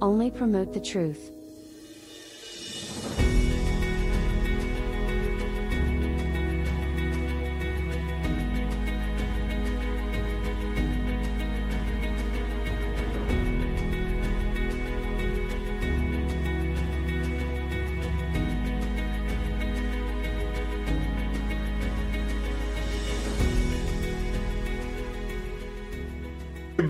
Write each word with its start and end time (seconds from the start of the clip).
only 0.00 0.30
promote 0.30 0.72
the 0.72 0.80
truth. 0.80 1.30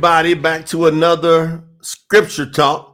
everybody 0.00 0.32
back 0.32 0.64
to 0.64 0.86
another 0.86 1.62
scripture 1.82 2.46
talk 2.46 2.89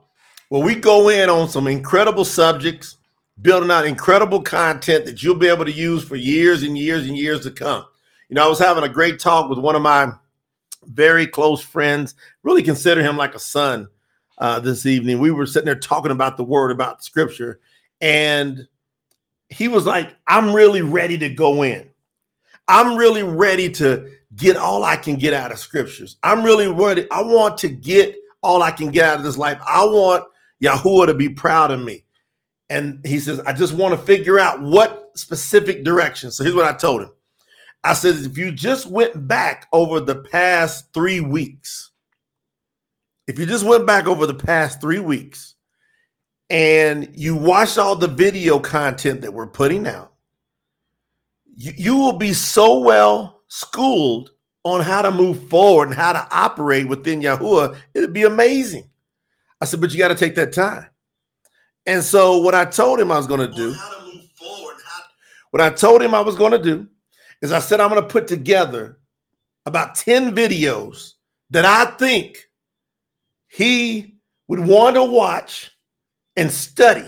where 0.49 0.63
we 0.63 0.75
go 0.75 1.09
in 1.09 1.29
on 1.29 1.49
some 1.49 1.67
incredible 1.67 2.25
subjects, 2.25 2.97
building 3.43 3.71
out 3.71 3.87
incredible 3.87 4.43
content 4.43 5.05
that 5.05 5.23
you'll 5.23 5.35
be 5.35 5.49
able 5.49 5.65
to 5.65 5.73
use 5.73 6.05
for 6.05 6.17
years 6.17 6.63
and 6.63 6.79
years 6.79 7.07
and 7.07 7.17
years 7.17 7.43
to 7.43 7.51
come. 7.51 7.85
You 8.29 8.35
know, 8.35 8.45
I 8.45 8.49
was 8.49 8.59
having 8.59 8.85
a 8.85 8.89
great 8.89 9.19
talk 9.19 9.49
with 9.49 9.59
one 9.59 9.77
of 9.77 9.83
my 9.83 10.13
very 10.85 11.27
close 11.27 11.63
friends, 11.63 12.15
really 12.43 12.63
consider 12.63 13.03
him 13.03 13.17
like 13.17 13.35
a 13.35 13.41
son 13.41 13.89
uh, 14.39 14.61
this 14.61 14.87
evening. 14.87 15.19
We 15.19 15.31
were 15.31 15.47
sitting 15.47 15.67
there 15.67 15.75
talking 15.75 16.13
about 16.13 16.37
the 16.37 16.45
word, 16.45 16.71
about 16.71 17.05
scripture, 17.05 17.61
and 18.01 18.67
he 19.49 19.69
was 19.69 19.87
like, 19.87 20.15
I'm 20.27 20.53
really 20.53 20.83
ready 20.83 21.19
to 21.19 21.29
go 21.29 21.63
in. 21.63 21.89
I'm 22.69 22.97
really 22.97 23.23
ready 23.23 23.71
to 23.73 24.11
get 24.35 24.57
all 24.57 24.85
I 24.85 24.97
can 24.97 25.17
get 25.17 25.33
out 25.33 25.53
of 25.53 25.59
scriptures. 25.59 26.17
I'm 26.23 26.43
really 26.43 26.69
ready. 26.69 27.07
I 27.11 27.23
want 27.23 27.59
to 27.59 27.69
get 27.69 28.17
all 28.43 28.63
I 28.63 28.71
can 28.71 28.91
get 28.91 29.05
out 29.05 29.19
of 29.19 29.25
this 29.25 29.39
life. 29.39 29.59
I 29.67 29.85
want 29.85 30.25
Yahuwah 30.63 31.07
to 31.07 31.15
be 31.15 31.29
proud 31.29 31.71
of 31.71 31.81
me. 31.81 32.05
And 32.69 33.05
he 33.05 33.21
says, 33.21 33.41
I 33.41 33.53
just 33.53 33.75
want 33.75 33.99
to 33.99 34.07
figure 34.07 34.39
out 34.39 34.61
what 34.61 35.11
specific 35.15 35.85
direction. 35.85 36.31
So 36.31 36.43
here's 36.43 36.57
what 36.57 36.65
I 36.65 36.77
told 36.77 37.03
him. 37.03 37.11
I 37.85 37.93
said, 37.93 38.17
if 38.17 38.37
you 38.37 38.51
just 38.51 38.87
went 38.87 39.29
back 39.29 39.69
over 39.73 40.01
the 40.01 40.17
past 40.17 40.93
three 40.93 41.21
weeks, 41.21 41.93
if 43.29 43.39
you 43.39 43.47
just 43.47 43.65
went 43.65 43.87
back 43.87 44.07
over 44.07 44.27
the 44.27 44.35
past 44.35 44.81
three 44.81 44.99
weeks 44.99 45.55
and 46.51 47.09
you 47.15 47.37
watched 47.37 47.79
all 47.79 47.97
the 47.97 48.09
video 48.09 48.59
content 48.59 49.21
that 49.21 49.33
we're 49.33 49.47
putting 49.47 49.87
out, 49.87 50.13
you, 51.57 51.73
you 51.77 51.97
will 51.97 52.19
be 52.19 52.33
so 52.33 52.81
well 52.81 53.43
schooled 53.49 54.31
on 54.65 54.81
how 54.81 55.03
to 55.03 55.13
move 55.13 55.49
forward 55.49 55.89
and 55.89 55.97
how 55.97 56.13
to 56.13 56.27
operate 56.33 56.89
within 56.89 57.21
Yahuwah, 57.21 57.77
it'd 57.95 58.13
be 58.13 58.25
amazing. 58.25 58.91
I 59.61 59.65
said, 59.65 59.81
but 59.81 59.93
you 59.93 59.99
got 59.99 60.09
to 60.09 60.15
take 60.15 60.35
that 60.37 60.53
time. 60.53 60.87
And 61.87 62.03
so 62.03 62.39
what 62.39 62.55
I 62.55 62.65
told 62.65 63.01
him 63.01 63.11
I 63.11 63.17
was 63.17 63.27
going 63.27 63.49
to 63.49 63.55
do, 63.55 63.75
what 65.51 65.63
I 65.63 65.71
told 65.71 66.03
him 66.03 66.15
I 66.15 66.21
was 66.21 66.37
going 66.37 66.53
to 66.53 66.63
do 66.63 66.87
is 67.41 67.53
I 67.53 67.61
said, 67.61 67.81
I'm 67.81 67.91
going 67.91 68.03
to 68.03 68.09
put 68.09 68.27
together 68.27 68.99
about 69.65 69.95
10 69.95 70.35
videos 70.35 71.15
that 71.51 71.65
I 71.65 71.87
think 71.97 72.49
he 73.49 74.17
would 74.49 74.61
want 74.61 74.97
to 74.97 75.05
watch 75.05 75.71
and 76.37 76.51
study. 76.51 77.07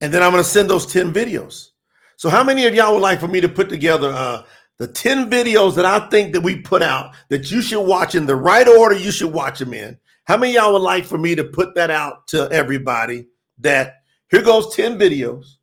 And 0.00 0.12
then 0.12 0.22
I'm 0.22 0.32
going 0.32 0.42
to 0.42 0.48
send 0.48 0.68
those 0.68 0.86
10 0.86 1.12
videos. 1.12 1.70
So 2.16 2.28
how 2.28 2.44
many 2.44 2.66
of 2.66 2.74
y'all 2.74 2.94
would 2.94 3.02
like 3.02 3.20
for 3.20 3.28
me 3.28 3.40
to 3.40 3.48
put 3.48 3.68
together 3.68 4.12
uh, 4.12 4.42
the 4.78 4.86
10 4.86 5.30
videos 5.30 5.74
that 5.76 5.84
I 5.84 6.08
think 6.08 6.32
that 6.32 6.42
we 6.42 6.60
put 6.60 6.82
out 6.82 7.14
that 7.28 7.50
you 7.50 7.62
should 7.62 7.82
watch 7.82 8.14
in 8.14 8.26
the 8.26 8.36
right 8.36 8.68
order 8.68 8.94
you 8.94 9.10
should 9.10 9.32
watch 9.32 9.58
them 9.58 9.72
in. 9.72 9.98
How 10.26 10.36
many 10.36 10.54
y'all 10.54 10.72
would 10.72 10.82
like 10.82 11.04
for 11.04 11.18
me 11.18 11.34
to 11.36 11.44
put 11.44 11.74
that 11.76 11.90
out 11.90 12.26
to 12.28 12.50
everybody 12.50 13.26
that 13.58 14.02
here 14.28 14.42
goes 14.42 14.74
10 14.74 14.98
videos. 14.98 15.56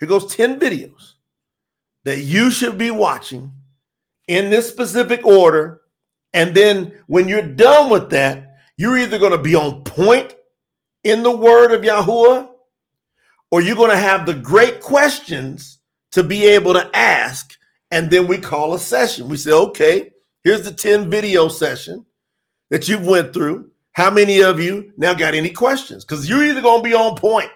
Here 0.00 0.08
goes 0.08 0.34
10 0.34 0.58
videos 0.58 1.14
that 2.04 2.20
you 2.20 2.50
should 2.50 2.78
be 2.78 2.90
watching 2.90 3.52
in 4.26 4.50
this 4.50 4.68
specific 4.68 5.24
order. 5.24 5.80
And 6.32 6.54
then 6.54 6.92
when 7.06 7.28
you're 7.28 7.42
done 7.42 7.90
with 7.90 8.10
that, 8.10 8.56
you're 8.76 8.98
either 8.98 9.18
going 9.18 9.32
to 9.32 9.38
be 9.38 9.54
on 9.54 9.84
point 9.84 10.34
in 11.04 11.22
the 11.22 11.34
word 11.34 11.72
of 11.72 11.82
Yahuwah 11.82 12.48
or 13.50 13.60
you're 13.60 13.76
going 13.76 13.90
to 13.90 13.96
have 13.96 14.26
the 14.26 14.34
great 14.34 14.80
questions 14.80 15.78
to 16.12 16.22
be 16.22 16.46
able 16.46 16.74
to 16.74 16.90
ask 16.94 17.54
and 17.90 18.10
then 18.10 18.26
we 18.26 18.38
call 18.38 18.74
a 18.74 18.78
session. 18.78 19.28
We 19.28 19.36
say, 19.36 19.52
okay, 19.52 20.10
here's 20.44 20.62
the 20.62 20.72
10 20.72 21.10
video 21.10 21.48
session 21.48 22.04
that 22.70 22.88
you've 22.88 23.06
went 23.06 23.32
through. 23.32 23.70
How 23.92 24.10
many 24.10 24.42
of 24.42 24.60
you 24.60 24.92
now 24.96 25.14
got 25.14 25.34
any 25.34 25.50
questions? 25.50 26.04
Because 26.04 26.28
you're 26.28 26.44
either 26.44 26.60
going 26.60 26.82
to 26.82 26.88
be 26.88 26.94
on 26.94 27.16
point. 27.16 27.50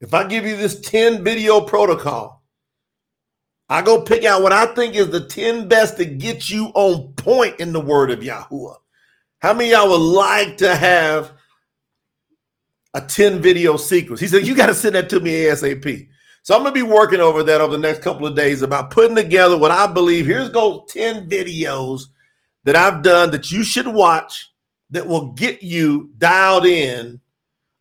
If 0.00 0.14
I 0.14 0.24
give 0.24 0.44
you 0.44 0.56
this 0.56 0.80
10 0.80 1.24
video 1.24 1.60
protocol, 1.60 2.44
I 3.68 3.82
go 3.82 4.02
pick 4.02 4.24
out 4.24 4.42
what 4.42 4.52
I 4.52 4.66
think 4.66 4.94
is 4.94 5.10
the 5.10 5.26
10 5.26 5.68
best 5.68 5.96
to 5.96 6.04
get 6.04 6.48
you 6.48 6.66
on 6.74 7.14
point 7.14 7.58
in 7.58 7.72
the 7.72 7.80
word 7.80 8.10
of 8.10 8.20
Yahuwah. 8.20 8.76
How 9.40 9.54
many 9.54 9.70
y'all 9.70 9.88
would 9.88 9.96
like 9.96 10.58
to 10.58 10.74
have 10.74 11.32
a 12.94 13.00
10 13.00 13.40
video 13.40 13.76
sequence? 13.76 14.20
He 14.20 14.28
said, 14.28 14.46
You 14.46 14.54
got 14.54 14.66
to 14.66 14.74
send 14.74 14.94
that 14.94 15.08
to 15.10 15.20
me 15.20 15.32
ASAP. 15.32 16.08
So 16.42 16.54
I'm 16.54 16.62
going 16.62 16.72
to 16.72 16.80
be 16.80 16.88
working 16.88 17.20
over 17.20 17.42
that 17.42 17.60
over 17.60 17.72
the 17.72 17.82
next 17.82 18.02
couple 18.02 18.24
of 18.24 18.36
days 18.36 18.62
about 18.62 18.92
putting 18.92 19.16
together 19.16 19.58
what 19.58 19.72
I 19.72 19.88
believe. 19.88 20.26
Here's 20.26 20.48
go 20.48 20.86
10 20.88 21.28
videos 21.28 22.02
that 22.66 22.76
I've 22.76 23.02
done 23.02 23.30
that 23.30 23.50
you 23.50 23.62
should 23.62 23.86
watch 23.86 24.52
that 24.90 25.06
will 25.06 25.32
get 25.32 25.62
you 25.62 26.10
dialed 26.18 26.66
in 26.66 27.20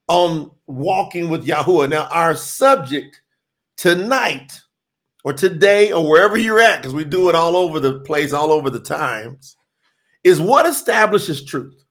on 0.07 0.51
walking 0.68 1.29
with 1.29 1.46
Yahuwah. 1.46 1.90
Now, 1.90 2.07
our 2.12 2.35
subject 2.35 3.22
tonight 3.78 4.62
or 5.23 5.34
today 5.34 5.91
or 5.91 6.07
wherever 6.07 6.38
you're 6.38 6.59
at, 6.59 6.78
because 6.78 6.94
we 6.94 7.03
do 7.03 7.29
it 7.29 7.35
all 7.35 7.57
over 7.57 7.79
the 7.79 8.00
place, 8.01 8.31
all 8.31 8.51
over 8.51 8.69
the 8.69 8.79
times, 8.79 9.57
is 10.23 10.40
what 10.40 10.68
establishes 10.68 11.44
truth. 11.44 11.84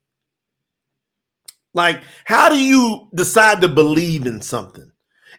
Like, 1.75 2.01
how 2.25 2.49
do 2.49 2.57
you 2.57 3.09
decide 3.13 3.61
to 3.63 3.69
believe 3.69 4.27
in 4.27 4.41
something? 4.41 4.89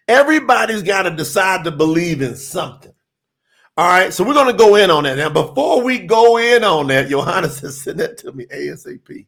Everybody's 0.09 0.83
got 0.83 1.03
to 1.03 1.11
decide 1.11 1.63
to 1.63 1.71
believe 1.71 2.21
in 2.21 2.35
something. 2.35 2.91
All 3.77 3.87
right, 3.89 4.13
so 4.13 4.23
we're 4.23 4.33
going 4.33 4.51
to 4.51 4.57
go 4.57 4.75
in 4.75 4.89
on 4.89 5.03
that. 5.03 5.17
Now, 5.17 5.29
before 5.29 5.81
we 5.81 5.99
go 5.99 6.37
in 6.37 6.63
on 6.63 6.87
that, 6.87 7.09
Johannes 7.09 7.59
has 7.61 7.81
sent 7.81 7.97
that 7.97 8.17
to 8.19 8.31
me 8.31 8.45
ASAP. 8.45 9.25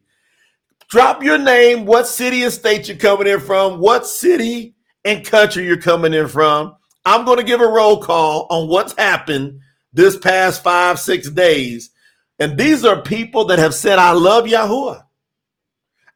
Drop 0.88 1.22
your 1.22 1.36
name, 1.36 1.84
what 1.84 2.06
city 2.06 2.44
and 2.44 2.52
state 2.52 2.88
you're 2.88 2.96
coming 2.96 3.26
in 3.26 3.40
from, 3.40 3.78
what 3.78 4.06
city 4.06 4.74
and 5.04 5.24
country 5.24 5.66
you're 5.66 5.76
coming 5.76 6.14
in 6.14 6.28
from. 6.28 6.74
I'm 7.04 7.26
going 7.26 7.36
to 7.36 7.44
give 7.44 7.60
a 7.60 7.66
roll 7.66 8.00
call 8.00 8.46
on 8.48 8.68
what's 8.68 8.94
happened 8.94 9.60
this 9.92 10.16
past 10.16 10.62
five, 10.62 10.98
six 10.98 11.28
days. 11.28 11.90
And 12.38 12.56
these 12.56 12.86
are 12.86 13.02
people 13.02 13.44
that 13.46 13.58
have 13.58 13.74
said, 13.74 13.98
I 13.98 14.12
love 14.12 14.46
Yahuwah. 14.46 15.04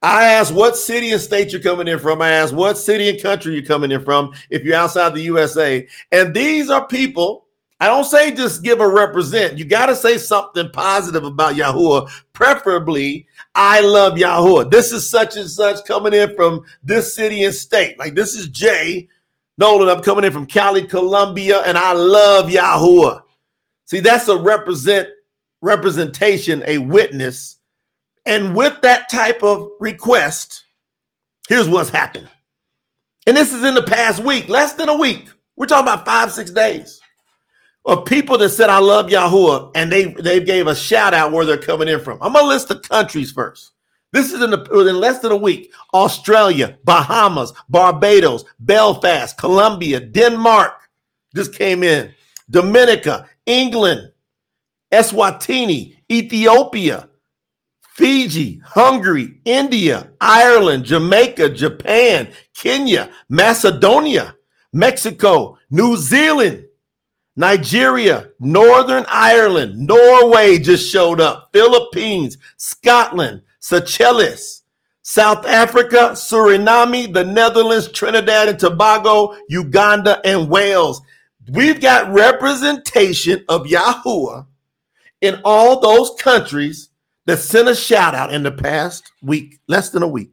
I 0.01 0.25
asked 0.33 0.55
what 0.55 0.77
city 0.77 1.13
and 1.13 1.21
state 1.21 1.53
you're 1.53 1.61
coming 1.61 1.87
in 1.87 1.99
from. 1.99 2.23
I 2.23 2.31
asked 2.31 2.55
what 2.55 2.79
city 2.79 3.11
and 3.11 3.23
country 3.23 3.55
you're 3.55 3.63
coming 3.63 3.93
in 3.93 4.03
from 4.03 4.33
if 4.49 4.65
you're 4.65 4.77
outside 4.77 5.15
the 5.15 5.21
USA. 5.21 5.87
And 6.11 6.35
these 6.35 6.71
are 6.71 6.87
people, 6.87 7.47
I 7.83 7.87
don't 7.87 8.05
say 8.05 8.31
just 8.31 8.63
give 8.63 8.81
a 8.81 8.89
represent. 8.89 9.59
You 9.59 9.65
got 9.65 9.87
to 9.87 9.97
say 9.97 10.17
something 10.17 10.71
positive 10.71 11.25
about 11.25 11.57
Yahuwah, 11.57 12.09
preferably, 12.33 13.27
I 13.57 13.81
love 13.81 14.13
Yahuwah. 14.13 14.71
This 14.71 14.93
is 14.93 15.11
such 15.11 15.37
and 15.37 15.51
such 15.51 15.85
coming 15.85 16.13
in 16.13 16.33
from 16.37 16.65
this 16.85 17.13
city 17.13 17.43
and 17.43 17.53
state. 17.53 17.99
Like 17.99 18.15
this 18.15 18.37
is 18.37 18.47
Jay 18.47 19.09
Nolan. 19.59 19.89
I'm 19.89 20.01
coming 20.01 20.25
in 20.25 20.31
from 20.33 20.47
Cali, 20.47 20.87
Colombia, 20.87 21.63
and 21.63 21.77
I 21.77 21.93
love 21.93 22.51
Yahuwah. 22.51 23.23
See, 23.87 23.99
that's 23.99 24.29
a 24.29 24.37
represent 24.37 25.09
representation, 25.61 26.63
a 26.69 26.79
witness 26.79 27.59
and 28.25 28.55
with 28.55 28.81
that 28.83 29.11
type 29.11 29.43
of 29.43 29.69
request, 29.81 30.63
here's 31.49 31.69
what's 31.69 31.91
happened. 31.91 32.29
And 33.27 33.37
this 33.37 33.53
is 33.53 33.65
in 33.65 33.75
the 33.75 33.83
past 33.83 34.23
week, 34.23 34.49
less 34.49 34.75
than 34.75 34.89
a 34.89 34.97
week. 34.97 35.29
We're 35.57 35.67
talking 35.67 35.93
about 35.93 36.05
five, 36.05 36.31
six 36.31 36.53
days 36.53 37.02
of 37.85 38.05
people 38.05 38.39
that 38.39 38.51
said, 38.51 38.71
I 38.71 38.79
love 38.79 39.07
Yahuwah, 39.07 39.73
and 39.75 39.91
they, 39.91 40.05
they 40.05 40.41
gave 40.41 40.67
a 40.67 40.75
shout 40.75 41.15
out 41.15 41.33
where 41.33 41.45
they're 41.45 41.59
coming 41.59 41.89
in 41.89 42.01
from. 42.01 42.19
I'm 42.21 42.33
to 42.35 42.45
list 42.45 42.69
the 42.69 42.79
countries 42.79 43.33
first. 43.33 43.73
This 44.13 44.33
is 44.33 44.43
in, 44.43 44.51
the, 44.51 44.63
in 44.87 45.01
less 45.01 45.21
than 45.21 45.33
a 45.33 45.37
week. 45.37 45.73
Australia, 45.95 46.79
Bahamas, 46.85 47.53
Barbados, 47.69 48.45
Belfast, 48.61 49.37
Colombia, 49.39 50.01
Denmark 50.01 50.73
just 51.35 51.55
came 51.55 51.83
in. 51.83 52.13
Dominica, 52.51 53.27
England, 53.47 54.13
Eswatini, 54.93 55.97
Ethiopia, 56.11 57.09
Fiji, 57.95 58.61
Hungary, 58.65 59.41
India, 59.45 60.11
Ireland, 60.21 60.85
Jamaica, 60.85 61.49
Japan, 61.49 62.31
Kenya, 62.55 63.11
Macedonia, 63.29 64.37
Mexico, 64.73 65.59
New 65.71 65.97
Zealand, 65.97 66.65
Nigeria, 67.37 68.29
Northern 68.39 69.05
Ireland, 69.09 69.87
Norway 69.87 70.59
just 70.59 70.91
showed 70.91 71.21
up, 71.21 71.49
Philippines, 71.53 72.37
Scotland, 72.57 73.43
Seychelles, 73.59 74.63
South 75.03 75.47
Africa, 75.47 76.11
Suriname, 76.13 77.13
the 77.13 77.25
Netherlands, 77.25 77.91
Trinidad 77.91 78.49
and 78.49 78.59
Tobago, 78.59 79.35
Uganda, 79.49 80.21
and 80.25 80.49
Wales. 80.49 81.01
We've 81.51 81.81
got 81.81 82.13
representation 82.13 83.45
of 83.49 83.67
Yahuwah 83.67 84.47
in 85.21 85.41
all 85.45 85.81
those 85.81 86.11
countries 86.21 86.91
that 87.27 87.39
sent 87.39 87.69
a 87.69 87.75
shout 87.75 88.15
out 88.15 88.33
in 88.33 88.43
the 88.43 88.53
past 88.53 89.11
week, 89.23 89.59
less 89.69 89.91
than 89.91 90.03
a 90.03 90.09
week. 90.09 90.33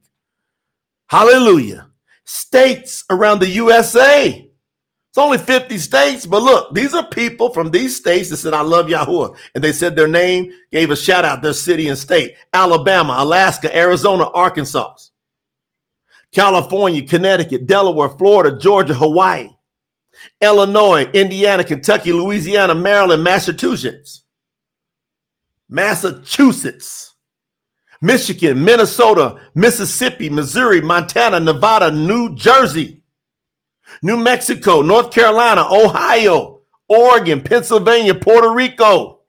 Hallelujah. 1.08 1.88
States 2.26 3.06
around 3.10 3.40
the 3.40 3.50
USA 3.50 4.49
only 5.20 5.38
50 5.38 5.78
states, 5.78 6.26
but 6.26 6.42
look, 6.42 6.74
these 6.74 6.94
are 6.94 7.06
people 7.08 7.54
from 7.54 7.72
these 7.72 7.96
states 7.96 8.30
that 8.30 8.38
said, 8.38 8.54
I 8.54 8.62
love 8.62 8.88
Yahuwah. 8.88 9.38
And 9.56 9.64
they 9.64 9.72
said 9.72 9.96
their 9.96 10.08
name, 10.08 10.52
gave 10.72 10.92
a 10.92 10.96
shout 10.96 11.26
out 11.26 11.42
their 11.42 11.54
city 11.54 11.88
and 11.88 11.98
state 11.98 12.36
Alabama, 12.54 13.16
Alaska, 13.18 13.76
Arizona, 13.76 14.30
Arkansas, 14.30 14.96
California, 16.32 17.02
Connecticut, 17.02 17.66
Delaware, 17.66 18.10
Florida, 18.10 18.58
Georgia, 18.58 18.94
Hawaii, 18.94 19.50
Illinois, 20.42 21.10
Indiana, 21.12 21.64
Kentucky, 21.64 22.14
Louisiana, 22.14 22.76
Maryland, 22.76 23.24
Massachusetts, 23.24 24.24
Massachusetts, 25.68 27.16
Michigan, 28.02 28.64
Minnesota, 28.64 29.40
Mississippi, 29.56 30.30
Missouri, 30.30 30.82
Montana, 30.82 31.40
Nevada, 31.40 31.92
New 31.92 32.36
Jersey. 32.36 32.99
New 34.02 34.18
Mexico, 34.18 34.82
North 34.82 35.12
Carolina, 35.12 35.66
Ohio, 35.70 36.62
Oregon, 36.88 37.42
Pennsylvania, 37.42 38.16
Puerto 38.16 38.52
Rico, 38.52 39.20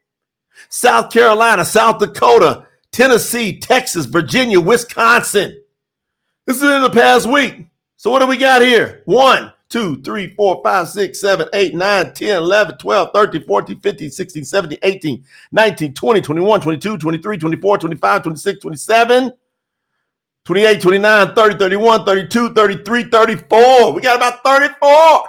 South 0.68 1.10
Carolina, 1.10 1.64
South 1.64 1.98
Dakota, 1.98 2.66
Tennessee, 2.92 3.58
Texas, 3.58 4.06
Virginia, 4.06 4.60
Wisconsin. 4.60 5.60
This 6.46 6.56
is 6.56 6.62
in 6.62 6.82
the 6.82 6.90
past 6.90 7.26
week. 7.26 7.66
So 7.96 8.10
what 8.10 8.20
do 8.20 8.26
we 8.26 8.36
got 8.36 8.62
here? 8.62 9.02
1, 9.04 9.52
2, 9.68 10.02
3, 10.02 10.34
4, 10.34 10.60
5, 10.62 10.88
6, 10.88 11.20
7, 11.20 11.48
8, 11.52 11.74
9, 11.74 12.12
10, 12.12 12.36
11, 12.36 12.78
12, 12.78 13.10
13, 13.12 13.44
14, 13.44 13.80
15, 13.80 14.10
16, 14.10 14.44
17, 14.44 14.78
18, 14.82 15.24
19, 15.52 15.94
20, 15.94 16.20
21, 16.20 16.60
22, 16.60 16.98
23, 16.98 17.38
24, 17.38 17.78
25, 17.78 18.22
26, 18.22 18.60
27. 18.60 19.32
28, 20.44 20.80
29, 20.80 21.34
30, 21.34 21.58
31, 21.58 22.04
32, 22.04 22.54
33, 22.54 23.04
34. 23.04 23.92
We 23.92 24.00
got 24.00 24.16
about 24.16 24.42
34 24.42 25.24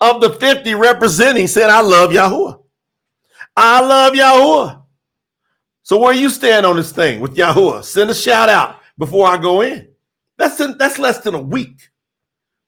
of 0.00 0.20
the 0.20 0.30
50 0.30 0.74
representing 0.74 1.46
said, 1.46 1.70
I 1.70 1.80
love 1.80 2.10
Yahuwah. 2.10 2.60
I 3.56 3.80
love 3.80 4.14
Yahuwah. 4.14 4.82
So 5.82 5.98
where 5.98 6.14
you 6.14 6.30
stand 6.30 6.64
on 6.64 6.76
this 6.76 6.92
thing 6.92 7.20
with 7.20 7.36
Yahuwah? 7.36 7.84
Send 7.84 8.10
a 8.10 8.14
shout 8.14 8.48
out 8.48 8.80
before 8.98 9.28
I 9.28 9.36
go 9.36 9.60
in. 9.60 9.88
That's 10.38 10.58
in, 10.60 10.78
that's 10.78 10.98
less 10.98 11.18
than 11.18 11.34
a 11.34 11.40
week. 11.40 11.90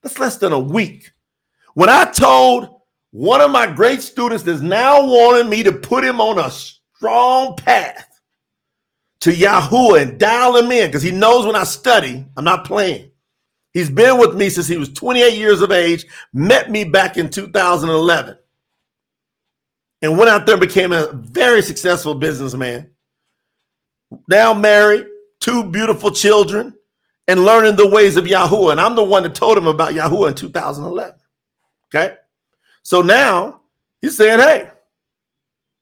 That's 0.02 0.18
less 0.18 0.36
than 0.36 0.52
a 0.52 0.58
week. 0.58 1.12
When 1.74 1.88
I 1.88 2.04
told 2.04 2.68
one 3.10 3.40
of 3.40 3.50
my 3.50 3.66
great 3.66 4.02
students 4.02 4.44
that's 4.44 4.60
now 4.60 5.04
wanting 5.04 5.48
me 5.48 5.62
to 5.62 5.72
put 5.72 6.04
him 6.04 6.20
on 6.20 6.38
a 6.38 6.50
strong 6.50 7.56
path 7.56 8.13
to 9.24 9.30
Yahuwah 9.32 10.02
and 10.02 10.20
dial 10.20 10.54
him 10.54 10.70
in 10.70 10.86
because 10.88 11.02
he 11.02 11.10
knows 11.10 11.46
when 11.46 11.56
I 11.56 11.64
study, 11.64 12.26
I'm 12.36 12.44
not 12.44 12.66
playing. 12.66 13.10
He's 13.72 13.88
been 13.88 14.18
with 14.18 14.34
me 14.34 14.50
since 14.50 14.68
he 14.68 14.76
was 14.76 14.92
28 14.92 15.38
years 15.38 15.62
of 15.62 15.72
age, 15.72 16.04
met 16.34 16.70
me 16.70 16.84
back 16.84 17.16
in 17.16 17.30
2011, 17.30 18.36
and 20.02 20.18
went 20.18 20.28
out 20.28 20.44
there 20.44 20.56
and 20.56 20.60
became 20.60 20.92
a 20.92 21.10
very 21.14 21.62
successful 21.62 22.14
businessman. 22.14 22.90
Now 24.28 24.52
married, 24.52 25.06
two 25.40 25.70
beautiful 25.70 26.10
children, 26.10 26.74
and 27.26 27.46
learning 27.46 27.76
the 27.76 27.88
ways 27.88 28.18
of 28.18 28.26
Yahuwah. 28.26 28.72
And 28.72 28.80
I'm 28.80 28.94
the 28.94 29.02
one 29.02 29.22
that 29.22 29.34
told 29.34 29.56
him 29.56 29.66
about 29.66 29.94
Yahuwah 29.94 30.28
in 30.28 30.34
2011. 30.34 31.14
Okay. 31.86 32.14
So 32.82 33.00
now 33.00 33.62
he's 34.02 34.18
saying, 34.18 34.40
hey, 34.40 34.68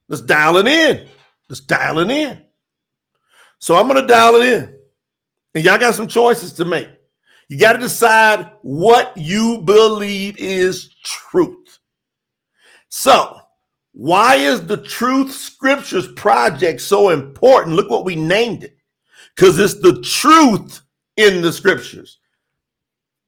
let's 0.06 0.22
dial 0.22 0.58
it 0.58 0.68
in. 0.68 1.08
Let's 1.48 1.58
dial 1.58 1.98
it 1.98 2.08
in. 2.08 2.40
So 3.62 3.76
I'm 3.76 3.86
going 3.86 4.00
to 4.00 4.12
dial 4.12 4.34
it 4.34 4.52
in. 4.52 4.76
And 5.54 5.64
y'all 5.64 5.78
got 5.78 5.94
some 5.94 6.08
choices 6.08 6.52
to 6.54 6.64
make. 6.64 6.88
You 7.48 7.60
got 7.60 7.74
to 7.74 7.78
decide 7.78 8.50
what 8.62 9.16
you 9.16 9.62
believe 9.62 10.36
is 10.36 10.92
truth. 11.04 11.78
So, 12.88 13.38
why 13.92 14.34
is 14.34 14.66
the 14.66 14.78
Truth 14.78 15.30
Scriptures 15.30 16.08
Project 16.14 16.80
so 16.80 17.10
important? 17.10 17.76
Look 17.76 17.88
what 17.88 18.04
we 18.04 18.16
named 18.16 18.64
it. 18.64 18.76
Because 19.36 19.60
it's 19.60 19.74
the 19.74 20.02
truth 20.02 20.80
in 21.16 21.40
the 21.40 21.52
scriptures. 21.52 22.18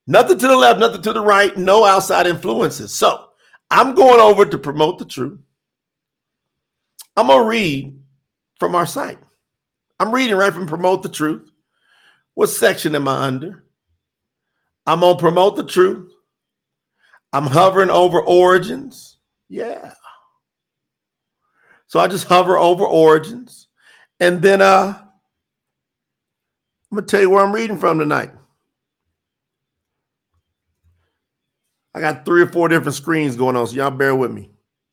Nothing 0.08 0.38
to 0.38 0.48
the 0.48 0.56
left, 0.56 0.80
nothing 0.80 1.02
to 1.02 1.12
the 1.12 1.22
right, 1.22 1.56
no 1.56 1.84
outside 1.84 2.26
influences. 2.26 2.92
So, 2.92 3.28
I'm 3.70 3.94
going 3.94 4.18
over 4.18 4.44
to 4.44 4.58
promote 4.58 4.98
the 4.98 5.04
truth. 5.04 5.38
I'm 7.16 7.28
going 7.28 7.40
to 7.40 7.48
read 7.48 8.02
from 8.58 8.74
our 8.74 8.86
site. 8.86 9.18
I'm 9.98 10.12
reading 10.12 10.36
right 10.36 10.52
from 10.52 10.66
Promote 10.66 11.02
the 11.02 11.08
Truth. 11.08 11.50
What 12.34 12.48
section 12.48 12.94
am 12.94 13.08
I 13.08 13.24
under? 13.26 13.64
I'm 14.86 15.04
on 15.04 15.18
Promote 15.18 15.56
the 15.56 15.64
Truth. 15.64 16.12
I'm 17.32 17.46
hovering 17.46 17.90
over 17.90 18.20
Origins. 18.20 19.18
Yeah. 19.48 19.92
So 21.86 22.00
I 22.00 22.08
just 22.08 22.26
hover 22.26 22.56
over 22.56 22.84
Origins. 22.84 23.68
And 24.20 24.42
then 24.42 24.62
uh 24.62 24.98
I'm 26.90 26.98
gonna 26.98 27.06
tell 27.06 27.20
you 27.20 27.30
where 27.30 27.44
I'm 27.44 27.52
reading 27.52 27.78
from 27.78 27.98
tonight. 27.98 28.30
I 31.94 32.00
got 32.00 32.24
three 32.24 32.42
or 32.42 32.48
four 32.48 32.68
different 32.68 32.94
screens 32.94 33.36
going 33.36 33.56
on, 33.56 33.66
so 33.66 33.74
y'all 33.74 33.90
bear 33.90 34.14
with 34.14 34.32
me. 34.32 34.50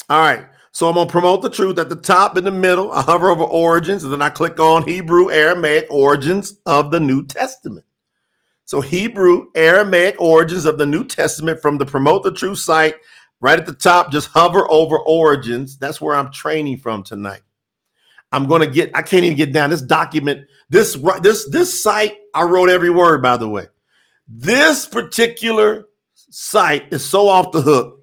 All 0.10 0.20
right. 0.20 0.46
So 0.72 0.88
I'm 0.88 0.96
going 0.96 1.08
to 1.08 1.12
promote 1.12 1.42
the 1.42 1.50
truth 1.50 1.78
at 1.80 1.90
the 1.90 1.96
top 1.96 2.38
in 2.38 2.46
the 2.46 2.52
middle. 2.52 2.92
I 2.92 3.02
hover 3.02 3.30
over 3.30 3.44
origins 3.44 4.04
and 4.04 4.14
then 4.14 4.22
I 4.22 4.30
click 4.30 4.60
on 4.60 4.84
Hebrew 4.88 5.30
Aramaic 5.30 5.88
origins 5.90 6.60
of 6.66 6.92
the 6.92 7.00
New 7.00 7.26
Testament. 7.26 7.86
So 8.66 8.80
Hebrew 8.80 9.48
Aramaic 9.54 10.16
origins 10.20 10.66
of 10.66 10.78
the 10.78 10.86
New 10.86 11.04
Testament 11.04 11.62
from 11.62 11.78
the 11.78 11.86
promote 11.86 12.24
the 12.24 12.32
truth 12.32 12.60
site 12.60 12.96
right 13.42 13.60
at 13.60 13.66
the 13.66 13.74
top 13.74 14.12
just 14.12 14.30
hover 14.30 14.66
over 14.72 14.98
origins. 14.98 15.78
That's 15.78 16.00
where 16.00 16.16
I'm 16.16 16.32
training 16.32 16.78
from 16.78 17.04
tonight. 17.04 17.42
I'm 18.32 18.48
going 18.48 18.62
to 18.62 18.68
get 18.68 18.96
I 18.96 19.02
can't 19.02 19.26
even 19.26 19.38
get 19.38 19.52
down 19.52 19.72
this 19.72 19.82
document 19.82 20.48
this 20.70 20.98
this 21.22 21.50
this 21.50 21.84
site 21.84 22.18
I 22.34 22.44
wrote 22.44 22.70
every 22.70 22.90
word 22.90 23.22
by 23.22 23.36
the 23.36 23.50
way. 23.50 23.68
This 24.30 24.86
particular 24.86 25.88
site 26.16 26.94
is 26.94 27.04
so 27.04 27.28
off 27.28 27.52
the 27.52 27.62
hook 27.62 28.01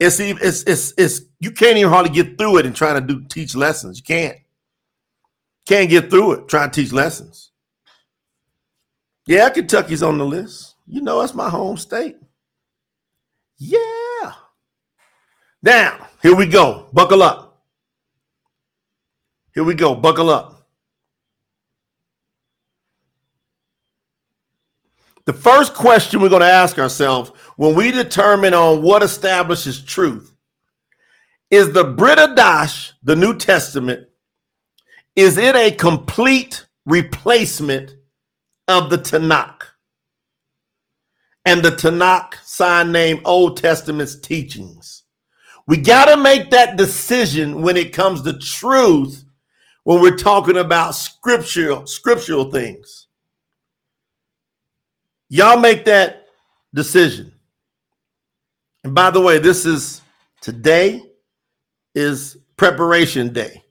it's 0.00 0.20
it's 0.20 0.62
it's 0.64 0.94
it's 0.98 1.22
you 1.40 1.52
can't 1.52 1.78
even 1.78 1.92
hardly 1.92 2.10
get 2.10 2.38
through 2.38 2.58
it 2.58 2.66
and 2.66 2.74
trying 2.74 2.94
to 2.94 3.14
do 3.14 3.24
teach 3.24 3.54
lessons. 3.54 3.98
You 3.98 4.04
can't. 4.04 4.38
Can't 5.66 5.90
get 5.90 6.10
through 6.10 6.32
it 6.32 6.48
trying 6.48 6.70
to 6.70 6.82
teach 6.82 6.92
lessons. 6.92 7.52
Yeah, 9.26 9.50
Kentucky's 9.50 10.02
on 10.02 10.18
the 10.18 10.26
list. 10.26 10.74
You 10.86 11.02
know, 11.02 11.20
that's 11.20 11.34
my 11.34 11.48
home 11.48 11.76
state. 11.76 12.16
Yeah. 13.58 14.32
Now, 15.62 16.08
here 16.22 16.34
we 16.34 16.46
go. 16.46 16.88
Buckle 16.92 17.22
up. 17.22 17.62
Here 19.54 19.64
we 19.64 19.74
go. 19.74 19.94
Buckle 19.94 20.30
up. 20.30 20.59
The 25.30 25.38
first 25.38 25.74
question 25.74 26.20
we're 26.20 26.28
going 26.28 26.40
to 26.40 26.46
ask 26.48 26.76
ourselves 26.76 27.30
when 27.54 27.76
we 27.76 27.92
determine 27.92 28.52
on 28.52 28.82
what 28.82 29.04
establishes 29.04 29.80
truth 29.80 30.34
is 31.52 31.72
the 31.72 31.84
Brit 31.84 32.18
Hadash, 32.18 32.94
the 33.04 33.14
New 33.14 33.36
Testament, 33.38 34.08
is 35.14 35.38
it 35.38 35.54
a 35.54 35.70
complete 35.70 36.66
replacement 36.84 37.94
of 38.66 38.90
the 38.90 38.98
Tanakh? 38.98 39.62
And 41.44 41.62
the 41.62 41.70
Tanakh 41.70 42.34
sign 42.42 42.90
name 42.90 43.20
Old 43.24 43.56
Testament's 43.56 44.18
teachings. 44.18 45.04
We 45.64 45.76
got 45.76 46.06
to 46.06 46.16
make 46.16 46.50
that 46.50 46.76
decision 46.76 47.62
when 47.62 47.76
it 47.76 47.92
comes 47.92 48.22
to 48.22 48.36
truth 48.36 49.24
when 49.84 50.00
we're 50.00 50.16
talking 50.16 50.56
about 50.56 50.96
scriptural 50.96 51.86
scriptural 51.86 52.50
things. 52.50 53.06
Y'all 55.30 55.58
make 55.58 55.84
that 55.86 56.26
decision. 56.74 57.32
And 58.84 58.94
by 58.94 59.10
the 59.10 59.20
way, 59.20 59.38
this 59.38 59.64
is 59.64 60.02
today 60.40 61.02
is 61.94 62.36
preparation 62.56 63.32
day 63.32 63.62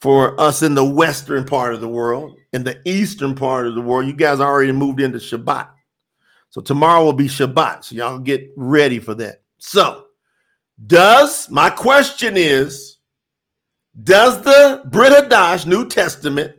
for 0.00 0.38
us 0.40 0.62
in 0.62 0.74
the 0.74 0.84
western 0.84 1.44
part 1.44 1.74
of 1.74 1.80
the 1.80 1.88
world. 1.88 2.36
In 2.52 2.64
the 2.64 2.80
eastern 2.84 3.34
part 3.34 3.66
of 3.66 3.74
the 3.74 3.80
world, 3.80 4.06
you 4.06 4.14
guys 4.14 4.40
already 4.40 4.72
moved 4.72 5.00
into 5.00 5.18
Shabbat. 5.18 5.68
So 6.50 6.60
tomorrow 6.60 7.04
will 7.04 7.12
be 7.12 7.28
Shabbat. 7.28 7.84
So 7.84 7.94
y'all 7.94 8.18
get 8.18 8.50
ready 8.56 8.98
for 8.98 9.14
that. 9.14 9.42
So, 9.58 10.06
does 10.86 11.48
my 11.50 11.70
question 11.70 12.36
is, 12.36 12.98
does 14.02 14.40
the 14.42 14.82
Brit 14.86 15.12
Hadash 15.12 15.66
New 15.66 15.86
Testament 15.86 16.56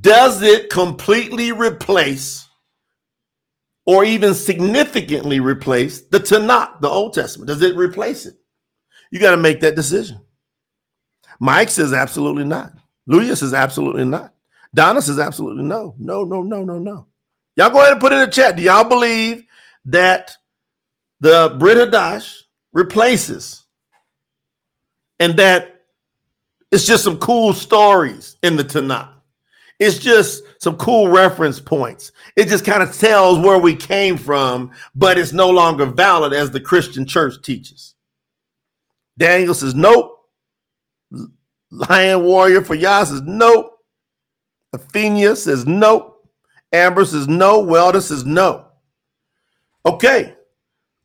Does 0.00 0.42
it 0.42 0.70
completely 0.70 1.52
replace 1.52 2.43
or 3.86 4.04
even 4.04 4.34
significantly 4.34 5.40
replace 5.40 6.02
the 6.02 6.20
Tanakh, 6.20 6.80
the 6.80 6.88
Old 6.88 7.14
Testament? 7.14 7.48
Does 7.48 7.62
it 7.62 7.76
replace 7.76 8.26
it? 8.26 8.36
You 9.10 9.20
got 9.20 9.32
to 9.32 9.36
make 9.36 9.60
that 9.60 9.76
decision. 9.76 10.20
Mike 11.40 11.70
says 11.70 11.92
absolutely 11.92 12.44
not. 12.44 12.72
Louis 13.06 13.34
says 13.36 13.54
absolutely 13.54 14.04
not. 14.04 14.32
Donna 14.74 15.02
says 15.02 15.18
absolutely 15.18 15.64
no. 15.64 15.94
No, 15.98 16.24
no, 16.24 16.42
no, 16.42 16.64
no, 16.64 16.78
no. 16.78 17.06
Y'all 17.56 17.70
go 17.70 17.80
ahead 17.80 17.92
and 17.92 18.00
put 18.00 18.12
in 18.12 18.18
the 18.18 18.26
chat. 18.26 18.56
Do 18.56 18.62
y'all 18.62 18.88
believe 18.88 19.44
that 19.86 20.36
the 21.20 21.54
Brit 21.58 21.76
Hadash 21.76 22.42
replaces 22.72 23.64
and 25.20 25.36
that 25.36 25.82
it's 26.72 26.86
just 26.86 27.04
some 27.04 27.18
cool 27.18 27.52
stories 27.52 28.36
in 28.42 28.56
the 28.56 28.64
Tanakh? 28.64 29.13
It's 29.80 29.98
just 29.98 30.42
some 30.60 30.76
cool 30.76 31.08
reference 31.08 31.58
points. 31.58 32.12
It 32.36 32.48
just 32.48 32.64
kind 32.64 32.82
of 32.82 32.96
tells 32.96 33.38
where 33.38 33.58
we 33.58 33.74
came 33.74 34.16
from, 34.16 34.70
but 34.94 35.18
it's 35.18 35.32
no 35.32 35.50
longer 35.50 35.84
valid 35.86 36.32
as 36.32 36.50
the 36.50 36.60
Christian 36.60 37.06
church 37.06 37.42
teaches. 37.42 37.94
Daniel 39.18 39.54
says, 39.54 39.74
nope. 39.74 40.12
Lion 41.70 42.22
Warrior 42.22 42.62
for 42.62 42.74
Yah 42.74 43.04
says, 43.04 43.22
nope. 43.24 43.78
Athenia 44.74 45.36
says, 45.36 45.66
nope. 45.66 46.28
Amber 46.72 47.04
says, 47.04 47.28
no. 47.28 47.60
Welder 47.60 48.00
says, 48.00 48.24
no. 48.24 48.66
Okay. 49.84 50.34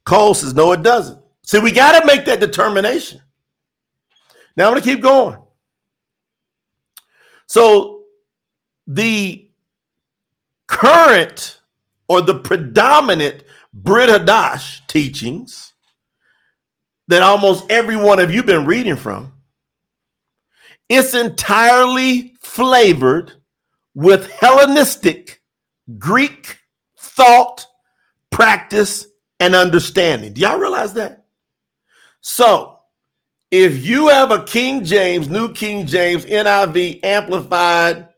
Cole 0.05 0.33
says, 0.33 0.53
no, 0.53 0.71
it 0.71 0.83
doesn't. 0.83 1.19
See, 1.43 1.59
we 1.59 1.71
got 1.71 1.99
to 1.99 2.05
make 2.05 2.25
that 2.25 2.39
determination. 2.39 3.21
Now 4.55 4.67
I'm 4.67 4.73
going 4.73 4.83
to 4.83 4.89
keep 4.89 5.01
going. 5.01 5.37
So 7.47 7.98
the 8.89 9.47
current 10.67 11.59
or 12.07 12.21
the 12.21 12.33
predominant 12.33 13.43
Brit 13.71 14.09
Hadash 14.09 14.85
teachings 14.87 15.73
that 17.07 17.21
almost 17.21 17.69
every 17.69 17.95
one 17.95 18.19
of 18.19 18.33
you 18.33 18.43
been 18.43 18.65
reading 18.65 18.95
from, 18.95 19.31
it's 20.89 21.13
entirely 21.13 22.33
flavored 22.39 23.33
with 23.93 24.29
Hellenistic 24.31 25.41
Greek 25.99 26.57
thought, 26.97 27.67
practice, 28.31 29.05
and 29.39 29.53
understanding. 29.53 30.33
Do 30.33 30.41
y'all 30.41 30.59
realize 30.59 30.93
that? 30.95 31.25
So, 32.21 32.79
if 33.51 33.85
you 33.85 34.09
have 34.09 34.31
a 34.31 34.43
King 34.43 34.83
James, 34.83 35.29
New 35.29 35.53
King 35.53 35.85
James, 35.85 36.25
NIV, 36.25 37.03
Amplified, 37.03 38.08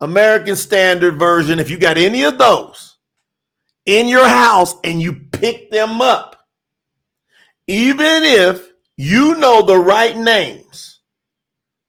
American 0.00 0.56
Standard 0.56 1.18
Version, 1.18 1.58
if 1.58 1.70
you 1.70 1.78
got 1.78 1.98
any 1.98 2.24
of 2.24 2.38
those 2.38 2.96
in 3.86 4.08
your 4.08 4.26
house 4.26 4.74
and 4.84 5.00
you 5.00 5.12
pick 5.12 5.70
them 5.70 6.00
up, 6.00 6.36
even 7.66 8.24
if 8.24 8.70
you 8.96 9.34
know 9.36 9.62
the 9.62 9.78
right 9.78 10.16
names, 10.16 11.00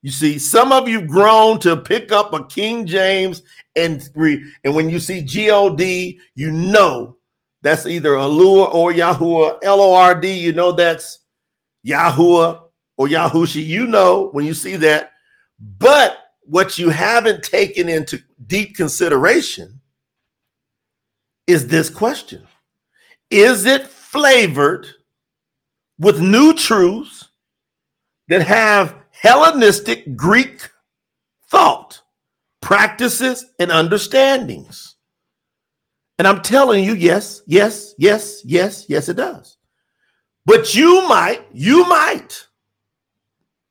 you 0.02 0.12
see, 0.12 0.40
some 0.40 0.72
of 0.72 0.88
you've 0.88 1.08
grown 1.08 1.60
to 1.60 1.78
pick 1.78 2.12
up 2.12 2.34
a 2.34 2.44
King 2.46 2.86
James 2.86 3.44
and 3.76 4.08
re, 4.16 4.44
and 4.64 4.76
when 4.76 4.90
you 4.90 5.00
see 5.00 5.22
God, 5.22 5.80
you 5.82 6.52
know 6.52 7.18
that's 7.62 7.86
either 7.86 8.12
Alua 8.12 8.74
or 8.74 8.92
Yahuwah, 8.92 9.60
L 9.64 9.80
O 9.80 9.94
R 9.94 10.20
D. 10.20 10.34
You 10.34 10.54
know 10.54 10.72
that's 10.72 11.20
Yahuwah 11.86 12.64
or 12.98 13.08
Yahusha. 13.08 13.64
You 13.64 13.86
know 13.86 14.30
when 14.32 14.46
you 14.46 14.54
see 14.54 14.76
that, 14.78 15.12
but 15.78 16.18
what 16.42 16.78
you 16.78 16.90
haven't 16.90 17.44
taken 17.44 17.90
into 17.90 18.22
deep 18.46 18.76
consideration 18.76 19.82
is 21.48 21.68
this 21.68 21.90
question: 21.90 22.48
Is 23.30 23.66
it 23.66 23.88
flavored? 23.88 24.88
with 26.02 26.20
new 26.20 26.54
truths 26.54 27.30
that 28.28 28.42
have 28.42 28.96
Hellenistic 29.12 30.16
Greek 30.16 30.68
thought, 31.48 32.02
practices, 32.60 33.46
and 33.60 33.72
understandings. 33.72 34.96
And 36.18 36.28
I'm 36.28 36.42
telling 36.42 36.84
you, 36.84 36.96
yes, 36.96 37.44
yes, 37.46 37.94
yes, 38.00 38.42
yes, 38.44 38.86
yes, 38.90 39.10
it 39.10 39.18
does. 39.18 39.58
But 40.44 40.74
you 40.74 41.08
might, 41.08 41.46
you 41.54 41.88
might 41.88 42.48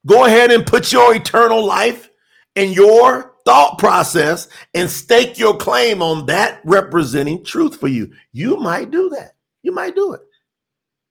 go 0.07 0.25
ahead 0.25 0.53
and 0.53 0.65
put 0.65 0.93
your 0.93 1.12
eternal 1.12 1.65
life 1.65 2.10
and 2.57 2.75
your 2.75 3.35
thought 3.45 3.78
process 3.78 4.49
and 4.75 4.90
stake 4.90 5.38
your 5.38 5.57
claim 5.57 6.02
on 6.02 6.26
that 6.26 6.61
representing 6.64 7.45
truth 7.45 7.78
for 7.78 7.88
you. 7.88 8.12
You 8.33 8.57
might 8.57 8.90
do 8.90 9.09
that. 9.11 9.33
You 9.62 9.73
might 9.73 9.95
do 9.95 10.12
it 10.14 10.21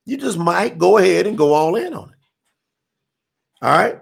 you 0.10 0.18
just 0.18 0.40
might 0.40 0.80
go 0.80 0.98
ahead 0.98 1.28
and 1.28 1.38
go 1.38 1.54
all 1.54 1.76
in 1.76 1.94
on 1.94 2.10
it. 2.10 2.16
All 3.62 3.72
right. 3.72 4.00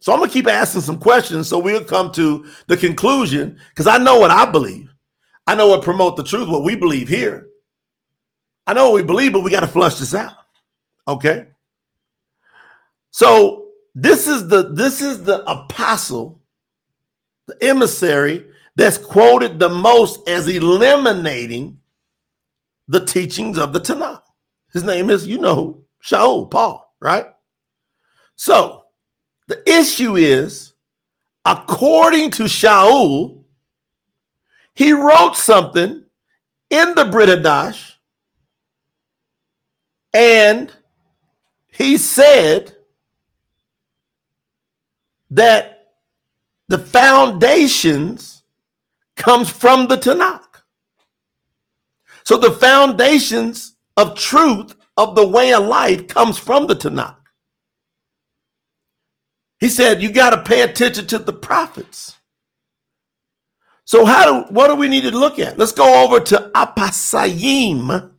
So 0.00 0.12
I'm 0.12 0.18
going 0.18 0.28
to 0.28 0.34
keep 0.34 0.48
asking 0.48 0.80
some 0.80 0.98
questions 0.98 1.48
so 1.48 1.58
we'll 1.58 1.84
come 1.84 2.10
to 2.12 2.46
the 2.66 2.76
conclusion 2.76 3.58
because 3.68 3.86
I 3.86 3.98
know 3.98 4.18
what 4.18 4.32
I 4.32 4.44
believe. 4.50 4.92
I 5.46 5.54
know 5.54 5.68
what 5.68 5.82
promote 5.82 6.16
the 6.16 6.24
truth, 6.24 6.48
what 6.48 6.64
we 6.64 6.74
believe 6.74 7.08
here. 7.08 7.46
I 8.66 8.74
know 8.74 8.90
what 8.90 8.96
we 8.96 9.02
believe, 9.04 9.32
but 9.32 9.44
we 9.44 9.50
got 9.52 9.60
to 9.60 9.68
flush 9.68 9.96
this 10.00 10.12
out. 10.12 10.34
Okay. 11.06 11.46
So 13.12 13.65
this 13.98 14.28
is 14.28 14.48
the 14.48 14.68
this 14.74 15.00
is 15.00 15.24
the 15.24 15.42
apostle, 15.50 16.42
the 17.46 17.56
emissary 17.62 18.44
that's 18.76 18.98
quoted 18.98 19.58
the 19.58 19.70
most 19.70 20.28
as 20.28 20.46
eliminating 20.48 21.80
the 22.88 23.02
teachings 23.02 23.58
of 23.58 23.72
the 23.72 23.80
Tanakh. 23.80 24.20
His 24.74 24.84
name 24.84 25.08
is, 25.08 25.26
you 25.26 25.38
know, 25.38 25.86
Shaul, 26.04 26.50
Paul, 26.50 26.94
right? 27.00 27.24
So 28.36 28.84
the 29.48 29.62
issue 29.66 30.16
is, 30.16 30.74
according 31.46 32.32
to 32.32 32.42
Shaul, 32.42 33.44
he 34.74 34.92
wrote 34.92 35.36
something 35.36 36.04
in 36.68 36.94
the 36.94 37.06
Brit 37.06 37.30
Hadash, 37.30 37.94
and 40.12 40.70
he 41.68 41.96
said 41.96 42.75
that 45.30 45.88
the 46.68 46.78
foundations 46.78 48.42
comes 49.16 49.50
from 49.50 49.88
the 49.88 49.96
Tanakh. 49.96 50.42
So 52.24 52.36
the 52.36 52.50
foundations 52.50 53.76
of 53.96 54.18
truth 54.18 54.74
of 54.96 55.14
the 55.14 55.26
way 55.26 55.52
of 55.52 55.64
life 55.64 56.08
comes 56.08 56.38
from 56.38 56.66
the 56.66 56.74
Tanakh. 56.74 57.16
He 59.58 59.68
said, 59.68 60.02
you 60.02 60.10
got 60.10 60.30
to 60.30 60.42
pay 60.42 60.62
attention 60.62 61.06
to 61.08 61.18
the 61.18 61.32
prophets. 61.32 62.16
So, 63.86 64.04
how 64.04 64.24
do 64.42 64.52
what 64.52 64.66
do 64.66 64.74
we 64.74 64.88
need 64.88 65.02
to 65.02 65.16
look 65.16 65.38
at? 65.38 65.58
Let's 65.58 65.70
go 65.70 66.04
over 66.04 66.18
to 66.18 66.50
Apasayim. 66.56 68.10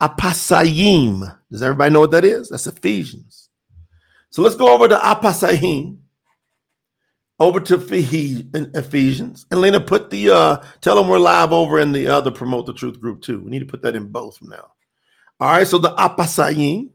Apasayim. 0.00 1.36
Does 1.50 1.62
everybody 1.62 1.92
know 1.92 2.00
what 2.00 2.10
that 2.12 2.24
is? 2.24 2.48
That's 2.48 2.66
Ephesians. 2.66 3.50
So 4.30 4.42
let's 4.42 4.56
go 4.56 4.72
over 4.72 4.88
to 4.88 4.96
Apasayim, 4.96 5.98
over 7.38 7.60
to 7.60 7.74
Ephesians. 7.74 9.46
And 9.50 9.60
Lena, 9.60 9.80
put 9.80 10.10
the 10.10 10.30
uh 10.30 10.56
tell 10.80 10.96
them 10.96 11.08
we're 11.08 11.18
live 11.18 11.52
over 11.52 11.78
in 11.78 11.92
the 11.92 12.08
other 12.08 12.30
promote 12.30 12.66
the 12.66 12.74
truth 12.74 13.00
group 13.00 13.22
too. 13.22 13.40
We 13.40 13.50
need 13.50 13.60
to 13.60 13.66
put 13.66 13.82
that 13.82 13.96
in 13.96 14.08
both 14.08 14.38
now. 14.42 14.72
All 15.40 15.50
right, 15.52 15.66
so 15.66 15.78
the 15.78 15.90
Apasayim, 15.90 16.90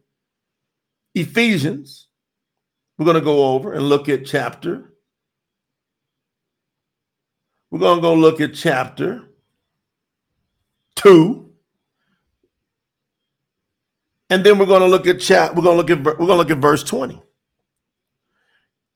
Ephesians, 1.16 2.10
we're 2.98 3.06
going 3.06 3.16
to 3.16 3.22
go 3.22 3.54
over 3.54 3.74
and 3.74 3.88
look 3.88 4.10
at 4.10 4.26
chapter. 4.26 4.94
We're 7.72 7.80
going 7.80 7.98
to 7.98 8.02
go 8.02 8.14
look 8.14 8.42
at 8.42 8.54
chapter 8.54 9.24
2. 10.98 11.50
And 14.30 14.44
then 14.44 14.58
we're 14.58 14.66
going 14.66 14.82
to 14.82 14.88
look 14.88 15.08
at 15.08 15.20
chat. 15.20 15.56
We're 15.56 15.64
going 15.64 15.78
to 15.78 15.82
look 15.82 15.90
at 15.90 16.04
we're 16.04 16.26
going 16.26 16.30
to 16.30 16.36
look 16.36 16.52
at 16.52 16.58
verse 16.58 16.84
20. 16.84 17.22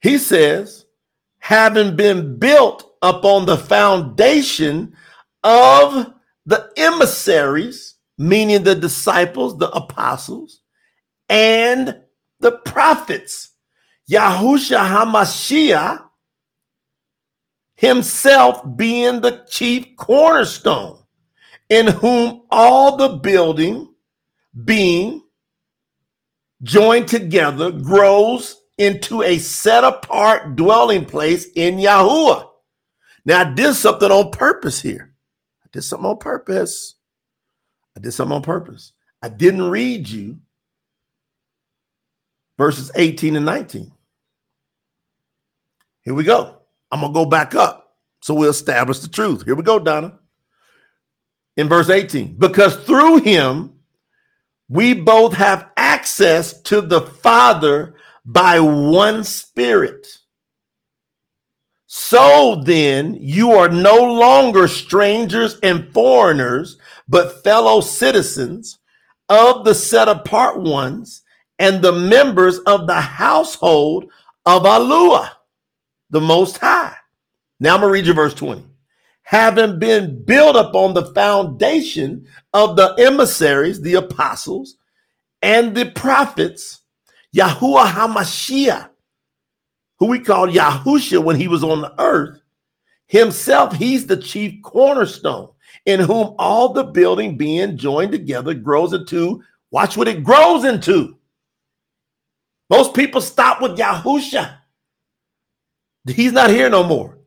He 0.02 0.18
says, 0.18 0.86
having 1.48 1.96
been 1.96 2.38
built 2.38 2.98
upon 3.02 3.46
the 3.46 3.56
foundation 3.56 4.94
of 5.46 6.14
the 6.46 6.70
emissaries 6.76 7.96
meaning 8.18 8.64
the 8.64 8.76
disciples, 8.76 9.58
the 9.58 9.70
apostles, 9.70 10.60
and 11.30 11.96
the 12.42 12.52
prophets. 12.52 13.52
Yahusha 14.12 14.78
HaMashiach 14.78 16.04
himself 17.76 18.62
being 18.76 19.22
the 19.22 19.46
chief 19.50 19.96
cornerstone, 19.96 21.02
in 21.70 21.88
whom 21.88 22.42
all 22.52 22.98
the 22.98 23.08
building 23.20 23.88
being 24.66 25.24
joined 26.62 27.08
together 27.08 27.72
grows 27.72 28.64
into 28.78 29.24
a 29.24 29.38
set 29.40 29.84
apart 29.84 30.56
dwelling 30.56 31.06
place 31.06 31.48
in 31.56 31.78
Yahuwah. 31.78 32.48
Now, 33.26 33.42
I 33.42 33.54
did 33.54 33.74
something 33.74 34.12
on 34.12 34.32
purpose 34.32 34.82
here. 34.82 35.14
I 35.64 35.68
did 35.72 35.82
something 35.82 36.06
on 36.06 36.18
purpose. 36.18 36.96
I 37.96 38.00
did 38.00 38.12
something 38.12 38.36
on 38.36 38.44
purpose. 38.44 38.94
I 39.22 39.30
didn't 39.30 39.70
read 39.70 40.08
you 40.08 40.40
verses 42.58 42.92
18 42.96 43.36
and 43.36 43.46
19. 43.46 43.92
Here 46.02 46.14
we 46.14 46.24
go. 46.24 46.58
I'm 46.92 47.02
going 47.02 47.14
to 47.14 47.20
go 47.20 47.26
back 47.26 47.56
up 47.56 47.96
so 48.22 48.34
we'll 48.34 48.50
establish 48.50 49.00
the 49.00 49.08
truth. 49.08 49.44
Here 49.46 49.56
we 49.56 49.64
go, 49.64 49.80
Donna. 49.80 50.20
In 51.56 51.68
verse 51.68 51.90
18, 51.90 52.36
because 52.38 52.76
through 52.84 53.18
him 53.22 53.74
we 54.70 54.94
both 54.94 55.34
have 55.34 55.70
access 55.76 56.62
to 56.64 56.82
the 56.82 57.02
Father 57.02 57.96
by 58.28 58.60
one 58.60 59.24
Spirit. 59.24 60.06
So 61.88 62.62
then, 62.64 63.18
you 63.20 63.54
are 63.54 63.70
no 63.70 63.96
longer 63.96 64.68
strangers 64.68 65.58
and 65.64 65.92
foreigners, 65.94 66.78
but 67.08 67.42
fellow 67.44 67.80
citizens 67.80 68.78
of 69.30 69.64
the 69.64 69.74
set 69.74 70.10
apart 70.10 70.62
ones 70.62 71.24
and 71.58 71.82
the 71.82 71.94
members 71.94 72.60
of 72.60 72.86
the 72.86 73.00
household 73.00 74.12
of 74.46 74.64
Alua, 74.64 75.30
the 76.10 76.22
Most 76.22 76.58
High. 76.58 76.96
Now 77.62 77.76
I'm 77.76 77.82
going 77.82 77.90
to 77.90 77.94
read 77.94 78.08
you 78.08 78.14
verse 78.14 78.34
20. 78.34 78.66
Having 79.24 79.80
been 79.80 80.24
built 80.24 80.56
upon 80.56 80.94
the 80.94 81.06
foundation 81.14 82.28
of 82.54 82.76
the 82.76 82.94
emissaries, 83.00 83.82
the 83.82 83.96
apostles, 83.96 84.76
and 85.42 85.76
the 85.76 85.90
prophets, 85.92 86.82
Yahuwah 87.38 87.86
HaMashiach, 87.86 88.90
who 90.00 90.08
we 90.08 90.20
called 90.20 90.50
Yahusha 90.50 91.24
when 91.24 91.36
he 91.36 91.48
was 91.48 91.64
on 91.64 91.82
the 91.82 91.94
earth, 92.02 92.42
himself, 93.06 93.76
he's 93.76 94.08
the 94.08 94.18
chief 94.18 94.62
cornerstone 94.64 95.50
in 95.86 96.00
whom 96.00 96.36
all 96.40 96.74
the 96.74 96.84
building 96.84 97.38
being 97.38 97.78
joined 97.78 98.12
together 98.12 98.54
grows 98.54 98.94
into, 98.94 99.44
watch 99.70 99.96
what 99.96 100.08
it 100.08 100.24
grows 100.24 100.66
into. 100.66 101.18
Most 102.70 102.94
people 102.94 103.22
stop 103.22 103.62
with 103.62 103.78
Yahusha. 103.78 104.58
He's 106.08 106.34
not 106.34 106.50
here 106.50 106.70
no 106.70 106.84
more. 106.84 107.20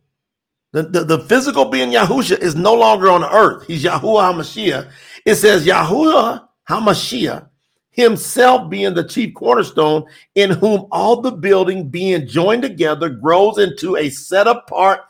The, 0.73 0.83
the, 0.83 1.05
the 1.05 1.19
physical 1.21 1.67
being 1.67 1.91
Yahusha 1.91 2.39
is 2.39 2.55
no 2.55 2.75
longer 2.75 3.11
on 3.11 3.23
the 3.23 3.35
earth. 3.35 3.67
He's 3.67 3.85
Yahuwah 3.85 4.35
HaMashiach. 4.35 4.91
It 5.25 5.37
says 5.37 5.67
Yahuwah 5.67 6.49
HaMashiach 6.69 7.50
himself 8.01 8.69
being 8.71 8.95
the 8.95 9.05
chief 9.05 9.35
cornerstone, 9.35 10.05
in 10.35 10.51
whom 10.51 10.87
all 10.91 11.21
the 11.21 11.31
building 11.31 11.89
being 11.89 12.27
joined 12.27 12.63
together 12.63 13.09
grows 13.09 13.59
into 13.59 13.97
a 13.97 14.11
set 14.11 14.47
apart 14.47 15.01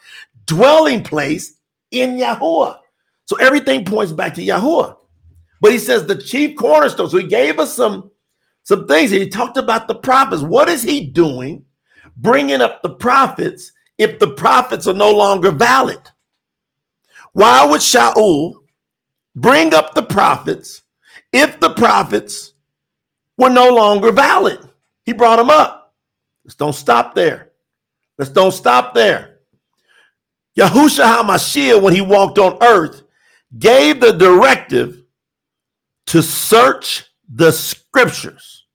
dwelling 0.46 1.02
place 1.02 1.54
in 1.90 2.16
Yahuwah. 2.16 2.78
So 3.26 3.36
everything 3.36 3.84
points 3.84 4.12
back 4.12 4.34
to 4.34 4.42
Yahuwah. 4.42 4.96
But 5.60 5.72
he 5.72 5.78
says 5.78 6.06
the 6.06 6.20
chief 6.20 6.56
cornerstone. 6.56 7.08
So 7.08 7.18
he 7.18 7.26
gave 7.26 7.58
us 7.58 7.74
some, 7.74 8.10
some 8.64 8.86
things. 8.88 9.10
He 9.10 9.28
talked 9.28 9.56
about 9.56 9.88
the 9.88 9.94
prophets. 9.94 10.42
What 10.42 10.68
is 10.68 10.82
he 10.82 11.06
doing? 11.06 11.64
Bringing 12.16 12.60
up 12.60 12.82
the 12.82 12.90
prophets 12.90 13.72
if 13.98 14.18
the 14.18 14.30
prophets 14.30 14.86
are 14.86 14.94
no 14.94 15.12
longer 15.12 15.50
valid. 15.50 16.00
Why 17.32 17.64
would 17.64 17.80
Shaul 17.80 18.54
bring 19.36 19.74
up 19.74 19.94
the 19.94 20.02
prophets 20.02 20.82
if 21.32 21.60
the 21.60 21.70
prophets 21.70 22.54
were 23.40 23.50
no 23.50 23.70
longer 23.70 24.12
valid. 24.12 24.58
He 25.04 25.14
brought 25.14 25.36
them 25.36 25.48
up. 25.48 25.94
Let's 26.44 26.54
don't 26.54 26.74
stop 26.74 27.14
there. 27.14 27.52
Let's 28.18 28.30
don't 28.30 28.52
stop 28.52 28.94
there. 28.94 29.38
Yahushua 30.58 31.22
HaMashiach, 31.22 31.80
when 31.80 31.94
he 31.94 32.02
walked 32.02 32.38
on 32.38 32.62
earth, 32.62 33.02
gave 33.58 34.00
the 34.00 34.12
directive 34.12 35.02
to 36.08 36.22
search 36.22 37.06
the 37.32 37.50
scriptures. 37.50 38.66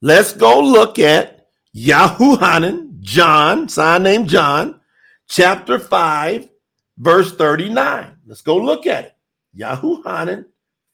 Let's 0.00 0.34
go 0.34 0.60
look 0.60 0.98
at 0.98 1.48
Yahuhanan, 1.74 3.00
John, 3.00 3.68
sign 3.68 4.04
named 4.04 4.28
John, 4.28 4.80
chapter 5.28 5.80
5, 5.80 6.48
verse 6.98 7.34
39. 7.34 8.18
Let's 8.26 8.42
go 8.42 8.56
look 8.56 8.86
at 8.86 9.06
it. 9.06 9.16
Yahuhanan 9.58 10.44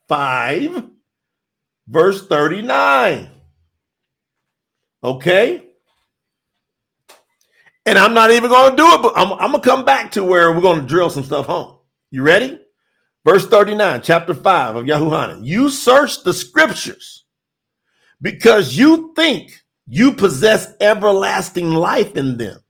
5, 0.08 0.90
verse 1.90 2.26
39. 2.26 3.28
Okay? 5.02 5.64
And 7.84 7.98
I'm 7.98 8.14
not 8.14 8.30
even 8.30 8.50
going 8.50 8.70
to 8.70 8.76
do 8.76 8.86
it, 8.94 9.02
but 9.02 9.12
I'm, 9.16 9.32
I'm 9.32 9.50
going 9.50 9.62
to 9.62 9.68
come 9.68 9.84
back 9.84 10.12
to 10.12 10.24
where 10.24 10.52
we're 10.52 10.60
going 10.60 10.80
to 10.80 10.86
drill 10.86 11.10
some 11.10 11.24
stuff 11.24 11.46
home. 11.46 11.78
You 12.10 12.22
ready? 12.22 12.60
Verse 13.24 13.46
39, 13.46 14.02
chapter 14.02 14.34
5 14.34 14.76
of 14.76 14.84
Yahuhanan. 14.86 15.44
You 15.44 15.68
search 15.68 16.22
the 16.22 16.32
scriptures 16.32 17.24
because 18.22 18.76
you 18.76 19.12
think 19.16 19.60
you 19.86 20.12
possess 20.12 20.72
everlasting 20.80 21.72
life 21.72 22.16
in 22.16 22.36
them. 22.36 22.60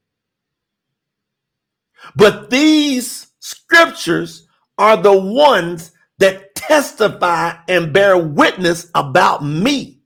But 2.15 2.49
these 2.49 3.27
scriptures 3.39 4.47
are 4.77 4.97
the 4.97 5.15
ones 5.15 5.91
that 6.17 6.50
testify 6.61 7.53
and 7.67 7.91
bear 7.93 8.17
witness 8.17 8.89
about 8.95 9.43
me. 9.43 10.01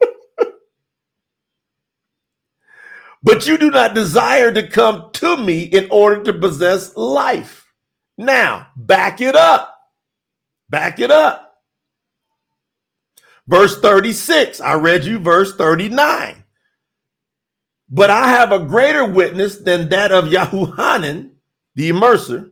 but 3.22 3.46
you 3.46 3.56
do 3.58 3.70
not 3.70 3.94
desire 3.94 4.52
to 4.52 4.66
come 4.66 5.10
to 5.14 5.36
me 5.36 5.62
in 5.62 5.88
order 5.90 6.22
to 6.24 6.32
possess 6.32 6.96
life. 6.96 7.72
Now, 8.18 8.68
back 8.76 9.20
it 9.20 9.34
up. 9.34 9.74
Back 10.68 10.98
it 11.00 11.10
up. 11.10 11.54
Verse 13.46 13.78
36, 13.80 14.60
I 14.60 14.74
read 14.74 15.04
you 15.04 15.18
verse 15.18 15.56
39. 15.56 16.44
But 17.90 18.10
I 18.10 18.28
have 18.28 18.52
a 18.52 18.64
greater 18.64 19.04
witness 19.04 19.58
than 19.58 19.90
that 19.90 20.12
of 20.12 20.26
Yahuhanan, 20.26 21.32
the 21.74 21.90
immerser, 21.90 22.51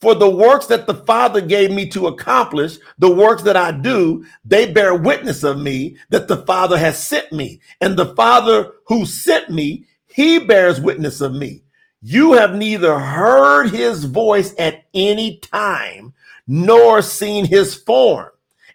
for 0.00 0.14
the 0.14 0.30
works 0.30 0.66
that 0.66 0.86
the 0.86 0.94
Father 0.94 1.40
gave 1.40 1.70
me 1.70 1.88
to 1.90 2.06
accomplish, 2.06 2.78
the 2.98 3.10
works 3.10 3.42
that 3.42 3.56
I 3.56 3.70
do, 3.70 4.24
they 4.44 4.72
bear 4.72 4.94
witness 4.94 5.42
of 5.44 5.58
me 5.58 5.96
that 6.08 6.26
the 6.26 6.38
Father 6.38 6.78
has 6.78 7.02
sent 7.02 7.32
me. 7.32 7.60
And 7.80 7.96
the 7.96 8.14
Father 8.14 8.72
who 8.86 9.04
sent 9.04 9.50
me, 9.50 9.86
he 10.06 10.38
bears 10.38 10.80
witness 10.80 11.20
of 11.20 11.34
me. 11.34 11.62
You 12.02 12.32
have 12.32 12.54
neither 12.54 12.98
heard 12.98 13.70
his 13.70 14.04
voice 14.04 14.54
at 14.58 14.84
any 14.94 15.38
time 15.38 16.14
nor 16.46 17.02
seen 17.02 17.44
his 17.44 17.74
form. 17.74 18.30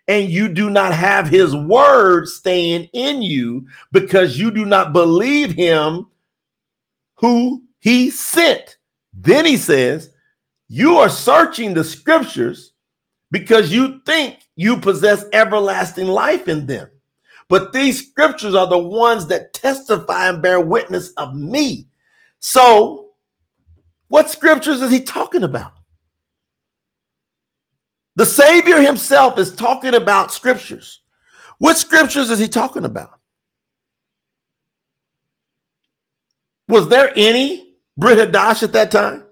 And 0.08 0.30
you 0.30 0.48
do 0.48 0.70
not 0.70 0.94
have 0.94 1.28
his 1.28 1.56
word 1.56 2.28
staying 2.28 2.90
in 2.94 3.24
you 3.24 3.66
because 3.92 4.38
you 4.38 4.52
do 4.52 4.64
not 4.64 4.94
believe 4.94 5.54
him 5.54 6.06
who 7.16 7.64
he 7.80 8.12
sent. 8.12 8.78
Then 9.12 9.46
he 9.46 9.58
says, 9.58 10.12
you 10.68 10.98
are 10.98 11.10
searching 11.10 11.74
the 11.74 11.84
scriptures 11.84 12.74
because 13.32 13.72
you 13.72 14.02
think 14.06 14.40
you 14.56 14.78
possess 14.78 15.26
everlasting 15.34 16.08
life 16.08 16.48
in 16.48 16.66
them. 16.66 16.90
But 17.48 17.74
these 17.74 18.08
scriptures 18.08 18.56
are 18.56 18.68
the 18.68 18.78
ones 18.78 19.28
that 19.28 19.54
testify 19.54 20.30
and 20.30 20.42
bear 20.42 20.60
witness 20.60 21.12
of 21.12 21.36
me. 21.36 21.88
So, 22.40 23.10
what 24.08 24.30
scriptures 24.30 24.82
is 24.82 24.92
he 24.92 25.02
talking 25.02 25.44
about? 25.44 25.74
The 28.16 28.26
Savior 28.26 28.82
himself 28.82 29.38
is 29.38 29.54
talking 29.54 29.94
about 29.94 30.32
scriptures. 30.32 31.02
What 31.60 31.78
scriptures 31.78 32.30
is 32.30 32.40
he 32.40 32.48
talking 32.48 32.86
about? 32.86 33.20
Was 36.68 36.88
there 36.88 37.12
any 37.16 37.76
Brit 37.98 38.18
Hadash 38.18 38.64
at 38.64 38.74
that 38.74 38.92
time? 38.92 39.25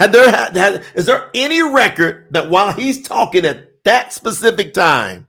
Had 0.00 0.12
there 0.12 0.30
had, 0.30 0.56
had 0.56 0.84
is 0.94 1.04
there 1.04 1.28
any 1.34 1.60
record 1.60 2.28
that 2.30 2.48
while 2.48 2.72
he's 2.72 3.02
talking 3.02 3.44
at 3.44 3.84
that 3.84 4.14
specific 4.14 4.72
time? 4.72 5.26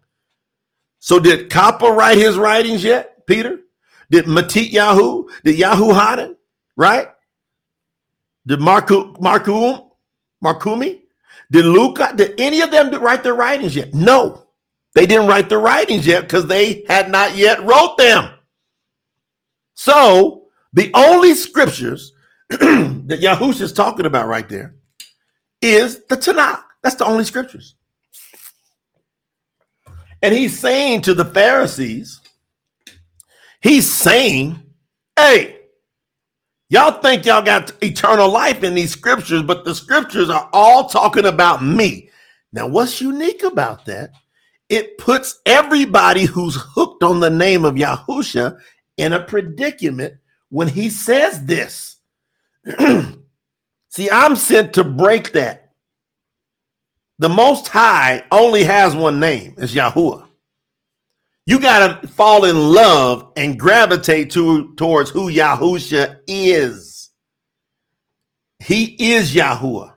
So 1.00 1.20
did 1.20 1.50
Kepha 1.50 1.94
write 1.94 2.18
his 2.18 2.38
writings 2.38 2.82
yet, 2.82 3.28
Peter? 3.28 3.60
Did 4.10 4.26
Matit 4.26 4.72
Yahu? 4.72 5.30
Did 5.44 5.60
Yahuhanan? 5.60 6.38
Right? 6.78 7.10
Did 8.48 8.60
Marku 8.60 9.18
Markum 9.20 9.90
Markumi? 10.42 11.02
Did 11.52 11.66
Luca? 11.66 12.14
Did 12.16 12.40
any 12.40 12.62
of 12.62 12.72
them 12.72 12.92
write 13.02 13.24
their 13.24 13.36
writings 13.36 13.76
yet? 13.76 13.94
No, 13.94 14.48
they 14.96 15.06
didn't 15.06 15.28
write 15.28 15.50
their 15.50 15.60
writings 15.60 16.08
yet 16.08 16.22
because 16.22 16.48
they 16.48 16.86
had 16.88 17.12
not 17.12 17.36
yet 17.36 17.62
wrote 17.66 17.98
them. 17.98 18.32
So 19.74 20.46
the 20.72 20.92
only 20.94 21.36
scriptures 21.36 22.14
that 23.08 23.22
Yahushua 23.22 23.62
is 23.62 23.74
talking 23.74 24.06
about 24.06 24.28
right 24.28 24.48
there 24.48 24.76
is 25.62 26.04
the 26.06 26.18
Tanakh. 26.18 26.64
That's 26.84 26.96
the 26.96 27.06
only 27.06 27.24
scriptures. 27.24 27.76
And 30.22 30.34
he's 30.34 30.60
saying 30.60 31.02
to 31.02 31.14
the 31.14 31.26
Pharisees, 31.26 32.20
he's 33.62 33.92
saying, 33.92 34.62
hey, 35.18 35.62
Y'all 36.72 37.02
think 37.02 37.26
y'all 37.26 37.42
got 37.42 37.70
eternal 37.84 38.30
life 38.30 38.64
in 38.64 38.76
these 38.76 38.94
scriptures, 38.94 39.42
but 39.42 39.66
the 39.66 39.76
scriptures 39.76 40.30
are 40.30 40.50
all 40.54 40.88
talking 40.88 41.26
about 41.26 41.62
me. 41.62 42.10
Now, 42.54 42.66
what's 42.66 43.02
unique 43.02 43.44
about 43.44 43.84
that? 43.88 44.12
It 44.70 44.98
puts 44.98 45.42
everybody 45.46 46.24
who's 46.24 46.56
hooked 46.56 47.04
on 47.04 47.20
the 47.20 47.30
name 47.30 47.66
of 47.66 47.76
Yahusha 47.76 48.58
in 48.96 49.12
a 49.12 49.22
predicament 49.22 50.14
when 50.48 50.70
he 50.70 50.90
says 50.90 51.44
this. 51.44 51.91
See, 53.90 54.10
I'm 54.10 54.36
sent 54.36 54.74
to 54.74 54.84
break 54.84 55.34
that. 55.34 55.74
The 57.20 57.30
Most 57.30 57.68
High 57.68 58.24
only 58.32 58.64
has 58.64 58.96
one 58.96 59.20
name, 59.20 59.56
it's 59.58 59.74
Yahuwah. 59.74 60.28
You 61.46 61.60
got 61.60 62.02
to 62.02 62.08
fall 62.08 62.46
in 62.46 62.56
love 62.72 63.32
and 63.36 63.60
gravitate 63.60 64.32
to, 64.32 64.74
towards 64.76 65.10
who 65.10 65.32
Yahusha 65.32 66.20
is. 66.28 67.12
He 68.60 69.14
is 69.14 69.34
Yahuwah. 69.34 69.94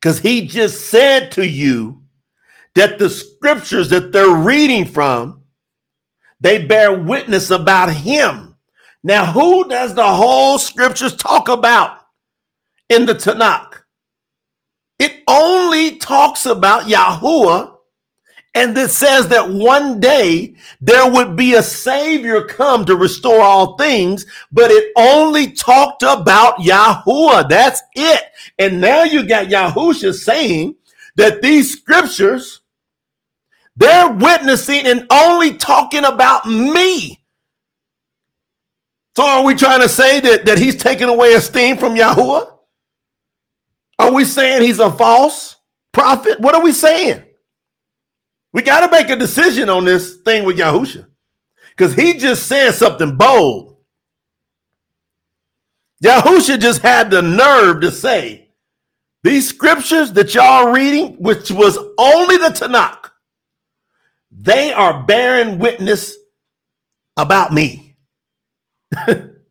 Because 0.00 0.18
he 0.18 0.46
just 0.46 0.90
said 0.90 1.30
to 1.32 1.46
you 1.46 2.02
that 2.74 2.98
the 2.98 3.10
scriptures 3.10 3.90
that 3.90 4.12
they're 4.12 4.34
reading 4.34 4.84
from, 4.84 5.42
they 6.40 6.64
bear 6.64 6.98
witness 6.98 7.50
about 7.50 7.92
him. 7.92 8.51
Now, 9.02 9.26
who 9.32 9.68
does 9.68 9.94
the 9.94 10.06
whole 10.06 10.58
scriptures 10.58 11.16
talk 11.16 11.48
about 11.48 11.98
in 12.88 13.06
the 13.06 13.14
Tanakh? 13.14 13.82
It 14.98 15.22
only 15.26 15.96
talks 15.96 16.46
about 16.46 16.84
Yahuwah 16.84 17.72
and 18.54 18.76
it 18.76 18.90
says 18.90 19.28
that 19.28 19.48
one 19.50 19.98
day 19.98 20.54
there 20.80 21.10
would 21.10 21.36
be 21.36 21.54
a 21.54 21.62
savior 21.62 22.44
come 22.44 22.84
to 22.84 22.96
restore 22.96 23.40
all 23.40 23.76
things, 23.78 24.26
but 24.52 24.70
it 24.70 24.92
only 24.96 25.52
talked 25.52 26.02
about 26.02 26.58
Yahuwah. 26.58 27.48
That's 27.48 27.80
it. 27.94 28.22
And 28.58 28.80
now 28.80 29.04
you 29.04 29.26
got 29.26 29.46
Yahusha 29.46 30.12
saying 30.14 30.76
that 31.16 31.40
these 31.40 31.72
scriptures, 31.72 32.60
they're 33.74 34.12
witnessing 34.12 34.86
and 34.86 35.06
only 35.10 35.54
talking 35.54 36.04
about 36.04 36.44
me. 36.46 37.21
So 39.16 39.24
are 39.24 39.44
we 39.44 39.54
trying 39.54 39.80
to 39.80 39.88
say 39.88 40.20
that, 40.20 40.46
that 40.46 40.58
he's 40.58 40.76
taking 40.76 41.08
away 41.08 41.34
esteem 41.34 41.76
from 41.76 41.94
Yahuwah? 41.94 42.50
Are 43.98 44.12
we 44.12 44.24
saying 44.24 44.62
he's 44.62 44.78
a 44.78 44.90
false 44.90 45.56
prophet? 45.92 46.40
What 46.40 46.54
are 46.54 46.62
we 46.62 46.72
saying? 46.72 47.22
We 48.52 48.62
got 48.62 48.80
to 48.86 48.90
make 48.90 49.10
a 49.10 49.16
decision 49.16 49.68
on 49.68 49.84
this 49.84 50.16
thing 50.24 50.44
with 50.44 50.58
Yahusha 50.58 51.06
because 51.70 51.94
he 51.94 52.14
just 52.14 52.46
said 52.46 52.72
something 52.72 53.16
bold. 53.16 53.76
Yahusha 56.02 56.58
just 56.58 56.82
had 56.82 57.10
the 57.10 57.22
nerve 57.22 57.80
to 57.82 57.90
say, 57.90 58.48
these 59.22 59.48
scriptures 59.48 60.12
that 60.14 60.34
y'all 60.34 60.72
reading, 60.72 61.14
which 61.14 61.50
was 61.50 61.78
only 61.96 62.38
the 62.38 62.48
Tanakh, 62.48 63.10
they 64.32 64.72
are 64.72 65.04
bearing 65.04 65.58
witness 65.58 66.16
about 67.16 67.52
me. 67.52 67.91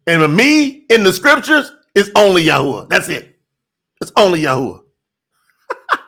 And 0.07 0.35
me 0.35 0.85
in 0.89 1.03
the 1.03 1.13
scriptures 1.13 1.71
is 1.95 2.11
only 2.15 2.45
Yahuwah. 2.45 2.89
That's 2.89 3.09
it. 3.09 3.39
It's 4.01 4.11
only 4.15 4.41
Yahuwah. 4.41 4.81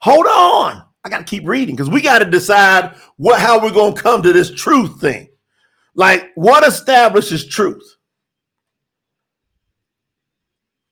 Hold 0.00 0.26
on. 0.26 0.84
I 1.04 1.10
got 1.10 1.18
to 1.18 1.24
keep 1.24 1.46
reading 1.46 1.76
because 1.76 1.90
we 1.90 2.00
got 2.00 2.20
to 2.20 2.24
decide 2.24 2.94
what 3.16 3.40
how 3.40 3.62
we're 3.62 3.72
going 3.72 3.94
to 3.94 4.02
come 4.02 4.22
to 4.22 4.32
this 4.32 4.50
truth 4.50 5.00
thing. 5.00 5.28
Like 5.94 6.32
what 6.34 6.66
establishes 6.66 7.46
truth? 7.46 7.84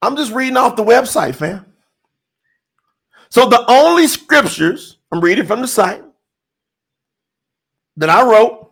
I'm 0.02 0.16
just 0.16 0.32
reading 0.32 0.56
off 0.56 0.76
the 0.76 0.84
website, 0.84 1.34
fam. 1.34 1.64
So 3.30 3.48
the 3.48 3.64
only 3.70 4.08
scriptures 4.08 4.98
I'm 5.10 5.20
reading 5.20 5.46
from 5.46 5.62
the 5.62 5.68
site 5.68 6.02
that 7.96 8.10
I 8.10 8.22
wrote, 8.28 8.71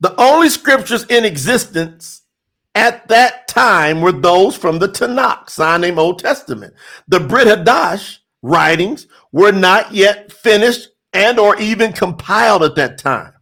the 0.00 0.18
only 0.20 0.48
scriptures 0.48 1.04
in 1.04 1.24
existence 1.24 2.22
at 2.74 3.08
that 3.08 3.48
time 3.48 4.02
were 4.02 4.12
those 4.12 4.56
from 4.56 4.78
the 4.78 4.88
Tanakh, 4.88 5.48
sign 5.48 5.80
name 5.80 5.98
Old 5.98 6.18
Testament. 6.18 6.74
The 7.08 7.20
Brit 7.20 7.48
Hadash 7.48 8.18
writings 8.42 9.06
were 9.32 9.52
not 9.52 9.92
yet 9.92 10.30
finished 10.30 10.88
and 11.12 11.38
or 11.38 11.58
even 11.58 11.92
compiled 11.92 12.62
at 12.62 12.74
that 12.76 12.98
time. 12.98 13.32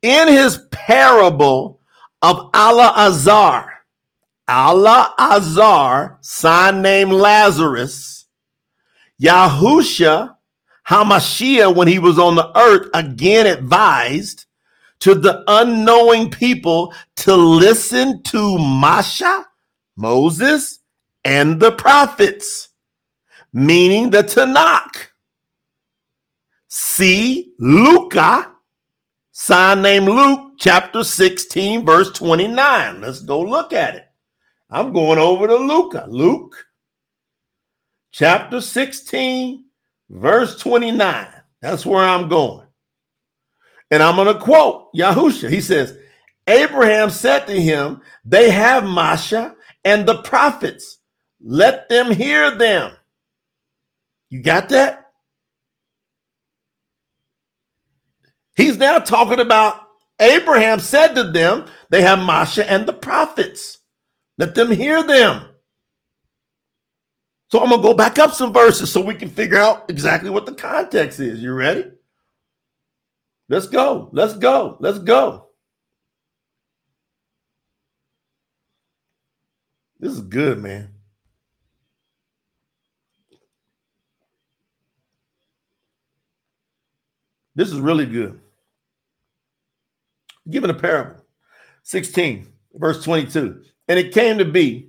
In 0.00 0.28
his 0.28 0.58
parable 0.70 1.80
of 2.22 2.50
Ala'azar, 2.52 3.68
Allah 4.48 5.14
Azar, 5.18 6.18
son 6.22 6.82
named 6.82 7.12
Lazarus, 7.12 8.26
Yahusha 9.22 10.36
Hamashiach, 10.88 11.74
when 11.74 11.88
he 11.88 11.98
was 11.98 12.18
on 12.18 12.34
the 12.34 12.58
earth, 12.58 12.88
again 12.94 13.46
advised 13.46 14.46
to 15.04 15.14
the 15.14 15.44
unknowing 15.48 16.30
people 16.30 16.94
to 17.16 17.36
listen 17.36 18.22
to 18.22 18.58
Masha, 18.58 19.46
Moses, 19.96 20.80
and 21.24 21.60
the 21.60 21.72
prophets 21.72 22.70
meaning 23.54 24.08
the 24.10 24.22
Tanakh. 24.22 25.08
See 26.68 27.52
Luca, 27.58 28.50
sign 29.30 29.82
named 29.82 30.08
Luke, 30.08 30.54
chapter 30.58 31.04
16, 31.04 31.84
verse 31.84 32.10
29. 32.12 33.02
Let's 33.02 33.20
go 33.20 33.40
look 33.40 33.74
at 33.74 33.94
it. 33.94 34.06
I'm 34.70 34.94
going 34.94 35.18
over 35.18 35.46
to 35.46 35.56
Luca. 35.56 36.06
Luke, 36.08 36.56
chapter 38.10 38.62
16, 38.62 39.66
verse 40.08 40.58
29. 40.58 41.28
That's 41.60 41.84
where 41.86 42.02
I'm 42.02 42.28
going. 42.28 42.63
And 43.94 44.02
I'm 44.02 44.16
going 44.16 44.26
to 44.26 44.42
quote 44.42 44.92
Yahusha. 44.92 45.48
He 45.48 45.60
says, 45.60 45.96
Abraham 46.48 47.10
said 47.10 47.46
to 47.46 47.52
him, 47.52 48.02
They 48.24 48.50
have 48.50 48.82
Masha 48.82 49.54
and 49.84 50.04
the 50.04 50.20
prophets. 50.22 50.98
Let 51.40 51.88
them 51.88 52.10
hear 52.10 52.56
them. 52.56 52.90
You 54.30 54.42
got 54.42 54.70
that? 54.70 55.12
He's 58.56 58.78
now 58.78 58.98
talking 58.98 59.38
about 59.38 59.80
Abraham 60.18 60.80
said 60.80 61.14
to 61.14 61.30
them, 61.30 61.66
they 61.90 62.02
have 62.02 62.18
Masha 62.18 62.68
and 62.68 62.86
the 62.86 62.92
prophets. 62.92 63.78
Let 64.38 64.56
them 64.56 64.72
hear 64.72 65.04
them. 65.04 65.44
So 67.52 67.60
I'm 67.60 67.68
going 67.68 67.80
to 67.80 67.88
go 67.88 67.94
back 67.94 68.18
up 68.18 68.32
some 68.32 68.52
verses 68.52 68.90
so 68.90 69.00
we 69.00 69.14
can 69.14 69.30
figure 69.30 69.58
out 69.58 69.88
exactly 69.88 70.30
what 70.30 70.46
the 70.46 70.54
context 70.54 71.20
is. 71.20 71.40
You 71.40 71.52
ready? 71.52 71.84
Let's 73.54 73.68
go. 73.68 74.08
Let's 74.10 74.32
go. 74.32 74.76
Let's 74.80 74.98
go. 74.98 75.46
This 80.00 80.12
is 80.12 80.22
good, 80.22 80.58
man. 80.60 80.88
This 87.54 87.70
is 87.70 87.78
really 87.78 88.06
good. 88.06 88.40
Given 90.50 90.70
a 90.70 90.74
parable, 90.74 91.24
16, 91.84 92.48
verse 92.74 93.04
22. 93.04 93.62
And 93.86 94.00
it 94.00 94.12
came 94.12 94.38
to 94.38 94.44
be 94.44 94.88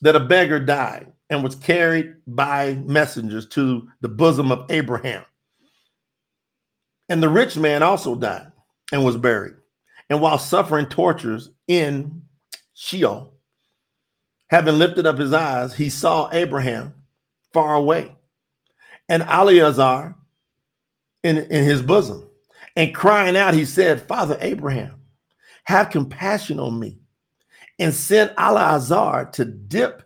that 0.00 0.16
a 0.16 0.20
beggar 0.20 0.58
died 0.58 1.12
and 1.30 1.44
was 1.44 1.54
carried 1.54 2.16
by 2.26 2.74
messengers 2.84 3.46
to 3.50 3.88
the 4.00 4.08
bosom 4.08 4.50
of 4.50 4.68
Abraham. 4.72 5.22
And 7.12 7.22
the 7.22 7.28
rich 7.28 7.58
man 7.58 7.82
also 7.82 8.14
died 8.14 8.50
and 8.90 9.04
was 9.04 9.18
buried. 9.18 9.52
And 10.08 10.22
while 10.22 10.38
suffering 10.38 10.86
tortures 10.86 11.50
in 11.68 12.22
Sheol, 12.72 13.34
having 14.46 14.78
lifted 14.78 15.04
up 15.04 15.18
his 15.18 15.34
eyes, 15.34 15.74
he 15.74 15.90
saw 15.90 16.30
Abraham 16.32 16.94
far 17.52 17.74
away 17.74 18.16
and 19.10 19.24
Eleazar 19.24 20.14
in, 21.22 21.36
in 21.36 21.64
his 21.64 21.82
bosom. 21.82 22.26
And 22.76 22.94
crying 22.94 23.36
out, 23.36 23.52
he 23.52 23.66
said, 23.66 24.08
Father 24.08 24.38
Abraham, 24.40 24.94
have 25.64 25.90
compassion 25.90 26.58
on 26.58 26.80
me 26.80 26.96
and 27.78 27.92
send 27.92 28.32
Eleazar 28.38 29.28
to 29.34 29.44
dip 29.44 30.02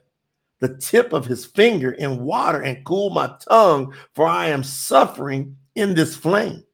the 0.59 0.77
tip 0.77 1.13
of 1.13 1.27
his 1.27 1.47
finger 1.47 1.93
in 1.93 2.25
water 2.25 2.63
and 2.63 2.85
cool 2.85 3.11
my 3.11 3.33
tongue, 3.49 3.95
for 4.13 4.27
I 4.27 4.49
am 4.49 4.65
suffering 4.65 5.57
in 5.77 5.95
this 5.95 6.17
flame. 6.17 6.65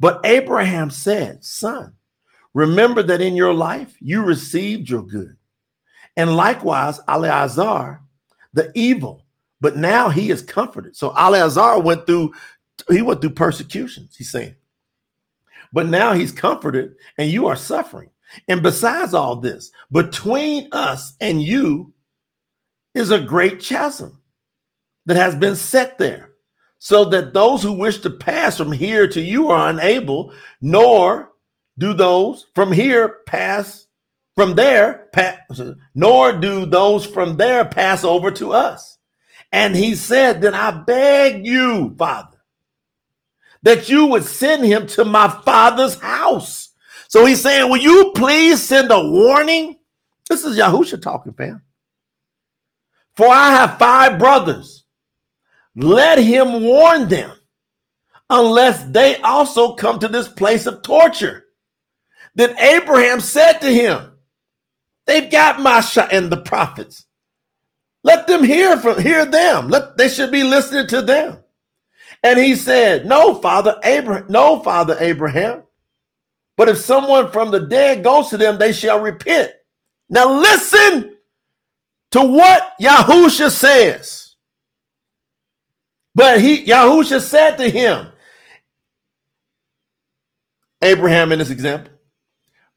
But 0.00 0.20
Abraham 0.24 0.90
said, 0.90 1.44
Son, 1.44 1.94
remember 2.52 3.02
that 3.02 3.20
in 3.20 3.36
your 3.36 3.54
life 3.54 3.96
you 4.00 4.22
received 4.22 4.88
your 4.88 5.02
good, 5.02 5.36
and 6.16 6.36
likewise 6.36 7.00
Eleazar 7.08 8.00
the 8.54 8.70
evil, 8.74 9.26
but 9.60 9.76
now 9.76 10.08
he 10.08 10.30
is 10.30 10.40
comforted. 10.40 10.96
So 10.96 11.10
Eleazar 11.16 11.80
went 11.80 12.06
through 12.06 12.32
he 12.88 13.02
went 13.02 13.20
through 13.20 13.30
persecutions, 13.30 14.16
he's 14.16 14.30
saying. 14.30 14.56
But 15.72 15.86
now 15.86 16.12
he's 16.12 16.32
comforted 16.32 16.96
and 17.18 17.30
you 17.30 17.46
are 17.46 17.56
suffering. 17.56 18.10
And 18.48 18.62
besides 18.62 19.14
all 19.14 19.36
this, 19.36 19.70
between 19.92 20.68
us 20.72 21.14
and 21.20 21.42
you 21.42 21.92
is 22.94 23.10
a 23.10 23.20
great 23.20 23.60
chasm 23.60 24.20
that 25.06 25.16
has 25.16 25.34
been 25.34 25.56
set 25.56 25.98
there, 25.98 26.30
so 26.84 27.06
that 27.06 27.32
those 27.32 27.62
who 27.62 27.72
wish 27.72 27.96
to 27.96 28.10
pass 28.10 28.58
from 28.58 28.70
here 28.70 29.08
to 29.08 29.18
you 29.18 29.48
are 29.48 29.70
unable, 29.70 30.34
nor 30.60 31.30
do 31.78 31.94
those 31.94 32.44
from 32.54 32.70
here 32.70 33.20
pass 33.26 33.86
from 34.36 34.54
there, 34.54 35.08
pass, 35.14 35.38
nor 35.94 36.34
do 36.34 36.66
those 36.66 37.06
from 37.06 37.38
there 37.38 37.64
pass 37.64 38.04
over 38.04 38.30
to 38.32 38.52
us. 38.52 38.98
And 39.50 39.74
he 39.74 39.94
said, 39.94 40.42
Then 40.42 40.52
I 40.52 40.72
beg 40.72 41.46
you, 41.46 41.94
Father, 41.96 42.36
that 43.62 43.88
you 43.88 44.04
would 44.04 44.24
send 44.24 44.62
him 44.62 44.86
to 44.88 45.06
my 45.06 45.28
father's 45.42 45.98
house. 45.98 46.68
So 47.08 47.24
he's 47.24 47.40
saying, 47.40 47.70
Will 47.70 47.78
you 47.78 48.12
please 48.14 48.62
send 48.62 48.90
a 48.90 49.00
warning? 49.00 49.78
This 50.28 50.44
is 50.44 50.58
Yahusha 50.58 51.00
talking, 51.00 51.32
fam. 51.32 51.62
For 53.16 53.28
I 53.28 53.52
have 53.52 53.78
five 53.78 54.18
brothers. 54.18 54.83
Let 55.76 56.18
him 56.18 56.62
warn 56.62 57.08
them, 57.08 57.32
unless 58.30 58.84
they 58.84 59.16
also 59.18 59.74
come 59.74 59.98
to 60.00 60.08
this 60.08 60.28
place 60.28 60.66
of 60.66 60.82
torture. 60.82 61.44
Then 62.34 62.58
Abraham 62.58 63.20
said 63.20 63.58
to 63.60 63.70
him, 63.72 64.12
They've 65.06 65.30
got 65.30 65.60
Masha 65.60 66.08
and 66.10 66.30
the 66.30 66.38
prophets. 66.38 67.06
Let 68.02 68.26
them 68.26 68.44
hear 68.44 68.76
from 68.78 69.00
hear 69.00 69.24
them. 69.24 69.68
Let 69.68 69.96
they 69.96 70.08
should 70.08 70.30
be 70.30 70.44
listening 70.44 70.86
to 70.88 71.02
them. 71.02 71.38
And 72.22 72.38
he 72.38 72.54
said, 72.54 73.06
No, 73.06 73.34
Father 73.34 73.78
Abraham, 73.84 74.26
no, 74.28 74.60
Father 74.60 74.96
Abraham. 75.00 75.62
But 76.56 76.68
if 76.68 76.78
someone 76.78 77.30
from 77.32 77.50
the 77.50 77.60
dead 77.60 78.04
goes 78.04 78.28
to 78.30 78.36
them, 78.36 78.58
they 78.58 78.72
shall 78.72 79.00
repent. 79.00 79.52
Now 80.08 80.40
listen 80.40 81.16
to 82.12 82.22
what 82.22 82.74
Yahusha 82.80 83.50
says. 83.50 84.23
But 86.14 86.40
he 86.40 86.64
Yahusha 86.64 87.20
said 87.20 87.56
to 87.56 87.68
him, 87.68 88.08
Abraham 90.82 91.32
in 91.32 91.38
this 91.38 91.50
example, 91.50 91.92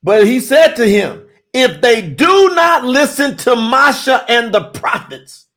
but 0.02 0.26
he 0.26 0.40
said 0.40 0.76
to 0.76 0.88
him, 0.88 1.28
if 1.54 1.82
they 1.82 2.02
do 2.02 2.56
not 2.56 2.86
listen 2.86 3.38
to 3.38 3.56
Masha 3.56 4.26
and 4.30 4.54
the 4.54 4.66
prophets, 4.66 5.48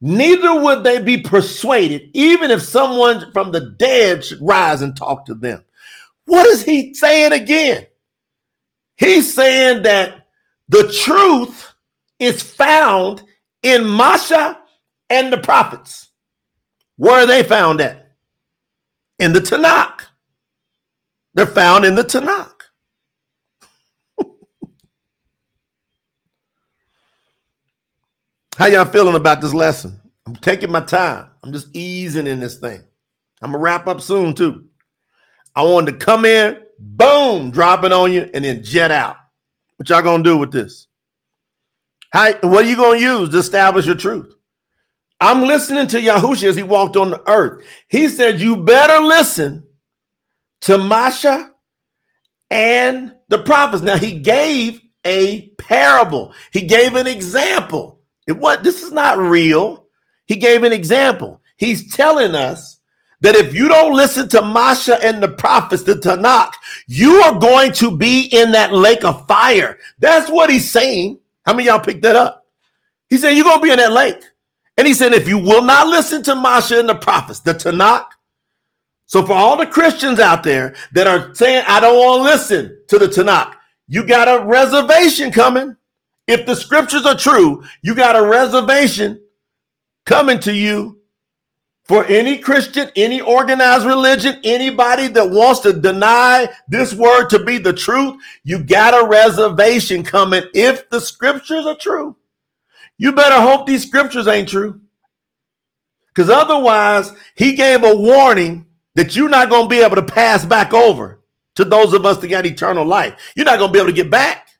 neither 0.00 0.60
would 0.60 0.84
they 0.84 1.00
be 1.00 1.18
persuaded, 1.18 2.10
even 2.14 2.50
if 2.50 2.62
someone 2.62 3.32
from 3.32 3.52
the 3.52 3.74
dead 3.78 4.24
should 4.24 4.38
rise 4.40 4.82
and 4.82 4.96
talk 4.96 5.26
to 5.26 5.34
them. 5.34 5.64
What 6.26 6.46
is 6.46 6.64
he 6.64 6.94
saying 6.94 7.32
again? 7.32 7.86
He's 8.96 9.34
saying 9.34 9.82
that 9.82 10.26
the 10.68 10.92
truth 11.04 11.74
is 12.18 12.42
found 12.42 13.22
in 13.62 13.86
Masha 13.86 14.58
and 15.10 15.32
the 15.32 15.38
prophets. 15.38 16.11
Where 16.96 17.22
are 17.22 17.26
they 17.26 17.42
found 17.42 17.80
at? 17.80 18.12
In 19.18 19.32
the 19.32 19.40
Tanakh. 19.40 20.02
They're 21.34 21.46
found 21.46 21.84
in 21.84 21.94
the 21.94 22.04
Tanakh. 22.04 22.52
How 28.56 28.66
y'all 28.66 28.84
feeling 28.84 29.16
about 29.16 29.40
this 29.40 29.54
lesson? 29.54 30.00
I'm 30.26 30.36
taking 30.36 30.70
my 30.70 30.80
time. 30.82 31.28
I'm 31.42 31.52
just 31.52 31.68
easing 31.74 32.26
in 32.26 32.40
this 32.40 32.58
thing. 32.58 32.80
I'm 33.42 33.52
gonna 33.52 33.62
wrap 33.62 33.86
up 33.88 34.00
soon 34.00 34.34
too. 34.34 34.66
I 35.56 35.62
wanted 35.62 35.98
to 35.98 36.04
come 36.04 36.24
in, 36.24 36.58
boom, 36.78 37.50
drop 37.50 37.84
it 37.84 37.92
on 37.92 38.12
you, 38.12 38.30
and 38.34 38.44
then 38.44 38.62
jet 38.62 38.90
out. 38.90 39.16
What 39.76 39.88
y'all 39.88 40.02
gonna 40.02 40.22
do 40.22 40.36
with 40.38 40.52
this? 40.52 40.86
How, 42.10 42.32
what 42.42 42.64
are 42.64 42.68
you 42.68 42.76
gonna 42.76 43.00
use 43.00 43.30
to 43.30 43.38
establish 43.38 43.86
your 43.86 43.96
truth? 43.96 44.34
I'm 45.22 45.42
listening 45.42 45.86
to 45.86 46.00
Yahushua 46.00 46.48
as 46.48 46.56
he 46.56 46.64
walked 46.64 46.96
on 46.96 47.10
the 47.10 47.30
earth. 47.30 47.64
He 47.86 48.08
said, 48.08 48.40
You 48.40 48.56
better 48.56 49.00
listen 49.00 49.64
to 50.62 50.78
Masha 50.78 51.52
and 52.50 53.14
the 53.28 53.38
prophets. 53.38 53.84
Now, 53.84 53.96
he 53.96 54.18
gave 54.18 54.80
a 55.04 55.48
parable, 55.58 56.34
he 56.52 56.62
gave 56.62 56.96
an 56.96 57.06
example. 57.06 58.00
It 58.26 58.36
what 58.36 58.64
this 58.64 58.82
is 58.82 58.90
not 58.90 59.16
real. 59.18 59.86
He 60.26 60.36
gave 60.36 60.64
an 60.64 60.72
example. 60.72 61.40
He's 61.56 61.94
telling 61.94 62.34
us 62.34 62.80
that 63.20 63.36
if 63.36 63.54
you 63.54 63.68
don't 63.68 63.94
listen 63.94 64.28
to 64.30 64.42
Masha 64.42 65.04
and 65.04 65.22
the 65.22 65.28
prophets, 65.28 65.84
the 65.84 65.94
Tanakh, 65.94 66.52
you 66.88 67.14
are 67.22 67.38
going 67.38 67.70
to 67.74 67.96
be 67.96 68.24
in 68.32 68.50
that 68.52 68.72
lake 68.72 69.04
of 69.04 69.28
fire. 69.28 69.78
That's 70.00 70.28
what 70.28 70.50
he's 70.50 70.68
saying. 70.68 71.20
How 71.46 71.52
many 71.52 71.68
y'all 71.68 71.78
picked 71.78 72.02
that 72.02 72.16
up? 72.16 72.44
He 73.08 73.18
said, 73.18 73.30
You're 73.30 73.44
going 73.44 73.58
to 73.58 73.62
be 73.62 73.70
in 73.70 73.78
that 73.78 73.92
lake. 73.92 74.20
And 74.76 74.86
he 74.86 74.94
said, 74.94 75.12
If 75.12 75.28
you 75.28 75.38
will 75.38 75.62
not 75.62 75.86
listen 75.86 76.22
to 76.24 76.34
Masha 76.34 76.78
and 76.78 76.88
the 76.88 76.94
prophets, 76.94 77.40
the 77.40 77.54
Tanakh, 77.54 78.06
so 79.06 79.26
for 79.26 79.34
all 79.34 79.56
the 79.58 79.66
Christians 79.66 80.18
out 80.18 80.42
there 80.42 80.74
that 80.92 81.06
are 81.06 81.34
saying, 81.34 81.64
I 81.68 81.80
don't 81.80 81.98
want 81.98 82.20
to 82.20 82.32
listen 82.32 82.78
to 82.88 82.98
the 82.98 83.08
Tanakh, 83.08 83.54
you 83.86 84.06
got 84.06 84.26
a 84.26 84.44
reservation 84.44 85.30
coming. 85.30 85.76
If 86.26 86.46
the 86.46 86.54
scriptures 86.54 87.04
are 87.04 87.16
true, 87.16 87.62
you 87.82 87.94
got 87.94 88.16
a 88.16 88.26
reservation 88.26 89.20
coming 90.06 90.38
to 90.40 90.54
you 90.54 91.02
for 91.84 92.04
any 92.06 92.38
Christian, 92.38 92.90
any 92.96 93.20
organized 93.20 93.84
religion, 93.84 94.40
anybody 94.44 95.08
that 95.08 95.28
wants 95.28 95.60
to 95.60 95.72
deny 95.72 96.48
this 96.68 96.94
word 96.94 97.28
to 97.28 97.44
be 97.44 97.58
the 97.58 97.72
truth, 97.72 98.22
you 98.44 98.62
got 98.62 98.94
a 98.94 99.06
reservation 99.06 100.04
coming 100.04 100.44
if 100.54 100.88
the 100.90 101.00
scriptures 101.00 101.66
are 101.66 101.76
true. 101.76 102.16
You 103.02 103.10
better 103.10 103.40
hope 103.40 103.66
these 103.66 103.84
scriptures 103.84 104.28
ain't 104.28 104.48
true. 104.48 104.80
Because 106.06 106.30
otherwise, 106.30 107.12
he 107.34 107.54
gave 107.54 107.82
a 107.82 107.96
warning 107.96 108.64
that 108.94 109.16
you're 109.16 109.28
not 109.28 109.50
going 109.50 109.64
to 109.64 109.68
be 109.68 109.82
able 109.82 109.96
to 109.96 110.04
pass 110.04 110.44
back 110.44 110.72
over 110.72 111.20
to 111.56 111.64
those 111.64 111.94
of 111.94 112.06
us 112.06 112.18
that 112.18 112.28
got 112.28 112.46
eternal 112.46 112.84
life. 112.84 113.32
You're 113.34 113.44
not 113.44 113.58
going 113.58 113.70
to 113.70 113.72
be 113.72 113.80
able 113.80 113.90
to 113.90 113.96
get 113.96 114.08
back. 114.08 114.50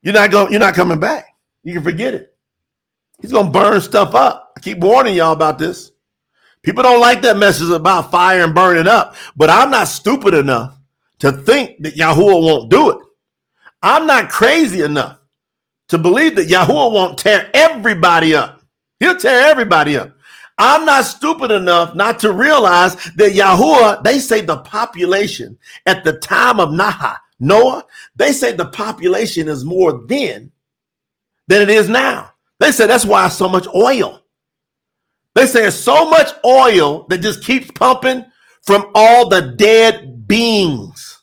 You're 0.00 0.14
not 0.14 0.30
going. 0.30 0.52
You're 0.52 0.60
not 0.60 0.74
coming 0.74 1.00
back. 1.00 1.26
You 1.64 1.74
can 1.74 1.82
forget 1.82 2.14
it. 2.14 2.36
He's 3.20 3.32
going 3.32 3.46
to 3.46 3.52
burn 3.52 3.80
stuff 3.80 4.14
up. 4.14 4.52
I 4.56 4.60
keep 4.60 4.78
warning 4.78 5.16
y'all 5.16 5.32
about 5.32 5.58
this. 5.58 5.90
People 6.62 6.84
don't 6.84 7.00
like 7.00 7.20
that 7.22 7.36
message 7.36 7.70
about 7.70 8.12
fire 8.12 8.44
and 8.44 8.54
burning 8.54 8.86
up, 8.86 9.16
but 9.34 9.50
I'm 9.50 9.72
not 9.72 9.88
stupid 9.88 10.34
enough 10.34 10.78
to 11.18 11.32
think 11.32 11.82
that 11.82 11.96
Yahuwah 11.96 12.44
won't 12.44 12.70
do 12.70 12.90
it. 12.90 12.98
I'm 13.82 14.06
not 14.06 14.30
crazy 14.30 14.82
enough 14.82 15.17
to 15.88 15.98
believe 15.98 16.36
that 16.36 16.48
Yahuwah 16.48 16.92
won't 16.92 17.18
tear 17.18 17.50
everybody 17.54 18.34
up. 18.34 18.62
He'll 19.00 19.16
tear 19.16 19.48
everybody 19.48 19.96
up. 19.96 20.12
I'm 20.58 20.84
not 20.84 21.04
stupid 21.04 21.52
enough 21.52 21.94
not 21.94 22.18
to 22.20 22.32
realize 22.32 22.96
that 23.14 23.32
Yahuwah, 23.32 24.02
they 24.02 24.18
say 24.18 24.40
the 24.40 24.58
population 24.58 25.56
at 25.86 26.02
the 26.04 26.14
time 26.14 26.58
of 26.58 26.70
Naha, 26.70 27.16
Noah, 27.38 27.84
they 28.16 28.32
say 28.32 28.52
the 28.52 28.66
population 28.66 29.48
is 29.48 29.64
more 29.64 30.04
then 30.08 30.50
than 31.46 31.62
it 31.62 31.70
is 31.70 31.88
now. 31.88 32.32
They 32.58 32.72
say 32.72 32.86
that's 32.88 33.04
why 33.04 33.28
so 33.28 33.48
much 33.48 33.68
oil. 33.72 34.20
They 35.36 35.46
say 35.46 35.66
it's 35.66 35.76
so 35.76 36.10
much 36.10 36.32
oil 36.44 37.06
that 37.08 37.18
just 37.18 37.44
keeps 37.44 37.70
pumping 37.70 38.24
from 38.62 38.90
all 38.96 39.28
the 39.28 39.54
dead 39.56 40.26
beings 40.26 41.22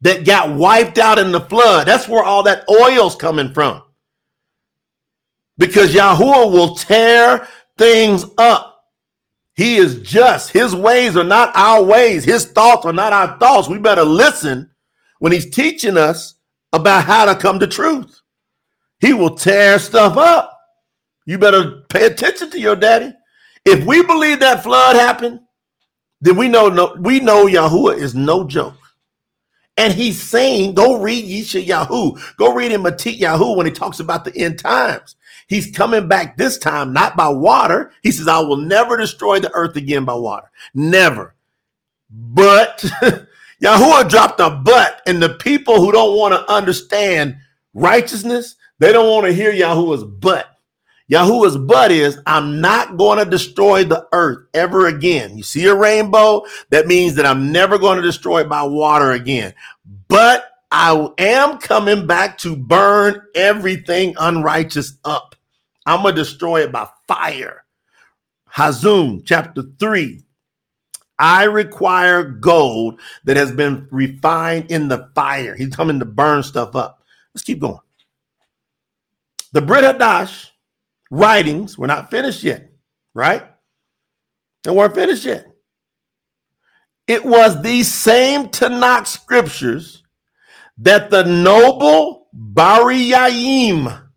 that 0.00 0.24
got 0.24 0.54
wiped 0.54 0.96
out 0.96 1.18
in 1.18 1.30
the 1.30 1.42
flood. 1.42 1.86
That's 1.86 2.08
where 2.08 2.24
all 2.24 2.42
that 2.44 2.64
oil's 2.70 3.14
coming 3.14 3.52
from. 3.52 3.82
Because 5.60 5.94
Yahuwah 5.94 6.50
will 6.50 6.74
tear 6.74 7.46
things 7.76 8.24
up. 8.38 8.82
He 9.54 9.76
is 9.76 10.00
just. 10.00 10.50
His 10.50 10.74
ways 10.74 11.18
are 11.18 11.24
not 11.24 11.54
our 11.54 11.84
ways. 11.84 12.24
His 12.24 12.46
thoughts 12.46 12.86
are 12.86 12.94
not 12.94 13.12
our 13.12 13.38
thoughts. 13.38 13.68
We 13.68 13.78
better 13.78 14.02
listen 14.02 14.70
when 15.18 15.32
he's 15.32 15.50
teaching 15.50 15.98
us 15.98 16.36
about 16.72 17.04
how 17.04 17.26
to 17.26 17.34
come 17.34 17.60
to 17.60 17.66
truth. 17.66 18.22
He 19.00 19.12
will 19.12 19.34
tear 19.36 19.78
stuff 19.78 20.16
up. 20.16 20.58
You 21.26 21.36
better 21.36 21.82
pay 21.90 22.06
attention 22.06 22.50
to 22.52 22.58
your 22.58 22.74
daddy. 22.74 23.12
If 23.66 23.84
we 23.84 24.02
believe 24.02 24.40
that 24.40 24.62
flood 24.62 24.96
happened, 24.96 25.40
then 26.22 26.36
we 26.36 26.48
know 26.48 26.70
no, 26.70 26.96
we 26.98 27.20
know 27.20 27.46
Yahuwah 27.46 27.98
is 27.98 28.14
no 28.14 28.44
joke. 28.44 28.74
And 29.76 29.92
he's 29.92 30.22
saying, 30.22 30.74
go 30.74 31.00
read 31.00 31.24
Yesha 31.24 31.64
Yahu. 31.64 32.36
Go 32.36 32.54
read 32.54 32.72
in 32.72 32.82
Matit 32.82 33.18
Yahu 33.18 33.56
when 33.56 33.66
he 33.66 33.72
talks 33.72 34.00
about 34.00 34.24
the 34.24 34.36
end 34.36 34.58
times. 34.58 35.16
He's 35.50 35.68
coming 35.68 36.06
back 36.06 36.36
this 36.36 36.56
time, 36.58 36.92
not 36.92 37.16
by 37.16 37.28
water. 37.28 37.90
He 38.04 38.12
says, 38.12 38.28
I 38.28 38.38
will 38.38 38.56
never 38.56 38.96
destroy 38.96 39.40
the 39.40 39.52
earth 39.52 39.74
again 39.74 40.04
by 40.04 40.14
water. 40.14 40.48
Never. 40.74 41.34
But 42.08 42.84
Yahuwah 43.60 44.08
dropped 44.08 44.38
a 44.38 44.50
butt, 44.50 45.02
and 45.08 45.20
the 45.20 45.34
people 45.34 45.80
who 45.80 45.90
don't 45.90 46.16
want 46.16 46.34
to 46.34 46.52
understand 46.52 47.36
righteousness, 47.74 48.54
they 48.78 48.92
don't 48.92 49.10
want 49.10 49.26
to 49.26 49.32
hear 49.32 49.52
Yahuwah's 49.52 50.04
butt. 50.04 50.46
Yahuwah's 51.10 51.56
butt 51.56 51.90
is, 51.90 52.20
I'm 52.26 52.60
not 52.60 52.96
going 52.96 53.18
to 53.18 53.28
destroy 53.28 53.82
the 53.82 54.06
earth 54.12 54.46
ever 54.54 54.86
again. 54.86 55.36
You 55.36 55.42
see 55.42 55.66
a 55.66 55.74
rainbow? 55.74 56.44
That 56.68 56.86
means 56.86 57.16
that 57.16 57.26
I'm 57.26 57.50
never 57.50 57.76
going 57.76 57.96
to 57.96 58.02
destroy 58.02 58.42
it 58.42 58.48
by 58.48 58.62
water 58.62 59.10
again. 59.10 59.52
But 60.06 60.44
I 60.70 61.08
am 61.18 61.58
coming 61.58 62.06
back 62.06 62.38
to 62.38 62.54
burn 62.54 63.20
everything 63.34 64.14
unrighteous 64.16 64.96
up. 65.04 65.34
I'm 65.86 66.02
going 66.02 66.14
to 66.14 66.22
destroy 66.22 66.62
it 66.62 66.72
by 66.72 66.88
fire. 67.08 67.64
Hazon 68.54 69.22
chapter 69.24 69.62
3. 69.78 70.22
I 71.18 71.44
require 71.44 72.24
gold 72.24 73.00
that 73.24 73.36
has 73.36 73.52
been 73.52 73.86
refined 73.90 74.70
in 74.70 74.88
the 74.88 75.10
fire. 75.14 75.54
He's 75.54 75.74
coming 75.74 75.98
to 75.98 76.06
burn 76.06 76.42
stuff 76.42 76.74
up. 76.74 77.02
Let's 77.34 77.44
keep 77.44 77.60
going. 77.60 77.78
The 79.52 79.60
Brit 79.60 79.84
Hadash 79.84 80.50
writings 81.10 81.76
were 81.76 81.86
not 81.86 82.10
finished 82.10 82.42
yet, 82.42 82.70
right? 83.14 83.44
They 84.62 84.70
weren't 84.70 84.94
finished 84.94 85.24
yet. 85.24 85.46
It 87.06 87.24
was 87.24 87.60
these 87.60 87.92
same 87.92 88.48
Tanakh 88.48 89.06
scriptures 89.06 90.04
that 90.78 91.10
the 91.10 91.24
noble 91.24 92.28
Bariyaim, 92.34 94.09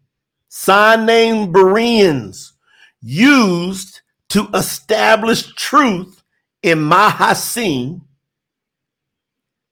sign 0.55 1.07
name 1.07 1.51
Bereans, 1.51 2.53
used 3.01 4.01
to 4.29 4.47
establish 4.53 5.51
truth 5.55 6.23
in 6.61 6.77
Mahasim. 6.77 8.01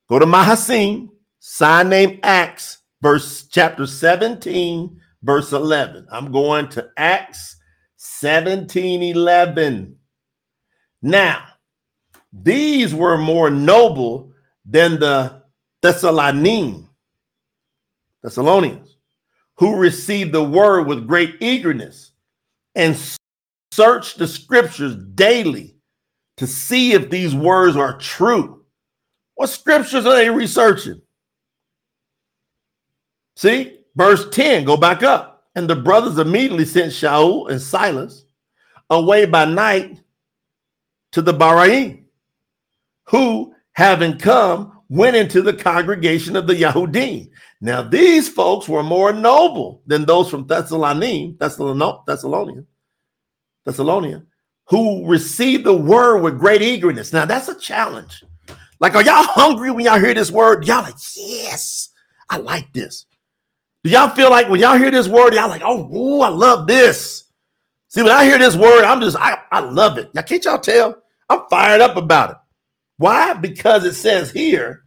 Go 0.10 0.18
to 0.18 0.26
Mahasim, 0.26 1.10
sign 1.40 1.90
name 1.90 2.20
Acts, 2.24 2.80
verse 3.00 3.44
chapter 3.44 3.86
17, 3.86 5.00
verse 5.22 5.52
11. 5.52 6.08
I'm 6.12 6.32
going 6.32 6.68
to 6.70 6.90
Acts 6.98 7.58
17, 7.98 9.04
11. 9.04 9.96
Now, 11.04 11.44
these 12.34 12.96
were 12.96 13.20
more 13.20 13.52
noble 13.52 14.34
than 14.66 15.00
the 15.00 15.44
Thessalonians, 15.84 16.88
Thessalonians, 18.24 18.91
who 19.62 19.76
received 19.76 20.32
the 20.32 20.44
word 20.44 20.88
with 20.88 21.08
great 21.08 21.36
eagerness 21.40 22.14
and 22.74 22.98
searched 23.72 24.18
the 24.18 24.28
scriptures 24.28 24.96
daily 25.14 25.76
to 26.38 26.48
see 26.48 26.94
if 26.94 27.12
these 27.12 27.36
words 27.36 27.78
are 27.78 27.96
true. 28.00 28.66
What 29.36 29.52
scriptures 29.52 30.08
are 30.08 30.16
they 30.16 30.32
researching? 30.32 31.00
See, 33.36 33.78
verse 33.96 34.28
10, 34.32 34.66
go 34.66 34.78
back 34.78 35.04
up. 35.04 35.44
And 35.54 35.70
the 35.70 35.76
brothers 35.76 36.18
immediately 36.18 36.66
sent 36.66 36.92
Shaul 36.92 37.52
and 37.52 37.62
Silas 37.62 38.26
away 38.90 39.28
by 39.28 39.46
night 39.46 40.00
to 41.12 41.22
the 41.22 41.36
Baraim, 41.36 42.06
who, 43.04 43.54
having 43.74 44.18
come, 44.18 44.81
went 44.92 45.16
into 45.16 45.42
the 45.42 45.54
congregation 45.54 46.36
of 46.36 46.46
the 46.46 46.54
Yahudim. 46.54 47.30
Now, 47.62 47.82
these 47.82 48.28
folks 48.28 48.68
were 48.68 48.84
more 48.84 49.14
noble 49.14 49.82
than 49.88 50.04
those 50.04 50.30
from 50.30 50.46
Thessalonica, 50.46 51.38
Thessalonian, 51.40 52.68
Thessalonia, 53.66 54.26
who 54.66 55.08
received 55.08 55.64
the 55.64 55.74
word 55.74 56.20
with 56.20 56.40
great 56.40 56.62
eagerness. 56.62 57.14
Now, 57.14 57.24
that's 57.24 57.48
a 57.48 57.58
challenge. 57.58 58.22
Like, 58.82 58.96
are 58.96 59.02
y'all 59.02 59.24
hungry 59.24 59.72
when 59.72 59.86
y'all 59.86 59.98
hear 59.98 60.14
this 60.14 60.30
word? 60.30 60.68
Y'all 60.68 60.84
like, 60.84 60.96
yes, 61.16 61.92
I 62.30 62.38
like 62.38 62.74
this. 62.74 63.06
Do 63.86 63.92
y'all 63.92 64.10
feel 64.10 64.30
like 64.30 64.50
when 64.50 64.60
y'all 64.60 64.78
hear 64.78 64.92
this 64.92 65.08
word, 65.08 65.34
y'all 65.34 65.48
like, 65.48 65.62
oh, 65.64 65.90
ooh, 65.96 66.20
I 66.20 66.28
love 66.28 66.68
this. 66.68 67.24
See, 67.88 68.04
when 68.04 68.12
I 68.12 68.26
hear 68.26 68.38
this 68.38 68.58
word, 68.58 68.84
I'm 68.84 69.00
just, 69.00 69.16
I, 69.16 69.38
I 69.54 69.62
love 69.62 69.98
it. 69.98 70.14
Now, 70.14 70.24
can't 70.24 70.44
y'all 70.44 70.60
tell? 70.60 71.02
I'm 71.30 71.44
fired 71.50 71.80
up 71.80 71.96
about 71.96 72.32
it. 72.32 72.38
Why? 73.02 73.34
Because 73.34 73.84
it 73.84 73.96
says 73.96 74.30
here 74.30 74.84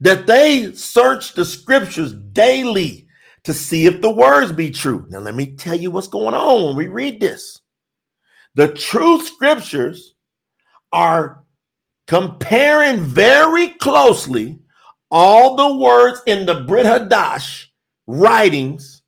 that 0.00 0.26
they 0.26 0.72
search 0.72 1.34
the 1.34 1.44
scriptures 1.44 2.14
daily 2.14 3.06
to 3.44 3.52
see 3.52 3.84
if 3.84 4.00
the 4.00 4.10
words 4.10 4.50
be 4.50 4.70
true. 4.70 5.04
Now, 5.10 5.18
let 5.18 5.34
me 5.34 5.54
tell 5.56 5.74
you 5.74 5.90
what's 5.90 6.08
going 6.08 6.34
on 6.34 6.64
when 6.64 6.76
we 6.76 6.86
read 6.88 7.20
this. 7.20 7.60
The 8.54 8.68
true 8.68 9.20
scriptures 9.20 10.14
are 10.90 11.44
comparing 12.06 13.00
very 13.00 13.68
closely 13.68 14.58
all 15.10 15.54
the 15.54 15.76
words 15.76 16.22
in 16.26 16.46
the 16.46 16.64
Briyt 16.64 17.10
Hadash 17.10 17.66
writings 18.06 19.02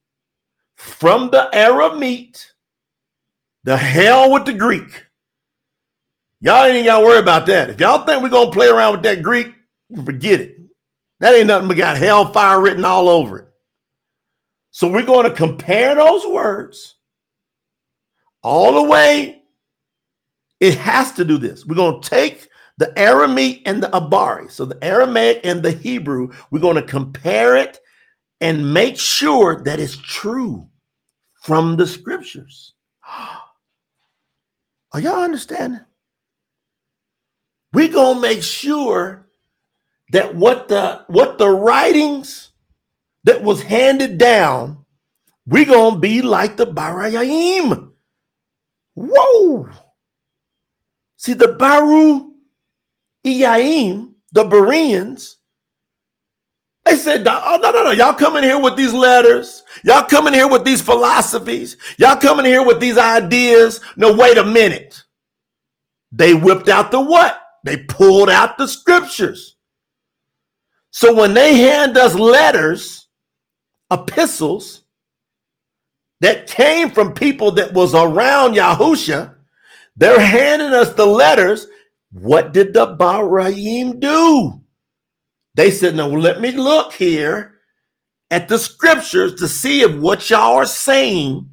from 0.76 1.30
the 1.30 1.48
Aramaic, 1.54 2.36
the 3.62 3.78
hell 3.78 4.30
with 4.30 4.44
the 4.44 4.52
Greek, 4.52 5.03
Y'all 6.44 6.66
ain't 6.66 6.84
got 6.84 6.98
to 6.98 7.06
worry 7.06 7.20
about 7.20 7.46
that. 7.46 7.70
If 7.70 7.80
y'all 7.80 8.04
think 8.04 8.22
we're 8.22 8.28
going 8.28 8.50
to 8.50 8.52
play 8.52 8.68
around 8.68 8.92
with 8.92 9.02
that 9.04 9.22
Greek, 9.22 9.54
forget 10.04 10.42
it. 10.42 10.58
That 11.20 11.34
ain't 11.34 11.46
nothing 11.46 11.68
but 11.68 11.78
got 11.78 11.96
hellfire 11.96 12.60
written 12.60 12.84
all 12.84 13.08
over 13.08 13.38
it. 13.38 13.48
So 14.70 14.86
we're 14.86 15.06
going 15.06 15.26
to 15.26 15.34
compare 15.34 15.94
those 15.94 16.26
words 16.26 16.96
all 18.42 18.74
the 18.74 18.82
way. 18.82 19.42
It 20.60 20.76
has 20.76 21.12
to 21.12 21.24
do 21.24 21.38
this. 21.38 21.64
We're 21.64 21.76
going 21.76 22.02
to 22.02 22.10
take 22.10 22.50
the 22.76 22.92
Aramaic 22.98 23.62
and 23.64 23.82
the 23.82 23.88
Abari. 23.88 24.50
So 24.50 24.66
the 24.66 24.84
Aramaic 24.84 25.40
and 25.44 25.62
the 25.62 25.72
Hebrew, 25.72 26.30
we're 26.50 26.60
going 26.60 26.76
to 26.76 26.82
compare 26.82 27.56
it 27.56 27.78
and 28.42 28.74
make 28.74 28.98
sure 28.98 29.62
that 29.62 29.80
it's 29.80 29.96
true 29.96 30.68
from 31.40 31.78
the 31.78 31.86
scriptures. 31.86 32.74
Are 34.92 35.00
y'all 35.00 35.22
understanding? 35.24 35.80
We're 37.74 37.92
gonna 37.92 38.20
make 38.20 38.42
sure 38.42 39.28
that 40.12 40.34
what 40.34 40.68
the 40.68 41.04
what 41.08 41.38
the 41.38 41.48
writings 41.48 42.50
that 43.24 43.42
was 43.42 43.62
handed 43.62 44.16
down, 44.18 44.84
we're 45.46 45.64
gonna 45.64 45.98
be 45.98 46.22
like 46.22 46.56
the 46.56 46.66
Barayim. 46.66 47.90
Whoa! 48.94 49.68
See 51.16 51.34
the 51.34 51.48
Baru 51.48 52.32
Iyaim, 53.26 54.12
the 54.32 54.44
Bereans, 54.44 55.38
they 56.84 56.96
said, 56.96 57.26
oh, 57.26 57.58
no, 57.62 57.70
no, 57.70 57.84
no. 57.84 57.90
Y'all 57.92 58.12
coming 58.12 58.42
here 58.42 58.60
with 58.60 58.76
these 58.76 58.92
letters. 58.92 59.62
Y'all 59.84 60.04
coming 60.04 60.34
here 60.34 60.48
with 60.48 60.64
these 60.64 60.82
philosophies. 60.82 61.78
Y'all 61.96 62.16
coming 62.16 62.44
here 62.44 62.64
with 62.64 62.78
these 62.78 62.98
ideas. 62.98 63.80
No, 63.96 64.14
wait 64.14 64.36
a 64.36 64.44
minute. 64.44 65.02
They 66.12 66.34
whipped 66.34 66.68
out 66.68 66.90
the 66.90 67.00
what? 67.00 67.40
They 67.64 67.78
pulled 67.78 68.30
out 68.30 68.56
the 68.58 68.68
scriptures. 68.68 69.56
So 70.90 71.12
when 71.12 71.34
they 71.34 71.56
hand 71.56 71.96
us 71.96 72.14
letters, 72.14 73.08
epistles 73.90 74.82
that 76.20 76.46
came 76.46 76.90
from 76.90 77.14
people 77.14 77.50
that 77.52 77.72
was 77.72 77.94
around 77.94 78.54
Yahusha, 78.54 79.34
they're 79.96 80.20
handing 80.20 80.72
us 80.72 80.92
the 80.94 81.06
letters. 81.06 81.66
What 82.12 82.52
did 82.52 82.74
the 82.74 82.96
Baraim 82.96 83.98
do? 83.98 84.60
They 85.54 85.70
said, 85.70 85.96
No, 85.96 86.08
let 86.08 86.40
me 86.40 86.52
look 86.52 86.92
here 86.92 87.54
at 88.30 88.48
the 88.48 88.58
scriptures 88.58 89.34
to 89.36 89.48
see 89.48 89.80
if 89.80 89.96
what 89.96 90.28
y'all 90.28 90.56
are 90.56 90.66
saying 90.66 91.48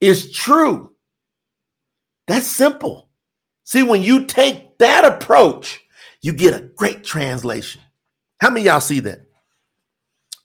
is 0.00 0.30
true. 0.32 0.92
That's 2.26 2.46
simple. 2.46 3.08
See, 3.64 3.82
when 3.82 4.02
you 4.02 4.26
take 4.26 4.67
that 4.78 5.04
approach, 5.04 5.80
you 6.22 6.32
get 6.32 6.54
a 6.54 6.64
great 6.64 7.04
translation. 7.04 7.80
How 8.40 8.50
many 8.50 8.66
y'all 8.66 8.80
see 8.80 9.00
that? 9.00 9.20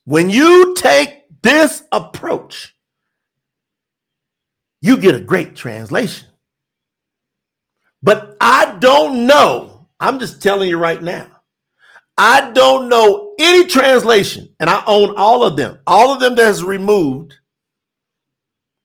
When 0.05 0.29
you 0.29 0.75
take 0.75 1.23
this 1.41 1.83
approach, 1.91 2.75
you 4.81 4.97
get 4.97 5.15
a 5.15 5.19
great 5.19 5.55
translation. 5.55 6.27
But 8.01 8.35
I 8.41 8.77
don't 8.79 9.25
know. 9.27 9.87
I'm 9.99 10.19
just 10.19 10.41
telling 10.41 10.69
you 10.69 10.77
right 10.77 11.01
now. 11.01 11.27
I 12.17 12.51
don't 12.51 12.89
know 12.89 13.33
any 13.39 13.65
translation, 13.65 14.53
and 14.59 14.69
I 14.69 14.83
own 14.85 15.15
all 15.15 15.43
of 15.43 15.55
them, 15.55 15.79
all 15.87 16.13
of 16.13 16.19
them 16.19 16.35
that 16.35 16.45
has 16.45 16.63
removed 16.63 17.35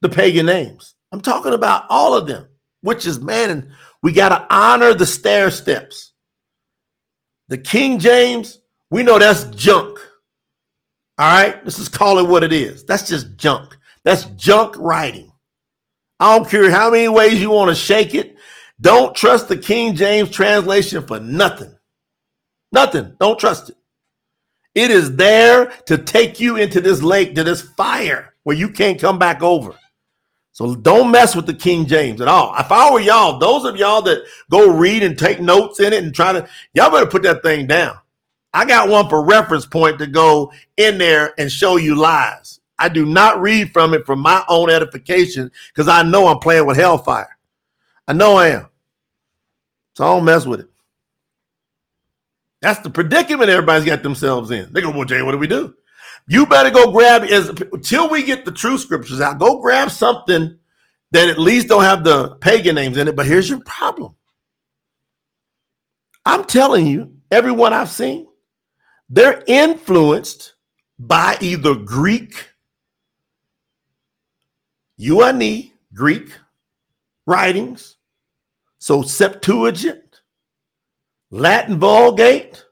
the 0.00 0.08
pagan 0.08 0.46
names. 0.46 0.94
I'm 1.12 1.20
talking 1.20 1.52
about 1.52 1.84
all 1.90 2.14
of 2.14 2.26
them, 2.26 2.46
which 2.80 3.06
is 3.06 3.20
man, 3.20 3.50
and 3.50 3.70
we 4.02 4.12
got 4.12 4.28
to 4.30 4.46
honor 4.54 4.94
the 4.94 5.06
stair 5.06 5.50
steps. 5.50 6.12
The 7.48 7.58
King 7.58 7.98
James, 7.98 8.60
we 8.90 9.02
know 9.02 9.18
that's 9.18 9.44
junk. 9.44 9.98
All 11.18 11.30
right, 11.32 11.62
let's 11.64 11.78
just 11.78 11.92
call 11.92 12.18
it 12.18 12.28
what 12.28 12.44
it 12.44 12.52
is. 12.52 12.84
That's 12.84 13.08
just 13.08 13.36
junk. 13.36 13.76
That's 14.04 14.24
junk 14.36 14.76
writing. 14.78 15.32
I 16.20 16.36
don't 16.36 16.48
care 16.48 16.70
how 16.70 16.90
many 16.90 17.08
ways 17.08 17.40
you 17.40 17.50
want 17.50 17.70
to 17.70 17.74
shake 17.74 18.14
it. 18.14 18.36
Don't 18.80 19.14
trust 19.14 19.48
the 19.48 19.56
King 19.56 19.94
James 19.94 20.30
translation 20.30 21.06
for 21.06 21.18
nothing. 21.18 21.74
Nothing. 22.70 23.16
Don't 23.18 23.38
trust 23.38 23.70
it. 23.70 23.76
It 24.74 24.90
is 24.90 25.16
there 25.16 25.66
to 25.86 25.98
take 25.98 26.38
you 26.38 26.56
into 26.56 26.80
this 26.80 27.02
lake, 27.02 27.34
to 27.34 27.42
this 27.42 27.62
fire 27.62 28.34
where 28.44 28.56
you 28.56 28.68
can't 28.68 29.00
come 29.00 29.18
back 29.18 29.42
over. 29.42 29.74
So 30.58 30.74
don't 30.74 31.12
mess 31.12 31.36
with 31.36 31.46
the 31.46 31.54
King 31.54 31.86
James 31.86 32.20
at 32.20 32.26
all. 32.26 32.52
If 32.58 32.72
I 32.72 32.90
were 32.90 32.98
y'all, 32.98 33.38
those 33.38 33.64
of 33.64 33.76
y'all 33.76 34.02
that 34.02 34.24
go 34.50 34.68
read 34.68 35.04
and 35.04 35.16
take 35.16 35.40
notes 35.40 35.78
in 35.78 35.92
it 35.92 36.02
and 36.02 36.12
try 36.12 36.32
to, 36.32 36.48
y'all 36.74 36.90
better 36.90 37.06
put 37.06 37.22
that 37.22 37.44
thing 37.44 37.68
down. 37.68 37.96
I 38.52 38.64
got 38.64 38.88
one 38.88 39.08
for 39.08 39.24
reference 39.24 39.66
point 39.66 40.00
to 40.00 40.08
go 40.08 40.50
in 40.76 40.98
there 40.98 41.32
and 41.38 41.48
show 41.48 41.76
you 41.76 41.94
lies. 41.94 42.58
I 42.76 42.88
do 42.88 43.06
not 43.06 43.40
read 43.40 43.72
from 43.72 43.94
it 43.94 44.04
for 44.04 44.16
my 44.16 44.42
own 44.48 44.68
edification 44.68 45.52
because 45.68 45.86
I 45.86 46.02
know 46.02 46.26
I'm 46.26 46.40
playing 46.40 46.66
with 46.66 46.76
hellfire. 46.76 47.38
I 48.08 48.14
know 48.14 48.34
I 48.36 48.48
am. 48.48 48.68
So 49.94 50.06
I 50.06 50.08
don't 50.08 50.24
mess 50.24 50.44
with 50.44 50.58
it. 50.58 50.68
That's 52.62 52.80
the 52.80 52.90
predicament 52.90 53.48
everybody's 53.48 53.86
got 53.86 54.02
themselves 54.02 54.50
in. 54.50 54.72
They 54.72 54.80
go, 54.80 54.90
well, 54.90 55.04
Jay, 55.04 55.22
what 55.22 55.30
do 55.30 55.38
we 55.38 55.46
do? 55.46 55.76
You 56.28 56.44
better 56.44 56.70
go 56.70 56.92
grab 56.92 57.22
as 57.22 57.48
until 57.48 58.10
we 58.10 58.22
get 58.22 58.44
the 58.44 58.52
true 58.52 58.76
scriptures 58.76 59.20
out. 59.20 59.38
Go 59.38 59.60
grab 59.60 59.90
something 59.90 60.58
that 61.10 61.28
at 61.30 61.38
least 61.38 61.68
don't 61.68 61.84
have 61.84 62.04
the 62.04 62.36
pagan 62.36 62.74
names 62.74 62.98
in 62.98 63.08
it. 63.08 63.16
But 63.16 63.26
here's 63.26 63.48
your 63.48 63.60
problem. 63.60 64.14
I'm 66.26 66.44
telling 66.44 66.86
you, 66.86 67.14
everyone 67.30 67.72
I've 67.72 67.88
seen, 67.88 68.26
they're 69.08 69.42
influenced 69.46 70.54
by 70.98 71.38
either 71.40 71.74
Greek, 71.74 72.50
UNE, 74.98 75.70
Greek 75.94 76.30
writings, 77.26 77.96
so 78.78 79.00
Septuagint, 79.00 80.20
Latin 81.30 81.78
Vulgate, 81.78 82.64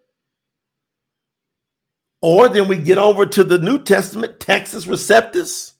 or 2.26 2.48
then 2.48 2.66
we 2.66 2.76
get 2.76 2.98
over 2.98 3.24
to 3.24 3.44
the 3.44 3.56
New 3.56 3.78
Testament, 3.78 4.40
Textus 4.40 4.84
Receptus, 4.84 5.74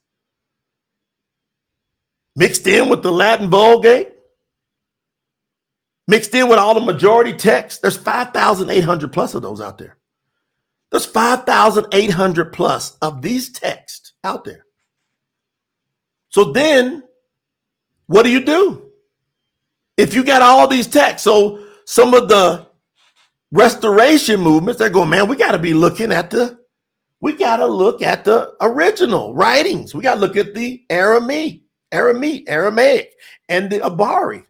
mixed 2.36 2.68
in 2.68 2.88
with 2.88 3.02
the 3.02 3.10
Latin 3.10 3.50
Vulgate, 3.50 4.12
mixed 6.06 6.32
in 6.36 6.48
with 6.48 6.60
all 6.60 6.74
the 6.74 6.80
majority 6.80 7.32
text. 7.32 7.82
There's 7.82 7.96
5,800 7.96 9.12
plus 9.12 9.34
of 9.34 9.42
those 9.42 9.60
out 9.60 9.76
there. 9.78 9.96
There's 10.92 11.04
5,800 11.04 12.52
plus 12.52 12.96
of 13.02 13.22
these 13.22 13.50
texts 13.50 14.12
out 14.22 14.44
there. 14.44 14.66
So 16.28 16.52
then, 16.52 17.02
what 18.06 18.22
do 18.22 18.30
you 18.30 18.44
do? 18.44 18.92
If 19.96 20.14
you 20.14 20.22
got 20.22 20.42
all 20.42 20.68
these 20.68 20.86
texts, 20.86 21.24
so 21.24 21.64
some 21.86 22.14
of 22.14 22.28
the 22.28 22.65
restoration 23.52 24.40
movements, 24.40 24.78
they're 24.78 24.90
going, 24.90 25.10
man, 25.10 25.28
we 25.28 25.36
got 25.36 25.52
to 25.52 25.58
be 25.58 25.74
looking 25.74 26.12
at 26.12 26.30
the, 26.30 26.58
we 27.20 27.32
got 27.32 27.56
to 27.56 27.66
look 27.66 28.02
at 28.02 28.24
the 28.24 28.54
original 28.60 29.34
writings. 29.34 29.94
We 29.94 30.02
got 30.02 30.14
to 30.14 30.20
look 30.20 30.36
at 30.36 30.54
the 30.54 30.84
Aramaic, 30.90 31.62
Aramaic, 31.92 32.44
Aramaic, 32.48 33.12
and 33.48 33.70
the 33.70 33.78
Abari. 33.78 34.44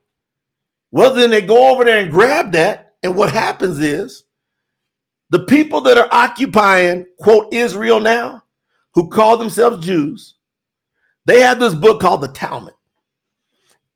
Well, 0.91 1.15
then 1.15 1.31
they 1.31 1.43
go 1.43 1.71
over 1.73 1.85
there 1.85 1.99
and 1.99 2.11
grab 2.11 2.53
that, 2.53 2.95
and 3.03 3.15
what 3.17 3.33
happens 3.33 3.79
is 3.79 4.25
the 5.31 5.45
people 5.45 5.81
that 5.83 5.99
are 5.99 6.09
occupying, 6.11 7.07
quote, 7.19 7.53
Israel 7.53 8.01
now, 8.01 8.43
who 8.95 9.09
call 9.09 9.37
themselves 9.37 9.85
Jews, 9.85 10.37
they 11.27 11.41
have 11.41 11.59
this 11.59 11.75
book 11.75 12.01
called 12.01 12.23
the 12.23 12.29
Talmud. 12.29 12.75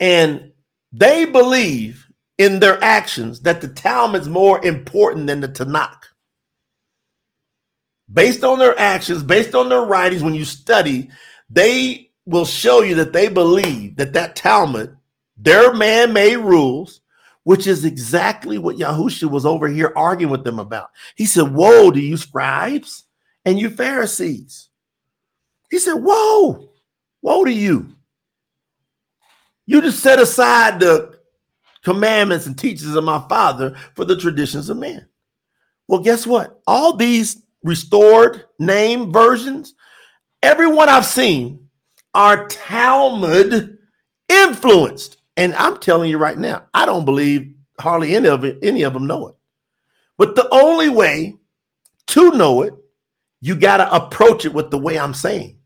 And 0.00 0.52
they 0.92 1.24
believe 1.24 2.09
in 2.40 2.58
their 2.58 2.82
actions 2.82 3.40
that 3.40 3.60
the 3.60 3.68
Talmud 3.68 4.22
is 4.22 4.28
more 4.28 4.64
important 4.64 5.26
than 5.26 5.42
the 5.42 5.48
Tanak. 5.48 6.04
Based 8.10 8.42
on 8.42 8.58
their 8.58 8.76
actions, 8.78 9.22
based 9.22 9.54
on 9.54 9.68
their 9.68 9.82
writings, 9.82 10.22
when 10.22 10.32
you 10.32 10.46
study, 10.46 11.10
they 11.50 12.10
will 12.24 12.46
show 12.46 12.80
you 12.80 12.94
that 12.94 13.12
they 13.12 13.28
believe 13.28 13.96
that 13.96 14.14
that 14.14 14.36
Talmud, 14.36 14.96
their 15.36 15.74
man-made 15.74 16.38
rules, 16.38 17.02
which 17.42 17.66
is 17.66 17.84
exactly 17.84 18.56
what 18.56 18.76
Yahusha 18.76 19.30
was 19.30 19.44
over 19.44 19.68
here 19.68 19.92
arguing 19.94 20.32
with 20.32 20.42
them 20.42 20.58
about. 20.58 20.88
He 21.16 21.26
said, 21.26 21.52
Woe 21.52 21.90
to 21.90 22.00
you 22.00 22.16
scribes 22.16 23.04
and 23.44 23.58
you 23.58 23.68
Pharisees. 23.68 24.70
He 25.70 25.78
said, 25.78 25.96
Whoa, 25.96 26.70
woe 27.20 27.44
to 27.44 27.52
you. 27.52 27.96
You 29.66 29.82
just 29.82 30.00
set 30.00 30.18
aside 30.18 30.80
the 30.80 31.09
commandments 31.82 32.46
and 32.46 32.58
teachings 32.58 32.94
of 32.94 33.04
my 33.04 33.24
father 33.28 33.76
for 33.94 34.04
the 34.04 34.16
traditions 34.16 34.68
of 34.68 34.76
men. 34.76 35.06
Well, 35.88 36.00
guess 36.00 36.26
what? 36.26 36.60
All 36.66 36.96
these 36.96 37.42
restored 37.62 38.44
name 38.58 39.12
versions, 39.12 39.74
everyone 40.42 40.88
I've 40.88 41.06
seen 41.06 41.68
are 42.14 42.46
Talmud 42.48 43.78
influenced. 44.28 45.16
And 45.36 45.54
I'm 45.54 45.78
telling 45.78 46.10
you 46.10 46.18
right 46.18 46.38
now, 46.38 46.66
I 46.74 46.86
don't 46.86 47.04
believe 47.04 47.54
hardly 47.78 48.14
any 48.14 48.28
of 48.28 48.44
it, 48.44 48.58
any 48.62 48.82
of 48.82 48.92
them 48.92 49.06
know 49.06 49.28
it. 49.28 49.34
But 50.18 50.34
the 50.36 50.48
only 50.52 50.90
way 50.90 51.36
to 52.08 52.30
know 52.32 52.62
it, 52.62 52.74
you 53.40 53.56
got 53.56 53.78
to 53.78 53.94
approach 53.94 54.44
it 54.44 54.52
with 54.52 54.70
the 54.70 54.78
way 54.78 54.98
I'm 54.98 55.14
saying. 55.14 55.58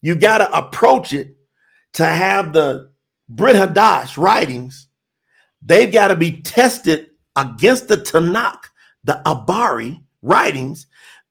You 0.00 0.14
got 0.14 0.38
to 0.38 0.56
approach 0.56 1.12
it 1.12 1.36
to 1.94 2.06
have 2.06 2.52
the 2.52 2.90
Briyt 3.32 3.66
Hadash 3.66 4.16
writings. 4.16 4.87
They've 5.62 5.92
got 5.92 6.08
to 6.08 6.16
be 6.16 6.40
tested 6.42 7.08
against 7.36 7.88
the 7.88 7.96
Tanak, 7.96 8.58
the 9.04 9.20
Abari 9.26 10.02
writings 10.22 10.86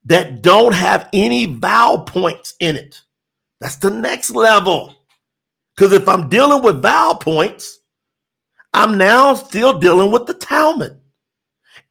that 0.06 0.42
don't 0.42 0.74
have 0.74 1.10
any 1.14 1.46
vowel 1.46 2.02
points 2.02 2.56
in 2.60 2.76
it. 2.76 3.02
That's 3.60 3.78
the 3.78 3.90
next 3.90 4.32
level. 4.32 4.96
Because 5.76 5.94
if 5.94 6.08
I'm 6.08 6.30
dealing 6.30 6.64
with 6.64 6.82
vowel 6.82 7.16
points, 7.16 7.80
I'm 8.74 8.98
now 8.98 9.34
still 9.34 9.80
dealing 9.80 10.12
with 10.12 10.26
the 10.26 10.34
Talmud. 10.34 11.00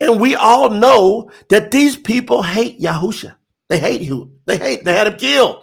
And 0.00 0.20
we 0.20 0.34
all 0.34 0.70
know 0.70 1.30
that 1.48 1.70
these 1.70 1.96
people 1.96 2.42
hate 2.42 2.80
Yahusha. 2.80 3.36
They 3.68 3.78
hate 3.78 4.02
you. 4.02 4.32
They 4.46 4.58
hate, 4.58 4.84
they 4.84 4.94
had 4.94 5.06
him 5.06 5.18
killed. 5.18 5.62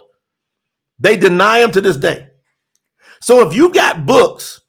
They 0.98 1.16
deny 1.16 1.60
him 1.60 1.70
to 1.72 1.80
this 1.80 1.96
day. 1.96 2.28
So 3.20 3.46
if 3.46 3.54
you 3.54 3.72
got 3.72 4.06
books 4.06 4.60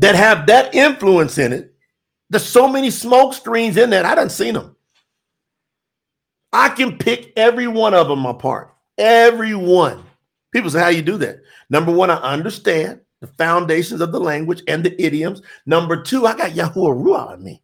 that 0.00 0.14
have 0.14 0.46
that 0.46 0.74
influence 0.74 1.38
in 1.38 1.52
it, 1.52 1.74
there's 2.30 2.46
so 2.46 2.66
many 2.66 2.90
smoke 2.90 3.34
screens 3.34 3.76
in 3.76 3.90
that. 3.90 4.06
I 4.06 4.14
done 4.14 4.30
seen 4.30 4.54
them. 4.54 4.76
I 6.52 6.70
can 6.70 6.98
pick 6.98 7.32
every 7.36 7.68
one 7.68 7.94
of 7.94 8.08
them 8.08 8.26
apart. 8.26 8.74
Every 8.98 9.54
one. 9.54 10.02
People 10.52 10.70
say, 10.70 10.80
how 10.80 10.88
you 10.88 11.02
do 11.02 11.16
that? 11.18 11.40
Number 11.68 11.92
one, 11.92 12.10
I 12.10 12.16
understand 12.16 13.00
the 13.20 13.26
foundations 13.26 14.00
of 14.00 14.10
the 14.10 14.20
language 14.20 14.62
and 14.66 14.82
the 14.82 15.00
idioms. 15.00 15.42
Number 15.66 16.02
two, 16.02 16.26
I 16.26 16.36
got 16.36 16.52
Yahuwah 16.52 17.04
Ruah 17.04 17.34
in 17.34 17.44
me. 17.44 17.62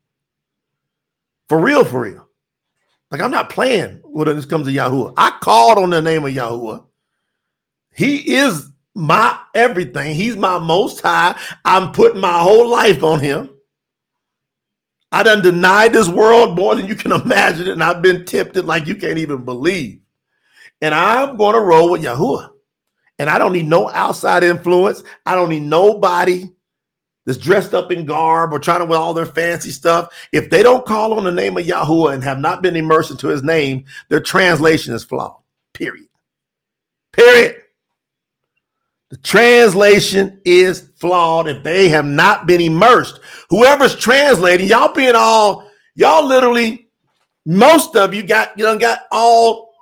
For 1.48 1.58
real, 1.58 1.84
for 1.84 2.02
real. 2.02 2.28
Like 3.10 3.20
I'm 3.20 3.30
not 3.30 3.50
playing 3.50 4.00
when 4.02 4.26
this 4.36 4.44
comes 4.44 4.66
to 4.66 4.72
Yahuwah. 4.72 5.14
I 5.16 5.36
called 5.40 5.78
on 5.78 5.90
the 5.90 6.02
name 6.02 6.24
of 6.26 6.32
Yahuwah. 6.32 6.84
He 7.94 8.34
is 8.34 8.70
my 8.96 9.38
everything. 9.54 10.14
He's 10.14 10.36
my 10.36 10.58
most 10.58 11.00
high. 11.02 11.38
I'm 11.64 11.92
putting 11.92 12.20
my 12.20 12.38
whole 12.38 12.68
life 12.68 13.04
on 13.04 13.20
him. 13.20 13.50
I 15.12 15.22
done 15.22 15.42
denied 15.42 15.92
this 15.92 16.08
world 16.08 16.56
more 16.56 16.74
than 16.74 16.86
you 16.86 16.94
can 16.94 17.12
imagine, 17.12 17.68
and 17.68 17.82
I've 17.82 18.02
been 18.02 18.24
tempted 18.24 18.64
like 18.64 18.86
you 18.86 18.96
can't 18.96 19.18
even 19.18 19.44
believe. 19.44 20.00
And 20.80 20.94
I'm 20.94 21.36
going 21.36 21.54
to 21.54 21.60
roll 21.60 21.90
with 21.90 22.02
Yahuwah. 22.02 22.50
And 23.18 23.30
I 23.30 23.38
don't 23.38 23.52
need 23.52 23.66
no 23.66 23.88
outside 23.90 24.44
influence. 24.44 25.02
I 25.24 25.34
don't 25.34 25.48
need 25.48 25.62
nobody 25.62 26.50
that's 27.24 27.38
dressed 27.38 27.72
up 27.72 27.90
in 27.90 28.04
garb 28.04 28.52
or 28.52 28.58
trying 28.58 28.80
to 28.80 28.84
wear 28.84 28.98
all 28.98 29.14
their 29.14 29.26
fancy 29.26 29.70
stuff. 29.70 30.12
If 30.32 30.50
they 30.50 30.62
don't 30.62 30.84
call 30.84 31.14
on 31.14 31.24
the 31.24 31.32
name 31.32 31.56
of 31.56 31.64
Yahuwah 31.64 32.14
and 32.14 32.24
have 32.24 32.38
not 32.38 32.62
been 32.62 32.76
immersed 32.76 33.10
into 33.10 33.28
his 33.28 33.42
name, 33.42 33.84
their 34.08 34.20
translation 34.20 34.94
is 34.94 35.04
flawed. 35.04 35.36
Period. 35.72 36.08
Period. 37.12 37.62
The 39.16 39.22
translation 39.22 40.42
is 40.44 40.90
flawed 40.96 41.48
if 41.48 41.62
they 41.62 41.88
have 41.88 42.04
not 42.04 42.46
been 42.46 42.60
immersed. 42.60 43.18
Whoever's 43.48 43.96
translating, 43.96 44.68
y'all 44.68 44.92
being 44.92 45.14
all, 45.14 45.70
y'all 45.94 46.26
literally, 46.26 46.90
most 47.46 47.96
of 47.96 48.12
you 48.12 48.22
got, 48.22 48.58
you 48.58 48.64
know, 48.64 48.78
got 48.78 49.04
all 49.10 49.72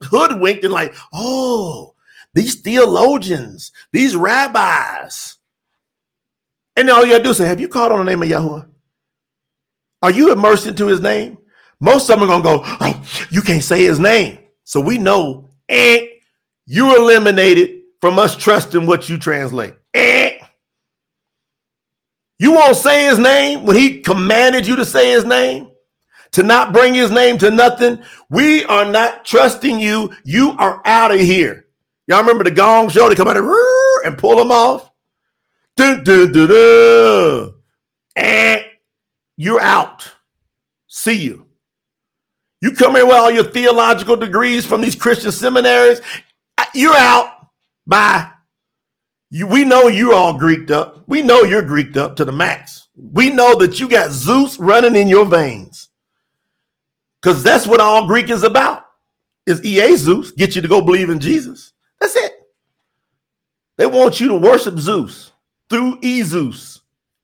hoodwinked 0.00 0.62
and 0.62 0.72
like, 0.72 0.94
oh, 1.12 1.96
these 2.34 2.60
theologians, 2.60 3.72
these 3.92 4.14
rabbis. 4.14 5.38
And 6.76 6.88
all 6.88 7.04
you 7.04 7.12
gotta 7.12 7.24
do 7.24 7.30
is 7.30 7.38
say, 7.38 7.48
Have 7.48 7.60
you 7.60 7.66
called 7.66 7.90
on 7.90 7.98
the 7.98 8.04
name 8.04 8.22
of 8.22 8.28
Yahweh? 8.28 8.62
Are 10.02 10.10
you 10.12 10.30
immersed 10.30 10.68
into 10.68 10.86
his 10.86 11.00
name? 11.00 11.38
Most 11.80 12.08
of 12.10 12.20
them 12.20 12.30
are 12.30 12.40
gonna 12.40 12.44
go, 12.44 12.60
Oh, 12.64 13.04
you 13.30 13.42
can't 13.42 13.64
say 13.64 13.82
his 13.82 13.98
name. 13.98 14.38
So 14.62 14.80
we 14.80 14.98
know, 14.98 15.50
eh, 15.68 16.06
you 16.66 16.96
eliminated 16.96 17.83
from 18.04 18.18
us 18.18 18.36
trusting 18.36 18.84
what 18.84 19.08
you 19.08 19.16
translate. 19.16 19.72
Eh. 19.94 20.36
You 22.38 22.52
won't 22.52 22.76
say 22.76 23.06
his 23.06 23.18
name 23.18 23.64
when 23.64 23.76
he 23.76 24.02
commanded 24.02 24.66
you 24.66 24.76
to 24.76 24.84
say 24.84 25.12
his 25.12 25.24
name, 25.24 25.70
to 26.32 26.42
not 26.42 26.74
bring 26.74 26.92
his 26.92 27.10
name 27.10 27.38
to 27.38 27.50
nothing. 27.50 28.02
We 28.28 28.62
are 28.66 28.84
not 28.84 29.24
trusting 29.24 29.80
you. 29.80 30.14
You 30.22 30.50
are 30.58 30.82
out 30.84 31.12
of 31.12 31.18
here. 31.18 31.64
Y'all 32.06 32.20
remember 32.20 32.44
the 32.44 32.50
gong 32.50 32.90
show? 32.90 33.08
They 33.08 33.14
come 33.14 33.26
out 33.26 33.38
and 33.38 34.18
pull 34.18 34.36
them 34.36 34.52
off. 34.52 34.90
Dun, 35.74 36.04
dun, 36.04 36.30
dun, 36.30 36.48
dun. 36.48 37.54
And 38.16 38.66
you're 39.38 39.62
out. 39.62 40.12
See 40.88 41.22
you. 41.22 41.46
You 42.60 42.72
come 42.72 42.96
here 42.96 43.06
with 43.06 43.14
all 43.14 43.30
your 43.30 43.44
theological 43.44 44.16
degrees 44.16 44.66
from 44.66 44.82
these 44.82 44.94
Christian 44.94 45.32
seminaries, 45.32 46.02
you're 46.74 46.96
out. 46.96 47.33
Bye. 47.86 48.30
You, 49.30 49.46
we 49.46 49.64
know 49.64 49.88
you're 49.88 50.14
all 50.14 50.38
Greeked 50.38 50.70
up. 50.70 51.02
We 51.08 51.22
know 51.22 51.42
you're 51.42 51.62
Greeked 51.62 51.96
up 51.96 52.16
to 52.16 52.24
the 52.24 52.32
max. 52.32 52.88
We 52.96 53.30
know 53.30 53.56
that 53.56 53.80
you 53.80 53.88
got 53.88 54.10
Zeus 54.10 54.58
running 54.58 54.94
in 54.94 55.08
your 55.08 55.26
veins. 55.26 55.88
Because 57.20 57.42
that's 57.42 57.66
what 57.66 57.80
all 57.80 58.06
Greek 58.06 58.30
is 58.30 58.42
about. 58.42 58.84
Is 59.46 59.64
EA 59.64 59.96
Zeus, 59.96 60.30
get 60.30 60.54
you 60.54 60.62
to 60.62 60.68
go 60.68 60.80
believe 60.80 61.10
in 61.10 61.18
Jesus. 61.18 61.72
That's 62.00 62.16
it. 62.16 62.32
They 63.76 63.86
want 63.86 64.20
you 64.20 64.28
to 64.28 64.36
worship 64.36 64.78
Zeus 64.78 65.32
through 65.68 65.98
E 66.02 66.22
Zeus, 66.22 66.82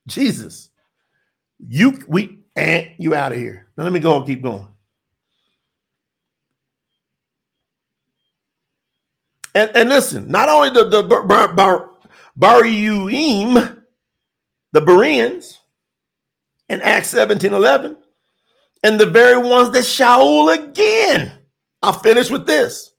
Jesus. 0.08 0.70
You 1.58 1.98
we 2.08 2.40
and 2.56 2.90
you 2.98 3.14
out 3.14 3.32
of 3.32 3.38
here. 3.38 3.68
Now 3.76 3.84
let 3.84 3.92
me 3.92 4.00
go 4.00 4.16
and 4.16 4.26
keep 4.26 4.42
going. 4.42 4.66
And, 9.54 9.70
and 9.74 9.88
listen, 9.88 10.30
not 10.30 10.48
only 10.48 10.70
the, 10.70 10.84
the 10.88 11.02
the 14.72 14.80
Bereans 14.80 15.58
in 16.68 16.80
Acts 16.82 17.08
17 17.08 17.52
11, 17.52 17.96
and 18.82 18.98
the 18.98 19.06
very 19.06 19.36
ones 19.36 19.70
that 19.72 19.84
Shaul 19.84 20.54
again. 20.54 21.32
I'll 21.82 21.92
finish 21.92 22.30
with 22.30 22.46
this. 22.46 22.92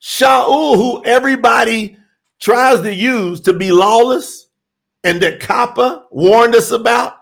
Shaul, 0.00 0.76
who 0.76 1.04
everybody 1.04 1.96
tries 2.40 2.80
to 2.82 2.94
use 2.94 3.40
to 3.42 3.52
be 3.52 3.72
lawless, 3.72 4.48
and 5.04 5.20
that 5.22 5.40
Kepha 5.40 6.04
warned 6.10 6.54
us 6.54 6.70
about, 6.70 7.14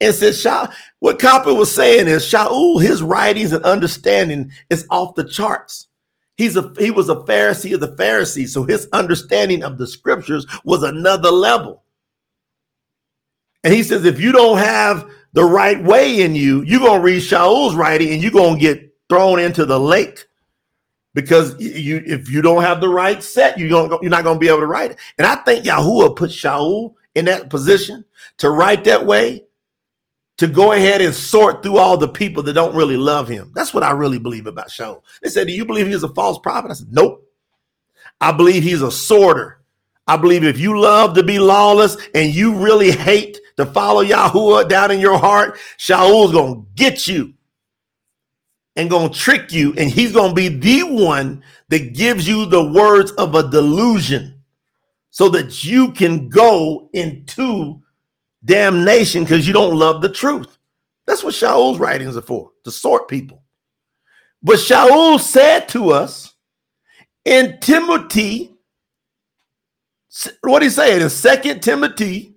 and 0.00 0.14
said, 0.14 0.34
Shaul, 0.34 0.72
what 1.00 1.18
Kepha 1.18 1.56
was 1.56 1.74
saying 1.74 2.08
is 2.08 2.24
Shaul, 2.24 2.80
his 2.82 3.02
writings 3.02 3.52
and 3.52 3.64
understanding 3.64 4.50
is 4.70 4.86
off 4.90 5.14
the 5.14 5.24
charts. 5.24 5.87
He's 6.38 6.56
a 6.56 6.72
he 6.78 6.92
was 6.92 7.08
a 7.08 7.16
Pharisee 7.16 7.74
of 7.74 7.80
the 7.80 7.96
Pharisees, 7.96 8.54
so 8.54 8.62
his 8.62 8.88
understanding 8.92 9.64
of 9.64 9.76
the 9.76 9.88
scriptures 9.88 10.46
was 10.64 10.84
another 10.84 11.32
level. 11.32 11.82
And 13.64 13.74
he 13.74 13.82
says, 13.82 14.04
if 14.04 14.20
you 14.20 14.30
don't 14.30 14.58
have 14.58 15.10
the 15.32 15.44
right 15.44 15.82
way 15.82 16.20
in 16.20 16.36
you, 16.36 16.62
you're 16.62 16.78
gonna 16.78 17.02
read 17.02 17.22
Shaul's 17.22 17.74
writing 17.74 18.12
and 18.12 18.22
you're 18.22 18.30
gonna 18.30 18.58
get 18.58 18.94
thrown 19.08 19.40
into 19.40 19.66
the 19.66 19.80
lake 19.80 20.26
because 21.12 21.60
you 21.60 22.04
if 22.06 22.30
you 22.30 22.40
don't 22.40 22.62
have 22.62 22.80
the 22.80 22.88
right 22.88 23.20
set, 23.20 23.58
you're 23.58 23.68
gonna 23.68 23.98
you're 24.00 24.10
not 24.10 24.22
gonna 24.22 24.38
be 24.38 24.48
able 24.48 24.60
to 24.60 24.66
write 24.66 24.92
it. 24.92 24.98
And 25.18 25.26
I 25.26 25.34
think 25.36 25.64
Yahuwah 25.64 26.14
put 26.14 26.30
Shaul 26.30 26.94
in 27.16 27.24
that 27.24 27.50
position 27.50 28.04
to 28.36 28.50
write 28.50 28.84
that 28.84 29.04
way 29.04 29.47
to 30.38 30.46
go 30.46 30.72
ahead 30.72 31.00
and 31.00 31.14
sort 31.14 31.62
through 31.62 31.78
all 31.78 31.96
the 31.96 32.08
people 32.08 32.42
that 32.44 32.52
don't 32.54 32.74
really 32.74 32.96
love 32.96 33.28
him. 33.28 33.52
That's 33.54 33.74
what 33.74 33.82
I 33.82 33.90
really 33.90 34.18
believe 34.18 34.46
about 34.46 34.68
Shaul. 34.68 35.02
They 35.22 35.28
said, 35.28 35.48
Do 35.48 35.52
you 35.52 35.64
believe 35.64 35.86
he's 35.86 36.04
a 36.04 36.14
false 36.14 36.38
prophet? 36.38 36.70
I 36.70 36.74
said, 36.74 36.92
Nope. 36.92 37.24
I 38.20 38.32
believe 38.32 38.62
he's 38.62 38.82
a 38.82 38.90
sorter. 38.90 39.60
I 40.06 40.16
believe 40.16 40.42
if 40.42 40.58
you 40.58 40.80
love 40.80 41.14
to 41.14 41.22
be 41.22 41.38
lawless 41.38 41.96
and 42.14 42.34
you 42.34 42.54
really 42.54 42.90
hate 42.90 43.38
to 43.58 43.66
follow 43.66 44.02
Yahuwah 44.02 44.68
down 44.68 44.90
in 44.90 45.00
your 45.00 45.18
heart, 45.18 45.58
Shaul's 45.76 46.32
gonna 46.32 46.62
get 46.74 47.06
you 47.06 47.34
and 48.76 48.88
gonna 48.88 49.10
trick 49.12 49.52
you, 49.52 49.74
and 49.76 49.90
he's 49.90 50.12
gonna 50.12 50.32
be 50.32 50.48
the 50.48 50.84
one 50.84 51.42
that 51.68 51.94
gives 51.94 52.28
you 52.28 52.46
the 52.46 52.72
words 52.72 53.10
of 53.12 53.34
a 53.34 53.50
delusion 53.50 54.40
so 55.10 55.28
that 55.30 55.64
you 55.64 55.90
can 55.90 56.28
go 56.28 56.88
into 56.92 57.82
damnation 58.44 59.24
because 59.24 59.46
you 59.46 59.52
don't 59.52 59.78
love 59.78 60.02
the 60.02 60.08
truth. 60.08 60.58
That's 61.06 61.24
what 61.24 61.34
Shaul's 61.34 61.78
writings 61.78 62.16
are 62.16 62.22
for, 62.22 62.50
to 62.64 62.70
sort 62.70 63.08
people. 63.08 63.42
But 64.42 64.56
Shaul 64.56 65.18
said 65.18 65.68
to 65.70 65.90
us 65.90 66.34
in 67.24 67.58
Timothy, 67.60 68.54
what 70.42 70.62
he 70.62 70.70
say 70.70 71.00
in 71.00 71.10
Second 71.10 71.62
Timothy, 71.62 72.36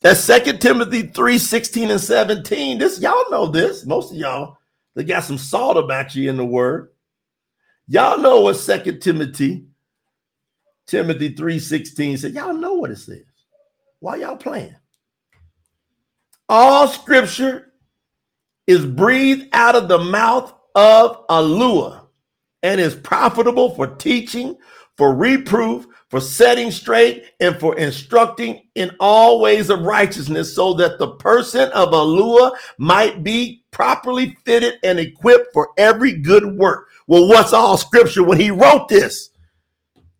that's 0.00 0.20
Second 0.20 0.60
Timothy 0.60 1.02
3 1.02 1.38
16 1.38 1.90
and 1.90 2.00
17. 2.00 2.78
This, 2.78 3.00
y'all 3.00 3.30
know 3.30 3.46
this. 3.46 3.86
Most 3.86 4.12
of 4.12 4.18
y'all, 4.18 4.58
they 4.94 5.04
got 5.04 5.24
some 5.24 5.38
salt 5.38 5.76
about 5.76 6.14
you 6.14 6.28
in 6.28 6.36
the 6.36 6.44
word. 6.44 6.90
Y'all 7.86 8.18
know 8.18 8.40
what 8.42 8.54
Second 8.54 9.00
Timothy, 9.00 9.66
Timothy 10.86 11.30
3 11.30 11.58
16 11.58 12.18
said. 12.18 12.34
Y'all 12.34 12.54
know 12.54 12.74
what 12.74 12.90
it 12.90 12.98
says. 12.98 13.24
Why 14.00 14.16
y'all 14.16 14.36
playing? 14.36 14.76
All 16.50 16.88
scripture 16.88 17.74
is 18.66 18.84
breathed 18.84 19.46
out 19.52 19.76
of 19.76 19.86
the 19.86 20.00
mouth 20.00 20.52
of 20.74 21.24
Alua 21.28 22.06
and 22.64 22.80
is 22.80 22.96
profitable 22.96 23.72
for 23.76 23.86
teaching, 23.86 24.56
for 24.96 25.14
reproof, 25.14 25.86
for 26.08 26.20
setting 26.20 26.72
straight, 26.72 27.24
and 27.38 27.58
for 27.60 27.78
instructing 27.78 28.62
in 28.74 28.90
all 28.98 29.40
ways 29.40 29.70
of 29.70 29.82
righteousness, 29.82 30.52
so 30.52 30.74
that 30.74 30.98
the 30.98 31.12
person 31.12 31.70
of 31.70 31.90
Alua 31.90 32.50
might 32.78 33.22
be 33.22 33.62
properly 33.70 34.36
fitted 34.44 34.74
and 34.82 34.98
equipped 34.98 35.52
for 35.52 35.68
every 35.78 36.14
good 36.14 36.58
work. 36.58 36.88
Well, 37.06 37.28
what's 37.28 37.52
all 37.52 37.76
scripture 37.76 38.24
when 38.24 38.40
he 38.40 38.50
wrote 38.50 38.88
this? 38.88 39.30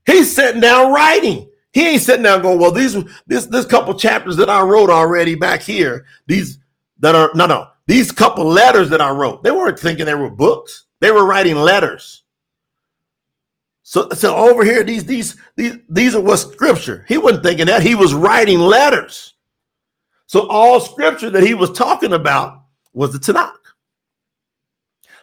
He's 0.06 0.32
sitting 0.32 0.60
down 0.60 0.92
writing. 0.92 1.49
He 1.72 1.86
ain't 1.86 2.02
sitting 2.02 2.24
down 2.24 2.42
going, 2.42 2.58
well, 2.58 2.72
these 2.72 2.96
this 3.26 3.46
this 3.46 3.66
couple 3.66 3.94
chapters 3.94 4.36
that 4.36 4.50
I 4.50 4.62
wrote 4.62 4.90
already 4.90 5.34
back 5.34 5.62
here, 5.62 6.04
these 6.26 6.58
that 6.98 7.14
are 7.14 7.30
no 7.34 7.46
no, 7.46 7.68
these 7.86 8.10
couple 8.10 8.44
letters 8.44 8.90
that 8.90 9.00
I 9.00 9.10
wrote, 9.10 9.42
they 9.42 9.50
weren't 9.50 9.78
thinking 9.78 10.06
they 10.06 10.14
were 10.14 10.30
books. 10.30 10.86
They 11.00 11.10
were 11.10 11.24
writing 11.24 11.56
letters. 11.56 12.24
So, 13.82 14.08
so 14.10 14.36
over 14.36 14.64
here, 14.64 14.84
these 14.84 15.04
these 15.04 15.36
these 15.56 15.78
these 15.88 16.14
are 16.14 16.20
what 16.20 16.36
scripture. 16.38 17.04
He 17.08 17.18
wasn't 17.18 17.44
thinking 17.44 17.66
that. 17.66 17.82
He 17.82 17.94
was 17.94 18.14
writing 18.14 18.60
letters. 18.60 19.34
So 20.26 20.46
all 20.48 20.78
scripture 20.78 21.30
that 21.30 21.42
he 21.42 21.54
was 21.54 21.72
talking 21.72 22.12
about 22.12 22.62
was 22.92 23.12
the 23.12 23.18
Tanak. 23.18 23.54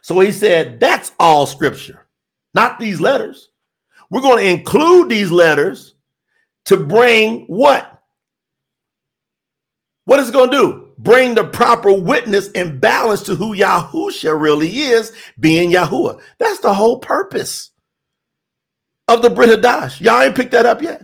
So 0.02 0.20
he 0.20 0.34
said, 0.34 0.82
that's 0.82 1.14
all 1.20 1.46
scripture, 1.46 2.08
not 2.54 2.80
these 2.80 3.00
letters. 3.00 3.50
We're 4.10 4.22
going 4.22 4.44
to 4.44 4.50
include 4.50 5.10
these 5.10 5.32
letters 5.32 5.96
to 6.68 6.78
bring 6.78 7.46
what? 7.48 8.02
What 10.06 10.20
is 10.20 10.30
it 10.30 10.34
going 10.34 10.52
to 10.52 10.58
do? 10.58 10.88
Bring 10.98 11.36
the 11.36 11.44
proper 11.44 11.92
witness 11.92 12.50
and 12.54 12.80
balance 12.80 13.24
to 13.24 13.36
who 13.36 13.56
Yahusha 13.56 14.40
really 14.40 14.70
is, 14.70 15.12
being 15.40 15.72
Yahuwah. 15.72 16.22
That's 16.40 16.60
the 16.60 16.74
whole 16.74 17.00
purpose 17.00 17.72
of 19.08 19.22
the 19.22 19.30
Briyt 19.30 19.56
Hadash. 19.56 20.02
Y'all 20.02 20.22
ain't 20.22 20.36
picked 20.36 20.52
that 20.52 20.66
up 20.66 20.82
yet. 20.82 21.04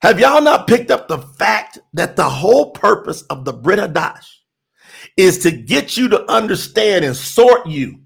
Have 0.00 0.18
y'all 0.18 0.42
not 0.42 0.66
picked 0.66 0.90
up 0.90 1.06
the 1.06 1.18
fact 1.18 1.78
that 1.92 2.16
the 2.16 2.28
whole 2.28 2.70
purpose 2.72 3.22
of 3.22 3.44
the 3.44 3.54
Briyt 3.54 3.92
Hadash 3.92 4.26
is 5.16 5.38
to 5.40 5.50
get 5.50 5.96
you 5.96 6.08
to 6.08 6.30
understand 6.30 7.04
and 7.04 7.14
sort 7.14 7.66
you? 7.66 8.00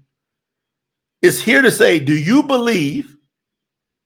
It's 1.21 1.41
here 1.41 1.61
to 1.61 1.71
say, 1.71 1.99
do 1.99 2.15
you 2.15 2.43
believe 2.43 3.17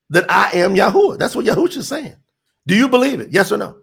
that 0.09 0.31
I 0.31 0.51
am 0.59 0.75
Yahuwah? 0.75 1.17
That's 1.17 1.35
what 1.35 1.45
Yahusha 1.45 1.77
is 1.77 1.87
saying. 1.87 2.15
Do 2.67 2.75
you 2.75 2.87
believe 2.87 3.19
it? 3.19 3.29
Yes 3.31 3.51
or 3.51 3.57
no? 3.57 3.77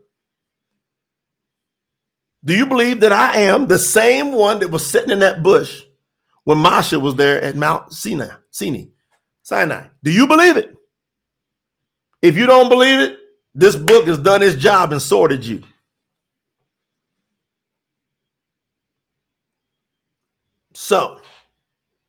Do 2.44 2.56
you 2.56 2.66
believe 2.66 3.00
that 3.00 3.12
I 3.12 3.38
am 3.38 3.66
the 3.66 3.78
same 3.78 4.32
one 4.32 4.60
that 4.60 4.70
was 4.70 4.86
sitting 4.86 5.10
in 5.10 5.18
that 5.20 5.42
bush 5.42 5.82
when 6.44 6.58
Mashah 6.58 7.00
was 7.00 7.16
there 7.16 7.42
at 7.42 7.56
Mount 7.56 7.92
Sinai? 7.92 8.30
Sinai. 8.50 8.84
Sinai. 9.42 9.86
Do 10.02 10.10
you 10.10 10.26
believe 10.26 10.56
it? 10.56 10.74
If 12.22 12.36
you 12.36 12.46
don't 12.46 12.68
believe 12.68 13.00
it, 13.00 13.18
this 13.54 13.76
book 13.76 14.06
has 14.06 14.18
done 14.18 14.42
its 14.42 14.56
job 14.56 14.92
and 14.92 15.02
sorted 15.02 15.44
you. 15.44 15.62
So, 20.74 21.20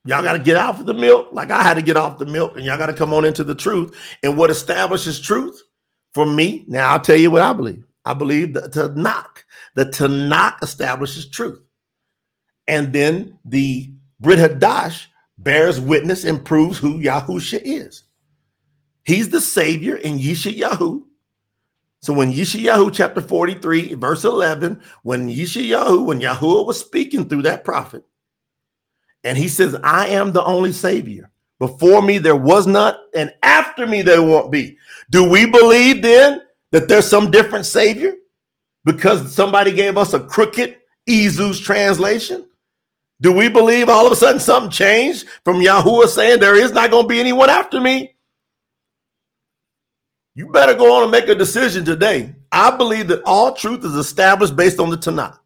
y'all 0.06 0.22
got 0.22 0.34
to 0.34 0.40
get 0.40 0.58
off 0.58 0.80
of 0.80 0.86
the 0.86 0.94
milk 0.94 1.30
like 1.32 1.50
I 1.50 1.64
had 1.64 1.74
to 1.74 1.82
get 1.82 1.98
off 1.98 2.20
the 2.20 2.26
milk, 2.26 2.56
and 2.56 2.64
y'all 2.64 2.78
got 2.78 2.86
to 2.86 2.94
come 2.94 3.14
on 3.14 3.26
into 3.26 3.44
the 3.44 3.56
truth. 3.56 3.96
And 4.22 4.38
what 4.38 4.52
establishes 4.52 5.20
truth 5.20 5.62
for 6.20 6.26
me, 6.26 6.66
now 6.68 6.90
I'll 6.90 7.00
tell 7.00 7.16
you 7.16 7.32
what 7.32 7.44
I 7.44 7.54
believe. 7.54 7.82
I 8.04 8.14
believe 8.14 8.54
the 8.54 8.64
Tanak. 8.64 9.46
The 9.76 9.86
Tanak 9.86 10.62
establishes 10.62 11.30
truth. 11.30 11.62
And 12.68 12.92
then 12.92 13.40
the 13.46 13.90
Briyt 14.22 14.46
Hadash 14.46 15.06
bears 15.38 15.80
witness 15.80 16.26
and 16.26 16.44
proves 16.44 16.78
who 16.78 17.00
Yahusha 17.00 17.62
is. 17.64 18.04
He's 19.06 19.30
the 19.30 19.40
Savior 19.40 19.96
in 19.96 20.20
Yesha 20.20 20.54
Yahu. 20.54 21.04
So 22.02 22.12
when 22.12 22.34
Yesha 22.34 22.60
Yahu 22.60 22.94
chapter 22.94 23.22
43, 23.22 23.94
verse 23.94 24.26
11, 24.26 24.82
when 25.04 25.30
Yesha 25.30 25.66
Yahu, 25.66 26.04
when 26.04 26.20
Yahuwah 26.20 26.66
was 26.66 26.82
speaking 26.82 27.30
through 27.30 27.44
that 27.44 27.64
prophet, 27.64 28.04
and 29.24 29.38
he 29.38 29.48
says, 29.48 29.74
I 29.86 30.08
am 30.08 30.34
the 30.34 30.44
only 30.44 30.74
Savior. 30.74 31.32
Before 31.60 32.02
me 32.02 32.18
there 32.18 32.38
was 32.38 32.66
not, 32.66 32.98
and 33.14 33.34
after 33.44 33.86
me 33.86 34.02
there 34.02 34.24
won't 34.24 34.52
be. 34.52 34.78
Do 35.10 35.30
we 35.30 35.46
believe 35.46 36.02
then 36.02 36.42
that 36.72 36.88
there's 36.88 37.08
some 37.08 37.32
different 37.32 37.66
Savior 37.66 38.14
because 38.86 39.34
somebody 39.34 39.74
gave 39.74 39.98
us 39.98 40.14
a 40.14 40.22
crooked 40.22 40.78
Ezus 41.08 41.62
translation? 41.62 42.48
Do 43.22 43.34
we 43.34 43.50
believe 43.50 43.90
all 43.90 44.06
of 44.06 44.14
a 44.14 44.16
sudden 44.16 44.40
something 44.40 44.72
changed 44.72 45.28
from 45.44 45.58
Yahuwah 45.58 46.08
saying 46.08 46.40
there 46.40 46.56
is 46.56 46.72
not 46.72 46.92
going 46.92 47.04
to 47.04 47.10
be 47.10 47.20
anyone 47.20 47.50
after 47.50 47.82
me? 47.82 48.16
You 50.36 50.48
better 50.48 50.74
go 50.74 50.96
on 50.96 51.04
and 51.04 51.12
make 51.12 51.28
a 51.28 51.36
decision 51.36 51.84
today. 51.84 52.34
I 52.54 52.72
believe 52.76 53.10
that 53.10 53.24
all 53.26 53.52
truth 53.54 53.84
is 53.84 53.96
established 53.96 54.56
based 54.56 54.80
on 54.80 54.90
the 54.90 54.98
Tanak. 54.98 55.38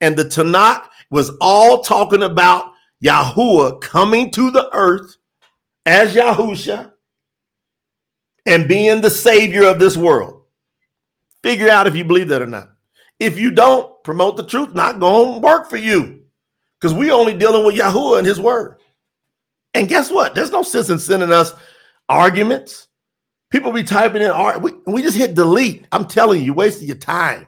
And 0.00 0.16
the 0.16 0.24
Tanak 0.24 0.86
was 1.10 1.32
all 1.40 1.82
talking 1.82 2.22
about 2.22 2.72
Yahuwah 3.02 3.80
coming 3.80 4.30
to 4.30 4.52
the 4.52 4.68
earth 4.72 5.15
as 5.86 6.14
Yahusha 6.14 6.92
and 8.44 8.68
being 8.68 9.00
the 9.00 9.10
savior 9.10 9.64
of 9.64 9.78
this 9.78 9.96
world. 9.96 10.42
Figure 11.42 11.70
out 11.70 11.86
if 11.86 11.94
you 11.94 12.04
believe 12.04 12.28
that 12.28 12.42
or 12.42 12.46
not. 12.46 12.70
If 13.18 13.38
you 13.38 13.50
don't, 13.50 14.02
promote 14.04 14.36
the 14.36 14.44
truth, 14.44 14.74
not 14.74 15.00
going 15.00 15.34
to 15.34 15.40
work 15.40 15.70
for 15.70 15.76
you 15.76 16.24
because 16.78 16.92
we 16.92 17.10
only 17.10 17.36
dealing 17.36 17.64
with 17.64 17.76
Yahuwah 17.76 18.18
and 18.18 18.26
his 18.26 18.40
word. 18.40 18.78
And 19.74 19.88
guess 19.88 20.10
what? 20.10 20.34
There's 20.34 20.50
no 20.50 20.62
sense 20.62 20.90
in 20.90 20.98
sending 20.98 21.32
us 21.32 21.54
arguments. 22.08 22.88
People 23.50 23.72
be 23.72 23.84
typing 23.84 24.22
in, 24.22 24.32
we, 24.60 24.72
we 24.86 25.02
just 25.02 25.16
hit 25.16 25.34
delete. 25.34 25.86
I'm 25.92 26.06
telling 26.06 26.40
you, 26.40 26.46
you're 26.46 26.54
wasting 26.54 26.88
your 26.88 26.96
time. 26.96 27.46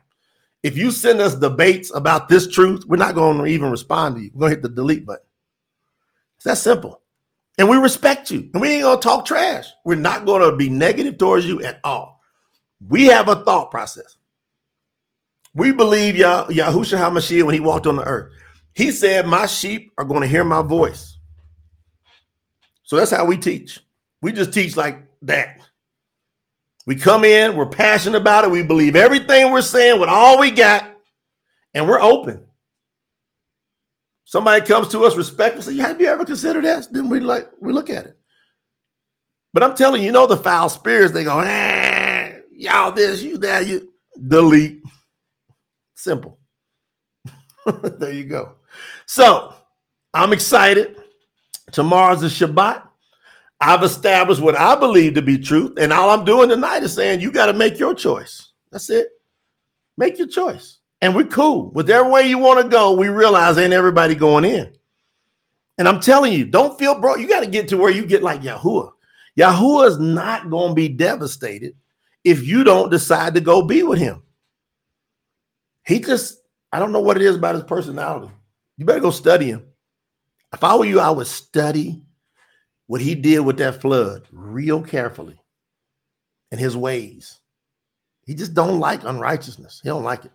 If 0.62 0.76
you 0.76 0.90
send 0.90 1.20
us 1.20 1.34
debates 1.34 1.94
about 1.94 2.28
this 2.28 2.48
truth, 2.48 2.84
we're 2.86 2.96
not 2.96 3.14
going 3.14 3.38
to 3.38 3.46
even 3.46 3.70
respond 3.70 4.16
to 4.16 4.22
you. 4.22 4.30
We're 4.32 4.40
going 4.40 4.50
to 4.50 4.56
hit 4.56 4.62
the 4.62 4.68
delete 4.68 5.06
button. 5.06 5.24
It's 6.36 6.44
that 6.44 6.58
simple. 6.58 7.02
And 7.58 7.68
we 7.68 7.76
respect 7.76 8.30
you. 8.30 8.50
And 8.54 8.62
we 8.62 8.70
ain't 8.70 8.82
going 8.84 8.98
to 8.98 9.02
talk 9.02 9.26
trash. 9.26 9.66
We're 9.84 9.96
not 9.96 10.26
going 10.26 10.48
to 10.48 10.56
be 10.56 10.70
negative 10.70 11.18
towards 11.18 11.46
you 11.46 11.62
at 11.62 11.80
all. 11.84 12.20
We 12.88 13.06
have 13.06 13.28
a 13.28 13.44
thought 13.44 13.70
process. 13.70 14.16
We 15.54 15.72
believe 15.72 16.16
Yah- 16.16 16.46
Yahushua 16.46 16.98
HaMashiach 16.98 17.44
when 17.44 17.54
he 17.54 17.60
walked 17.60 17.86
on 17.86 17.96
the 17.96 18.04
earth. 18.04 18.32
He 18.74 18.92
said, 18.92 19.26
My 19.26 19.46
sheep 19.46 19.92
are 19.98 20.04
going 20.04 20.22
to 20.22 20.28
hear 20.28 20.44
my 20.44 20.62
voice. 20.62 21.18
So 22.84 22.96
that's 22.96 23.10
how 23.10 23.24
we 23.26 23.38
teach. 23.38 23.80
We 24.22 24.32
just 24.32 24.52
teach 24.54 24.76
like 24.76 25.02
that. 25.22 25.58
We 26.86 26.96
come 26.96 27.24
in, 27.24 27.56
we're 27.56 27.66
passionate 27.68 28.20
about 28.20 28.44
it. 28.44 28.50
We 28.52 28.62
believe 28.64 28.96
everything 28.96 29.52
we're 29.52 29.62
saying 29.62 30.00
with 30.00 30.08
all 30.08 30.40
we 30.40 30.50
got, 30.50 30.90
and 31.74 31.88
we're 31.88 32.00
open. 32.00 32.47
Somebody 34.28 34.66
comes 34.66 34.88
to 34.88 35.06
us 35.06 35.16
respectfully, 35.16 35.78
have 35.78 35.98
you 35.98 36.06
ever 36.06 36.22
considered 36.22 36.66
that? 36.66 36.92
Then 36.92 37.08
we 37.08 37.18
like 37.18 37.48
we 37.62 37.72
look 37.72 37.88
at 37.88 38.04
it. 38.04 38.18
But 39.54 39.62
I'm 39.62 39.74
telling 39.74 40.02
you, 40.02 40.08
you 40.08 40.12
know 40.12 40.26
the 40.26 40.36
foul 40.36 40.68
spirits, 40.68 41.14
they 41.14 41.24
go, 41.24 41.40
ah, 41.42 42.32
y'all 42.52 42.92
this, 42.92 43.22
you 43.22 43.38
that, 43.38 43.66
you 43.66 43.90
delete. 44.26 44.82
Simple. 45.94 46.38
there 47.82 48.12
you 48.12 48.24
go. 48.24 48.56
So 49.06 49.54
I'm 50.12 50.34
excited. 50.34 50.96
Tomorrow's 51.72 52.22
a 52.22 52.26
Shabbat. 52.26 52.82
I've 53.62 53.82
established 53.82 54.42
what 54.42 54.58
I 54.58 54.74
believe 54.76 55.14
to 55.14 55.22
be 55.22 55.38
truth. 55.38 55.78
And 55.78 55.90
all 55.90 56.10
I'm 56.10 56.26
doing 56.26 56.50
tonight 56.50 56.82
is 56.82 56.92
saying 56.92 57.22
you 57.22 57.32
got 57.32 57.46
to 57.46 57.54
make 57.54 57.78
your 57.78 57.94
choice. 57.94 58.52
That's 58.72 58.90
it. 58.90 59.08
Make 59.96 60.18
your 60.18 60.28
choice. 60.28 60.77
And 61.00 61.14
we're 61.14 61.24
cool. 61.24 61.70
Whichever 61.70 62.08
way 62.08 62.28
you 62.28 62.38
want 62.38 62.62
to 62.62 62.68
go, 62.68 62.92
we 62.92 63.08
realize 63.08 63.56
ain't 63.56 63.72
everybody 63.72 64.14
going 64.14 64.44
in. 64.44 64.72
And 65.78 65.86
I'm 65.86 66.00
telling 66.00 66.32
you, 66.32 66.44
don't 66.44 66.78
feel 66.78 67.00
broke. 67.00 67.20
You 67.20 67.28
got 67.28 67.40
to 67.40 67.46
get 67.50 67.68
to 67.68 67.76
where 67.76 67.92
you 67.92 68.04
get 68.04 68.22
like 68.22 68.42
Yahuwah. 68.42 68.90
Yahuwah 69.38 69.88
is 69.88 69.98
not 69.98 70.50
going 70.50 70.70
to 70.70 70.74
be 70.74 70.88
devastated 70.88 71.74
if 72.24 72.44
you 72.44 72.64
don't 72.64 72.90
decide 72.90 73.34
to 73.34 73.40
go 73.40 73.62
be 73.62 73.84
with 73.84 74.00
him. 74.00 74.22
He 75.86 76.00
just, 76.00 76.38
I 76.72 76.80
don't 76.80 76.90
know 76.90 77.00
what 77.00 77.16
it 77.16 77.22
is 77.22 77.36
about 77.36 77.54
his 77.54 77.64
personality. 77.64 78.32
You 78.76 78.84
better 78.84 79.00
go 79.00 79.12
study 79.12 79.46
him. 79.46 79.64
If 80.52 80.64
I 80.64 80.74
were 80.74 80.84
you, 80.84 80.98
I 80.98 81.10
would 81.10 81.28
study 81.28 82.02
what 82.86 83.00
he 83.00 83.14
did 83.14 83.40
with 83.40 83.58
that 83.58 83.80
flood 83.80 84.26
real 84.32 84.82
carefully 84.82 85.38
and 86.50 86.60
his 86.60 86.76
ways. 86.76 87.38
He 88.26 88.34
just 88.34 88.54
don't 88.54 88.80
like 88.80 89.04
unrighteousness. 89.04 89.80
He 89.82 89.88
don't 89.88 90.02
like 90.02 90.24
it. 90.24 90.32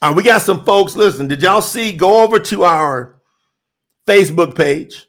Right, 0.00 0.14
we 0.14 0.22
got 0.22 0.42
some 0.42 0.64
folks. 0.64 0.94
Listen, 0.94 1.26
did 1.26 1.42
y'all 1.42 1.60
see? 1.60 1.92
Go 1.92 2.22
over 2.22 2.38
to 2.38 2.64
our 2.64 3.20
Facebook 4.06 4.54
page. 4.54 5.06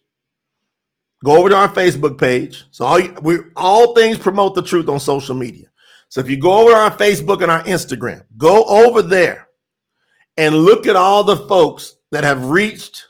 Go 1.24 1.38
over 1.38 1.50
to 1.50 1.56
our 1.56 1.70
Facebook 1.70 2.18
page. 2.18 2.66
So 2.72 2.86
all 2.86 3.02
we 3.22 3.40
all 3.56 3.94
things 3.94 4.18
promote 4.18 4.56
the 4.56 4.64
truth 4.64 4.90
on 4.90 5.00
social 5.00 5.36
media. 5.36 5.68
So 6.08 6.22
if 6.22 6.30
you 6.30 6.38
go 6.38 6.54
over 6.54 6.72
to 6.72 6.78
our 6.78 6.96
Facebook 6.96 7.42
and 7.44 7.52
our 7.52 7.64
Instagram, 7.64 8.24
go 8.38 8.64
over 8.64 9.02
there 9.02 9.50
and 10.38 10.56
look 10.56 10.88
at 10.88 10.96
all 10.96 11.24
the 11.24 11.38
folks 11.38 11.98
that 12.12 12.24
have 12.24 12.50
reached 12.50 13.08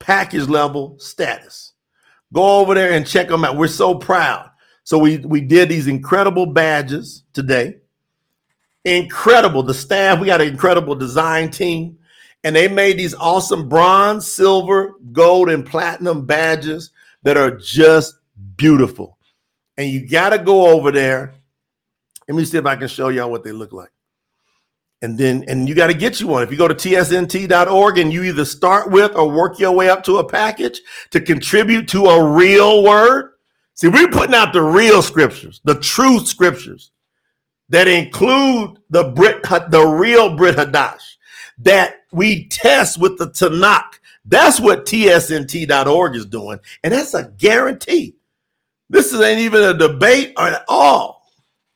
package 0.00 0.48
level 0.48 0.98
status. 0.98 1.74
Go 2.32 2.60
over 2.60 2.74
there 2.74 2.92
and 2.92 3.06
check 3.06 3.28
them 3.28 3.44
out. 3.44 3.56
We're 3.56 3.68
so 3.68 3.94
proud. 3.94 4.50
So 4.84 4.98
we 4.98 5.18
we 5.18 5.40
did 5.42 5.68
these 5.68 5.86
incredible 5.86 6.46
badges 6.46 7.24
today. 7.32 7.76
Incredible. 8.84 9.62
The 9.62 9.74
staff, 9.74 10.18
we 10.18 10.26
got 10.26 10.40
an 10.40 10.48
incredible 10.48 10.94
design 10.94 11.50
team. 11.50 11.98
And 12.42 12.56
they 12.56 12.68
made 12.68 12.98
these 12.98 13.14
awesome 13.14 13.68
bronze, 13.68 14.26
silver, 14.26 14.94
gold, 15.12 15.50
and 15.50 15.66
platinum 15.66 16.24
badges 16.24 16.90
that 17.22 17.36
are 17.36 17.50
just 17.50 18.14
beautiful. 18.56 19.18
And 19.76 19.90
you 19.90 20.08
got 20.08 20.30
to 20.30 20.38
go 20.38 20.68
over 20.68 20.90
there. 20.90 21.34
Let 22.26 22.36
me 22.36 22.44
see 22.44 22.56
if 22.56 22.64
I 22.64 22.76
can 22.76 22.88
show 22.88 23.08
y'all 23.08 23.30
what 23.30 23.44
they 23.44 23.52
look 23.52 23.72
like 23.72 23.90
and 25.02 25.16
then 25.16 25.44
and 25.48 25.68
you 25.68 25.74
got 25.74 25.86
to 25.86 25.94
get 25.94 26.20
you 26.20 26.26
one 26.26 26.42
if 26.42 26.50
you 26.50 26.56
go 26.56 26.68
to 26.68 26.74
tsnt.org 26.74 27.98
and 27.98 28.12
you 28.12 28.22
either 28.22 28.44
start 28.44 28.90
with 28.90 29.14
or 29.14 29.30
work 29.30 29.58
your 29.58 29.72
way 29.72 29.88
up 29.88 30.02
to 30.04 30.18
a 30.18 30.28
package 30.28 30.80
to 31.10 31.20
contribute 31.20 31.88
to 31.88 32.06
a 32.06 32.32
real 32.32 32.82
word 32.82 33.32
see 33.74 33.88
we're 33.88 34.08
putting 34.08 34.34
out 34.34 34.52
the 34.52 34.62
real 34.62 35.02
scriptures 35.02 35.60
the 35.64 35.74
true 35.76 36.20
scriptures 36.20 36.92
that 37.70 37.88
include 37.88 38.78
the 38.90 39.04
brit 39.04 39.42
the 39.70 39.86
real 39.86 40.30
briyt 40.36 40.54
hadash 40.54 41.16
that 41.58 41.96
we 42.12 42.46
test 42.48 42.98
with 42.98 43.18
the 43.18 43.28
tanak 43.28 43.84
that's 44.26 44.60
what 44.60 44.86
tsnt.org 44.86 46.14
is 46.14 46.26
doing 46.26 46.58
and 46.84 46.92
that's 46.92 47.14
a 47.14 47.24
guarantee 47.38 48.14
this 48.90 49.14
ain't 49.14 49.40
even 49.40 49.62
a 49.62 49.74
debate 49.74 50.32
at 50.38 50.64
all 50.68 51.22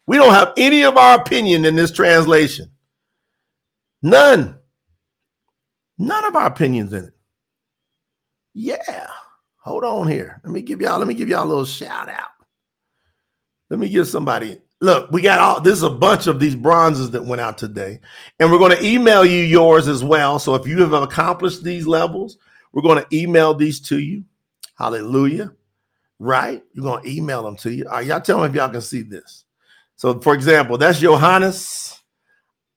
we 0.07 0.17
don't 0.17 0.35
have 0.35 0.53
any 0.57 0.85
of 0.85 0.97
our 0.97 1.19
opinion 1.19 1.65
in 1.65 1.77
this 1.77 1.91
translation 1.91 2.71
None. 4.05 4.59
None 5.97 6.25
of 6.27 6.37
our 6.37 6.47
opinions 6.47 6.93
in 6.93 7.05
it. 7.05 7.15
Yeah. 8.53 9.07
Hold 9.63 9.83
on 9.83 10.09
here. 10.09 10.43
Let 10.45 10.53
me 10.53 10.61
give 10.61 10.83
y'all, 10.83 10.99
let 10.99 11.09
me 11.09 11.15
give 11.15 11.31
y'all 11.31 11.45
a 11.45 11.49
little 11.49 11.65
shout 11.65 12.11
out. 12.11 12.29
Let 13.71 13.81
me 13.81 13.89
give 13.89 14.07
somebody. 14.07 14.61
Look, 14.81 15.11
we 15.11 15.23
got 15.23 15.39
all 15.39 15.61
this 15.61 15.75
is 15.75 15.83
a 15.83 15.91
bunch 15.91 16.27
of 16.27 16.41
these 16.41 16.55
bronzes 16.55 17.11
that 17.13 17.25
went 17.25 17.41
out 17.41 17.57
today. 17.57 18.01
And 18.39 18.51
we're 18.51 18.59
going 18.59 18.77
to 18.77 18.85
email 18.85 19.25
you 19.25 19.43
yours 19.43 19.89
as 19.89 20.05
well. 20.05 20.39
So 20.39 20.55
if 20.55 20.67
you 20.67 20.81
have 20.81 20.93
accomplished 20.93 21.65
these 21.65 21.87
levels, 21.87 22.39
we're 22.73 22.83
going 22.83 23.03
to 23.03 23.17
email 23.17 23.55
these 23.55 23.81
to 23.83 23.99
you. 23.99 24.25
Hallelujah. 24.77 25.53
Right? 26.19 26.63
You're 26.73 26.85
going 26.85 27.03
to 27.03 27.11
email 27.11 27.43
them 27.43 27.57
to 27.59 27.73
you. 27.73 27.87
All 27.87 27.93
right, 27.93 28.07
y'all 28.07 28.21
tell 28.21 28.41
me 28.41 28.47
if 28.47 28.55
y'all 28.55 28.69
can 28.69 28.83
see 28.83 29.03
this. 29.03 29.45
So, 29.97 30.21
for 30.21 30.35
example, 30.35 30.77
that's 30.77 30.99
Johannes 30.99 32.03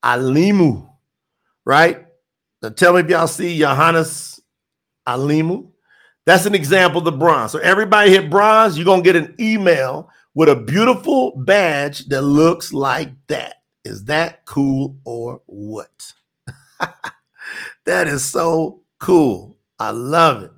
Alimu 0.03 0.87
right? 1.67 2.05
Now 2.61 2.69
tell 2.69 2.93
me 2.93 3.01
if 3.01 3.09
y'all 3.09 3.27
see 3.27 3.59
Johannes 3.59 4.39
Alimu. 5.05 5.69
That's 6.25 6.45
an 6.45 6.55
example 6.55 6.99
of 6.99 7.05
the 7.05 7.11
bronze. 7.11 7.51
So 7.51 7.59
everybody 7.59 8.09
hit 8.09 8.29
bronze, 8.29 8.77
you're 8.77 8.85
gonna 8.85 9.01
get 9.01 9.17
an 9.17 9.35
email 9.37 10.09
with 10.37 10.49
a 10.49 10.55
beautiful 10.55 11.35
badge 11.35 12.05
that 12.09 12.21
looks 12.21 12.71
like 12.71 13.09
that. 13.25 13.55
Is 13.83 14.03
that 14.03 14.45
cool 14.45 14.95
or 15.03 15.41
what? 15.47 16.13
that 17.85 18.07
is 18.07 18.23
so 18.23 18.83
cool. 18.99 19.57
I 19.79 19.89
love 19.89 20.43
it. 20.43 20.51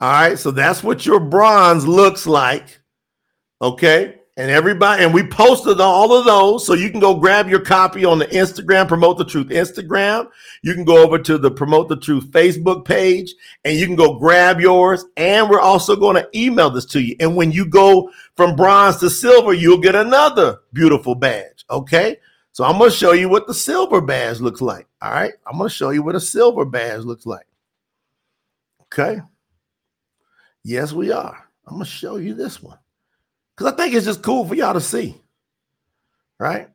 All 0.00 0.12
right, 0.12 0.38
so 0.38 0.52
that's 0.52 0.84
what 0.84 1.04
your 1.04 1.18
bronze 1.18 1.84
looks 1.84 2.28
like. 2.28 2.80
Okay 3.60 4.17
and 4.38 4.52
everybody 4.52 5.02
and 5.02 5.12
we 5.12 5.26
posted 5.26 5.80
all 5.80 6.16
of 6.16 6.24
those. 6.24 6.64
So 6.64 6.74
you 6.74 6.90
can 6.90 7.00
go 7.00 7.16
grab 7.16 7.48
your 7.48 7.60
copy 7.60 8.04
on 8.04 8.20
the 8.20 8.26
instagram 8.26 8.86
promote 8.86 9.18
the 9.18 9.24
truth 9.24 9.48
instagram. 9.48 10.28
You 10.62 10.74
can 10.74 10.84
go 10.84 11.02
over 11.02 11.18
to 11.18 11.38
the 11.38 11.50
promote 11.50 11.88
the 11.88 11.96
truth 11.96 12.30
facebook 12.30 12.84
page 12.84 13.34
and 13.64 13.76
you 13.76 13.84
can 13.84 13.96
go 13.96 14.16
grab 14.16 14.60
yours. 14.60 15.04
And 15.16 15.50
we're 15.50 15.60
also 15.60 15.96
going 15.96 16.14
to 16.14 16.28
email 16.38 16.70
this 16.70 16.86
to 16.86 17.02
you. 17.02 17.16
And 17.18 17.34
when 17.34 17.50
you 17.50 17.66
go 17.66 18.10
from 18.36 18.54
bronze 18.54 18.98
to 18.98 19.10
silver 19.10 19.52
you'll 19.52 19.80
get 19.80 19.96
another 19.96 20.60
beautiful 20.72 21.16
badge. 21.16 21.64
Okay? 21.68 22.16
So 22.52 22.64
i'm 22.64 22.78
going 22.78 22.90
to 22.90 22.96
show 22.96 23.12
you 23.12 23.28
what 23.28 23.48
the 23.48 23.54
silver 23.54 24.00
badge 24.00 24.38
looks 24.38 24.60
like. 24.60 24.86
All 25.02 25.10
right? 25.10 25.32
I'm 25.46 25.58
going 25.58 25.68
to 25.68 25.74
show 25.74 25.90
you 25.90 26.04
what 26.04 26.14
a 26.14 26.20
silver 26.20 26.64
badge 26.64 27.02
looks 27.02 27.26
like. 27.26 27.46
Okay? 28.82 29.20
Yes 30.62 30.92
we 30.92 31.10
are. 31.10 31.44
I'm 31.66 31.74
going 31.74 31.84
to 31.84 31.90
show 31.90 32.16
you 32.16 32.34
this 32.34 32.62
one 32.62 32.78
because 33.58 33.72
I 33.72 33.76
think 33.76 33.92
it's 33.92 34.06
just 34.06 34.22
cool 34.22 34.46
for 34.46 34.54
y'all 34.54 34.74
to 34.74 34.80
see. 34.80 35.20
Right? 36.38 36.68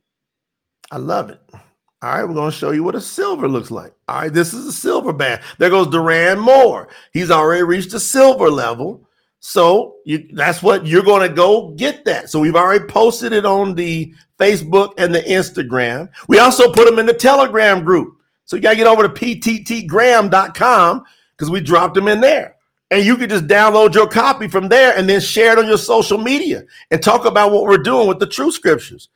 I 0.91 0.97
love 0.97 1.29
it. 1.29 1.39
All 1.53 1.61
right, 2.09 2.25
we're 2.25 2.33
going 2.33 2.51
to 2.51 2.57
show 2.57 2.71
you 2.71 2.83
what 2.83 2.95
a 2.95 3.01
silver 3.01 3.47
looks 3.47 3.71
like. 3.71 3.93
All 4.09 4.19
right, 4.23 4.33
this 4.33 4.53
is 4.53 4.65
a 4.65 4.73
silver 4.73 5.13
band. 5.13 5.41
There 5.57 5.69
goes 5.69 5.87
Duran 5.87 6.37
Moore. 6.39 6.89
He's 7.13 7.31
already 7.31 7.63
reached 7.63 7.93
a 7.93 8.01
silver 8.01 8.51
level. 8.51 9.07
So 9.39 9.95
you, 10.03 10.27
that's 10.33 10.61
what 10.61 10.85
you're 10.85 11.03
going 11.03 11.25
to 11.25 11.33
go 11.33 11.69
get 11.69 12.03
that. 12.03 12.29
So 12.29 12.41
we've 12.41 12.57
already 12.57 12.83
posted 12.85 13.31
it 13.31 13.45
on 13.45 13.75
the 13.75 14.13
Facebook 14.37 14.91
and 14.97 15.15
the 15.15 15.21
Instagram. 15.21 16.09
We 16.27 16.39
also 16.39 16.73
put 16.73 16.83
them 16.83 16.99
in 16.99 17.05
the 17.05 17.13
Telegram 17.13 17.85
group. 17.85 18.17
So 18.43 18.57
you 18.57 18.61
got 18.61 18.71
to 18.71 18.75
get 18.75 18.87
over 18.87 19.03
to 19.03 19.09
pttgram.com 19.09 21.03
because 21.31 21.49
we 21.49 21.61
dropped 21.61 21.95
them 21.95 22.09
in 22.09 22.19
there. 22.19 22.52
And 22.93 23.03
you 23.03 23.17
can 23.17 23.27
just 23.27 23.47
download 23.47 23.95
your 23.95 24.07
copy 24.07 24.47
from 24.47 24.67
there 24.67 24.95
and 24.95 25.09
then 25.09 25.19
share 25.19 25.53
it 25.53 25.57
on 25.57 25.65
your 25.65 25.79
social 25.79 26.19
media 26.19 26.63
and 26.91 27.01
talk 27.01 27.25
about 27.25 27.51
what 27.51 27.63
we're 27.63 27.79
doing 27.79 28.07
with 28.07 28.19
the 28.19 28.27
true 28.27 28.51
scriptures. 28.51 29.09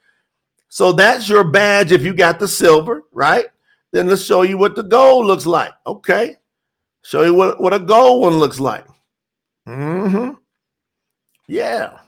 So 0.67 0.93
that's 0.93 1.29
your 1.29 1.43
badge 1.43 1.91
if 1.91 2.01
you 2.01 2.15
got 2.15 2.39
the 2.39 2.47
silver, 2.47 3.03
right? 3.11 3.45
Then 3.91 4.07
let's 4.07 4.23
show 4.23 4.41
you 4.41 4.57
what 4.57 4.75
the 4.75 4.81
gold 4.81 5.27
looks 5.27 5.45
like. 5.45 5.73
Okay. 5.85 6.37
Show 7.03 7.21
you 7.21 7.35
what, 7.35 7.61
what 7.61 7.71
a 7.71 7.77
gold 7.77 8.23
one 8.23 8.39
looks 8.39 8.59
like. 8.59 8.83
Mm-hmm. 9.67 10.31
Yeah. 11.47 11.99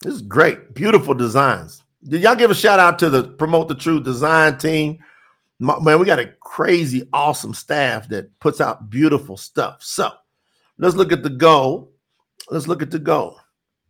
This 0.00 0.14
is 0.14 0.22
great. 0.22 0.74
Beautiful 0.74 1.14
designs. 1.14 1.84
Did 2.02 2.22
y'all 2.22 2.34
give 2.34 2.50
a 2.50 2.54
shout 2.54 2.80
out 2.80 2.98
to 2.98 3.10
the 3.10 3.22
Promote 3.22 3.68
the 3.68 3.76
Truth 3.76 4.02
design 4.02 4.58
team? 4.58 4.98
Man, 5.60 6.00
we 6.00 6.04
got 6.04 6.18
a 6.18 6.32
crazy, 6.40 7.08
awesome 7.12 7.54
staff 7.54 8.08
that 8.08 8.36
puts 8.40 8.60
out 8.60 8.90
beautiful 8.90 9.36
stuff. 9.36 9.84
So 9.84 10.10
let's 10.82 10.96
look 10.96 11.12
at 11.12 11.22
the 11.22 11.30
goal. 11.30 11.92
Let's 12.50 12.68
look 12.68 12.82
at 12.82 12.90
the 12.90 12.98
goal, 12.98 13.38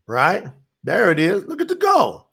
right? 0.07 0.47
There 0.85 1.11
it 1.11 1.19
is. 1.19 1.45
Look 1.47 1.61
at 1.61 1.69
the 1.69 1.75
goal. 1.75 2.29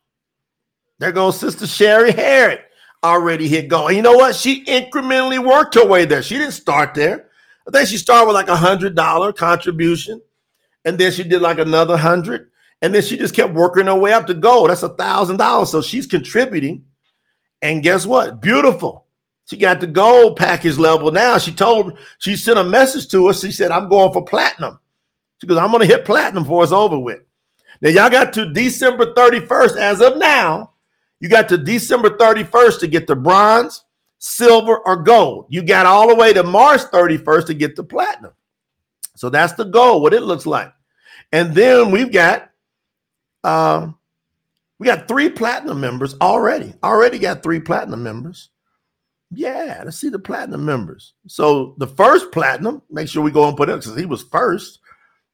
There 0.99 1.13
goes 1.13 1.39
Sister 1.39 1.65
Sherry 1.65 2.11
Harrod, 2.11 2.59
already 3.03 3.47
hit 3.47 3.69
go. 3.69 3.87
And 3.87 3.95
you 3.95 4.03
know 4.03 4.17
what? 4.17 4.35
She 4.35 4.65
incrementally 4.65 5.43
worked 5.43 5.75
her 5.75 5.85
way 5.85 6.05
there. 6.05 6.21
She 6.21 6.37
didn't 6.37 6.51
start 6.51 6.93
there. 6.93 7.29
I 7.67 7.71
think 7.71 7.87
she 7.87 7.97
started 7.97 8.27
with 8.27 8.35
like 8.35 8.49
a 8.49 8.55
hundred 8.55 8.95
dollar 8.95 9.31
contribution, 9.31 10.21
and 10.83 10.97
then 10.97 11.11
she 11.11 11.23
did 11.23 11.41
like 11.41 11.59
another 11.59 11.95
hundred, 11.95 12.49
and 12.81 12.93
then 12.93 13.01
she 13.01 13.17
just 13.17 13.35
kept 13.35 13.53
working 13.53 13.85
her 13.85 13.95
way 13.95 14.11
up 14.11 14.27
to 14.27 14.33
gold. 14.33 14.69
That's 14.69 14.83
a 14.83 14.89
thousand 14.89 15.37
dollars. 15.37 15.71
So 15.71 15.81
she's 15.81 16.05
contributing, 16.05 16.83
and 17.61 17.81
guess 17.81 18.05
what? 18.05 18.41
Beautiful. 18.41 19.05
She 19.49 19.57
got 19.57 19.79
the 19.79 19.87
gold 19.87 20.37
package 20.37 20.77
level 20.77 21.11
now. 21.11 21.37
She 21.37 21.51
told 21.51 21.97
she 22.19 22.35
sent 22.35 22.59
a 22.59 22.63
message 22.63 23.07
to 23.09 23.27
us. 23.27 23.41
She 23.41 23.51
said, 23.51 23.71
"I'm 23.71 23.89
going 23.89 24.13
for 24.13 24.23
platinum." 24.23 24.79
She 25.41 25.47
goes, 25.47 25.57
"I'm 25.57 25.71
going 25.71 25.81
to 25.81 25.93
hit 25.93 26.05
platinum 26.05 26.43
before 26.43 26.63
it's 26.63 26.71
over 26.71 26.99
with." 26.99 27.21
Now 27.81 27.89
y'all 27.89 28.09
got 28.09 28.33
to 28.33 28.51
December 28.53 29.13
31st 29.13 29.77
as 29.77 30.01
of 30.01 30.17
now 30.17 30.73
you 31.19 31.27
got 31.27 31.49
to 31.49 31.57
December 31.57 32.11
31st 32.11 32.79
to 32.79 32.87
get 32.87 33.07
the 33.07 33.15
bronze, 33.15 33.83
silver, 34.19 34.77
or 34.77 35.03
gold. 35.03 35.47
You 35.49 35.61
got 35.63 35.85
all 35.85 36.07
the 36.07 36.15
way 36.15 36.33
to 36.33 36.43
March 36.43 36.81
31st 36.81 37.47
to 37.47 37.53
get 37.53 37.75
the 37.75 37.83
platinum. 37.83 38.33
So 39.15 39.29
that's 39.29 39.53
the 39.53 39.65
goal, 39.65 40.01
what 40.01 40.13
it 40.13 40.23
looks 40.23 40.45
like. 40.45 40.73
And 41.31 41.53
then 41.53 41.91
we've 41.91 42.11
got 42.11 42.49
um, 43.43 43.97
we 44.79 44.87
got 44.87 45.07
three 45.07 45.29
platinum 45.29 45.81
members 45.81 46.15
already. 46.21 46.73
Already 46.83 47.19
got 47.19 47.43
three 47.43 47.59
platinum 47.59 48.01
members. 48.01 48.49
Yeah, 49.31 49.83
let's 49.85 49.97
see 49.97 50.09
the 50.09 50.19
platinum 50.19 50.65
members. 50.65 51.13
So 51.27 51.75
the 51.77 51.87
first 51.87 52.31
platinum, 52.31 52.81
make 52.89 53.07
sure 53.07 53.21
we 53.21 53.31
go 53.31 53.47
and 53.47 53.55
put 53.55 53.69
it 53.69 53.79
because 53.79 53.95
he 53.95 54.05
was 54.05 54.23
first, 54.23 54.79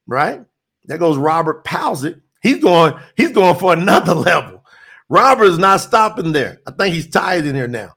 right? 0.06 0.42
There 0.86 0.98
goes 0.98 1.18
Robert 1.18 1.64
Powsick. 1.64 2.22
He's 2.42 2.62
going, 2.62 2.94
he's 3.16 3.32
going 3.32 3.56
for 3.56 3.74
another 3.74 4.14
level. 4.14 4.64
Robert 5.08 5.46
is 5.46 5.58
not 5.58 5.82
stopping 5.82 6.32
there. 6.32 6.60
I 6.68 6.72
think 6.72 6.94
he's 6.94 7.10
tired 7.10 7.46
in 7.46 7.56
here 7.56 7.68
now. 7.68 7.94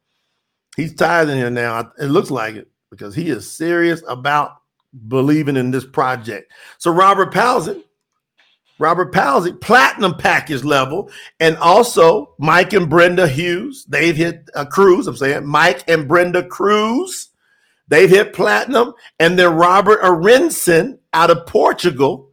He's 0.77 0.95
tired 0.95 1.29
in 1.29 1.37
here 1.37 1.51
now. 1.51 1.91
It 1.99 2.07
looks 2.07 2.31
like 2.31 2.55
it 2.55 2.69
because 2.91 3.15
he 3.15 3.31
is 3.31 3.51
serious 3.51 4.03
about 4.07 4.53
believing 5.09 5.57
in 5.57 5.71
this 5.71 5.85
project. 5.85 6.53
So 6.79 6.91
Robert 6.91 7.33
Powsick, 7.33 7.83
Robert 8.79 9.12
Powsick, 9.12 9.61
platinum 9.61 10.14
package 10.14 10.64
level, 10.64 11.11
and 11.41 11.57
also 11.57 12.35
Mike 12.39 12.72
and 12.72 12.89
Brenda 12.89 13.26
Hughes. 13.26 13.85
They've 13.89 14.16
hit 14.16 14.49
a 14.55 14.64
cruise. 14.64 15.07
I'm 15.07 15.16
saying 15.16 15.47
Mike 15.47 15.83
and 15.89 16.07
Brenda 16.07 16.47
Cruz. 16.47 17.31
They've 17.89 18.11
hit 18.11 18.35
platinum, 18.35 18.93
and 19.18 19.39
then 19.39 19.57
Robert 19.57 20.01
Arinson 20.03 20.99
out 21.12 21.31
of 21.31 21.47
Portugal 21.47 22.31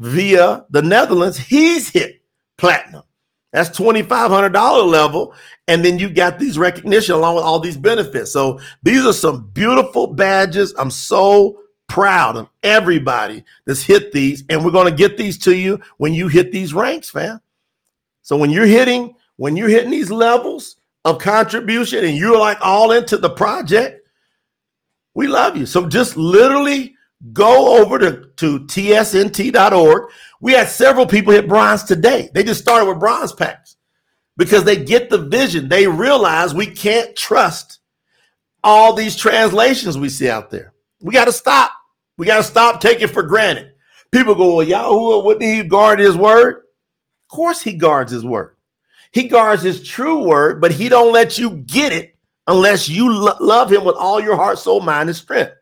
via 0.00 0.64
the 0.70 0.82
Netherlands. 0.82 1.38
He's 1.38 1.88
hit 1.88 2.20
platinum. 2.58 3.04
That's 3.52 3.70
$2,500 3.78 4.90
level. 4.90 5.32
And 5.68 5.84
then 5.84 6.00
you 6.00 6.10
got 6.10 6.40
these 6.40 6.58
recognition 6.58 7.14
along 7.14 7.36
with 7.36 7.44
all 7.44 7.60
these 7.60 7.76
benefits. 7.76 8.32
So 8.32 8.58
these 8.82 9.06
are 9.06 9.12
some 9.12 9.48
beautiful 9.52 10.08
badges. 10.08 10.74
I'm 10.76 10.90
so 10.90 11.60
proud 11.88 12.36
of 12.36 12.48
everybody 12.62 13.44
that's 13.66 13.82
hit 13.82 14.12
these. 14.12 14.44
And 14.48 14.64
we're 14.64 14.70
going 14.70 14.90
to 14.90 14.96
get 14.96 15.16
these 15.16 15.38
to 15.38 15.56
you 15.56 15.80
when 15.98 16.14
you 16.14 16.28
hit 16.28 16.52
these 16.52 16.74
ranks, 16.74 17.10
fam. 17.10 17.40
So 18.22 18.36
when 18.36 18.50
you're 18.50 18.66
hitting, 18.66 19.14
when 19.36 19.56
you're 19.56 19.68
hitting 19.68 19.90
these 19.90 20.10
levels 20.10 20.76
of 21.04 21.18
contribution 21.18 22.04
and 22.04 22.16
you're 22.16 22.38
like 22.38 22.58
all 22.60 22.92
into 22.92 23.16
the 23.18 23.30
project, 23.30 24.08
we 25.14 25.26
love 25.26 25.56
you. 25.56 25.66
So 25.66 25.88
just 25.88 26.16
literally 26.16 26.94
go 27.32 27.80
over 27.80 27.98
to, 27.98 28.30
to 28.36 28.60
tsnt.org 28.60 30.10
we 30.44 30.52
had 30.52 30.68
several 30.68 31.06
people 31.06 31.32
hit 31.32 31.48
bronze 31.48 31.84
today. 31.84 32.28
They 32.34 32.42
just 32.42 32.60
started 32.60 32.84
with 32.84 33.00
bronze 33.00 33.32
packs 33.32 33.76
because 34.36 34.62
they 34.64 34.76
get 34.76 35.08
the 35.08 35.16
vision. 35.16 35.70
They 35.70 35.86
realize 35.86 36.52
we 36.52 36.66
can't 36.66 37.16
trust 37.16 37.78
all 38.62 38.92
these 38.92 39.16
translations 39.16 39.96
we 39.96 40.10
see 40.10 40.28
out 40.28 40.50
there. 40.50 40.73
We 41.04 41.12
got 41.12 41.26
to 41.26 41.32
stop. 41.32 41.70
We 42.16 42.26
got 42.26 42.38
to 42.38 42.42
stop 42.42 42.80
taking 42.80 43.08
for 43.08 43.22
granted. 43.22 43.72
People 44.10 44.34
go, 44.34 44.56
well, 44.56 44.66
Yahuwah, 44.66 45.24
wouldn't 45.24 45.44
he 45.44 45.62
guard 45.62 45.98
his 45.98 46.16
word? 46.16 46.56
Of 46.56 47.36
course 47.36 47.60
he 47.60 47.74
guards 47.74 48.10
his 48.10 48.24
word. 48.24 48.56
He 49.12 49.28
guards 49.28 49.62
his 49.62 49.86
true 49.86 50.24
word, 50.24 50.60
but 50.60 50.72
he 50.72 50.88
don't 50.88 51.12
let 51.12 51.36
you 51.36 51.50
get 51.50 51.92
it 51.92 52.16
unless 52.46 52.88
you 52.88 53.12
lo- 53.12 53.36
love 53.38 53.70
him 53.70 53.84
with 53.84 53.96
all 53.96 54.18
your 54.18 54.34
heart, 54.34 54.58
soul, 54.58 54.80
mind, 54.80 55.10
and 55.10 55.16
strength. 55.16 55.52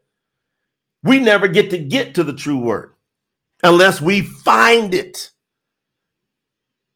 We 1.03 1.19
never 1.19 1.49
get 1.49 1.71
to 1.71 1.79
get 1.79 2.15
to 2.15 2.25
the 2.25 2.33
true 2.33 2.59
word 2.59 2.95
unless 3.65 4.01
we 4.01 4.21
find 4.21 4.95
it. 4.95 5.31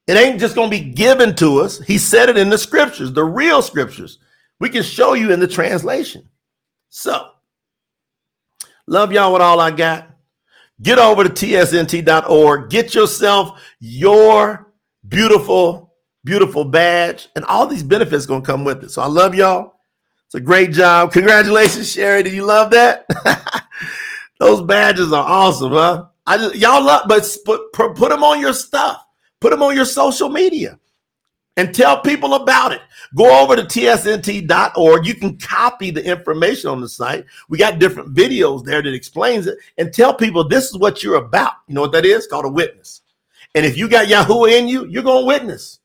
It 0.07 0.17
ain't 0.17 0.39
just 0.39 0.55
going 0.55 0.71
to 0.71 0.79
be 0.79 0.93
given 0.93 1.35
to 1.37 1.61
us. 1.63 1.81
He 1.81 1.99
said 1.99 2.29
it 2.29 2.39
in 2.39 2.49
the 2.49 2.59
scriptures, 2.59 3.13
the 3.13 3.25
real 3.25 3.61
scriptures. 3.61 4.19
We 4.61 4.69
can 4.69 4.85
show 4.85 5.15
you 5.15 5.33
in 5.33 5.41
the 5.41 5.49
translation. 5.49 6.29
So, 6.91 7.31
love 8.87 9.13
y'all 9.13 9.33
with 9.33 9.43
all 9.43 9.61
I 9.61 9.71
got. 9.71 10.11
Get 10.83 10.99
over 10.99 11.25
to 11.25 11.31
tsnt.org. 11.31 12.71
Get 12.71 12.95
yourself 12.95 13.61
your 13.81 14.73
beautiful, 15.09 15.95
beautiful 16.25 16.65
badge, 16.65 17.29
and 17.35 17.45
all 17.47 17.67
these 17.67 17.83
benefits 17.83 18.27
to 18.27 18.41
come 18.41 18.65
with 18.65 18.85
it. 18.85 18.91
So, 18.91 19.03
I 19.03 19.07
love 19.07 19.35
y'all. 19.35 19.75
It's 20.27 20.35
a 20.35 20.41
great 20.41 20.73
job. 20.73 21.13
Congratulations, 21.13 21.91
Sherry. 21.91 22.23
Did 22.23 22.35
you 22.35 22.45
love 22.45 22.71
that? 22.73 23.07
Those 24.41 24.61
badges 24.63 25.13
are 25.13 25.25
awesome, 25.25 25.73
huh? 25.73 26.07
I 26.27 26.37
just, 26.37 26.57
y'all 26.57 26.85
love, 26.85 27.07
but 27.09 27.37
put, 27.45 27.73
put 27.73 28.11
them 28.11 28.25
on 28.25 28.41
your 28.41 28.53
stuff. 28.53 29.03
Put 29.41 29.51
them 29.51 29.63
on 29.63 29.77
your 29.77 29.85
social 29.85 30.29
media 30.29 30.79
and 31.57 31.75
tell 31.75 32.01
people 32.01 32.35
about 32.35 32.73
it. 32.73 32.83
Go 33.15 33.43
over 33.43 33.57
to 33.57 33.63
tsnt.org. 33.63 35.07
You 35.07 35.15
can 35.15 35.39
copy 35.39 35.91
the 35.91 36.05
information 36.05 36.71
on 36.71 36.81
the 36.81 36.89
site. 36.89 37.25
We 37.49 37.59
got 37.59 37.79
different 37.79 38.15
videos 38.15 38.65
there 38.65 38.83
that 38.83 38.95
explains 38.95 39.47
it 39.47 39.59
and 39.79 39.93
tell 39.93 40.13
people 40.13 40.47
this 40.47 40.67
is 40.67 40.79
what 40.79 41.03
you're 41.03 41.17
about. 41.17 41.53
You 41.67 41.75
know 41.75 41.81
what 41.83 41.93
that 41.93 42.05
is? 42.05 42.27
Called 42.27 42.45
a 42.45 42.51
witness. 42.51 43.03
And 43.55 43.65
if 43.65 43.79
you 43.79 43.89
got 43.89 44.09
Yahuwah 44.09 44.53
in 44.53 44.69
you, 44.69 44.87
you're 44.87 45.03
going 45.03 45.23
to 45.23 45.27
witness. 45.27 45.81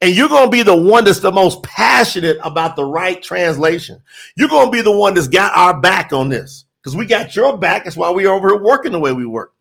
And 0.00 0.16
you're 0.16 0.28
going 0.28 0.46
to 0.46 0.50
be 0.50 0.64
the 0.64 0.76
one 0.76 1.04
that's 1.04 1.20
the 1.20 1.30
most 1.30 1.62
passionate 1.62 2.38
about 2.42 2.74
the 2.74 2.84
right 2.84 3.22
translation. 3.22 4.02
You're 4.34 4.48
going 4.48 4.66
to 4.66 4.72
be 4.72 4.82
the 4.82 4.96
one 4.96 5.14
that's 5.14 5.28
got 5.28 5.56
our 5.56 5.80
back 5.80 6.12
on 6.12 6.28
this 6.28 6.64
because 6.80 6.96
we 6.96 7.06
got 7.06 7.36
your 7.36 7.56
back. 7.56 7.84
That's 7.84 7.96
why 7.96 8.10
we're 8.10 8.28
over 8.28 8.48
here 8.48 8.60
working 8.60 8.90
the 8.90 8.98
way 8.98 9.12
we 9.12 9.26
work. 9.26 9.54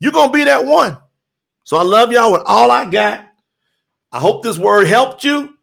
You're 0.00 0.10
going 0.10 0.30
to 0.30 0.36
be 0.36 0.42
that 0.42 0.64
one. 0.64 0.98
So 1.62 1.76
I 1.76 1.82
love 1.82 2.10
y'all 2.10 2.32
with 2.32 2.42
all 2.46 2.72
I 2.72 2.90
got. 2.90 3.25
I 4.16 4.18
hope 4.18 4.42
this 4.42 4.56
word 4.56 4.86
helped 4.86 5.24
you 5.24 5.58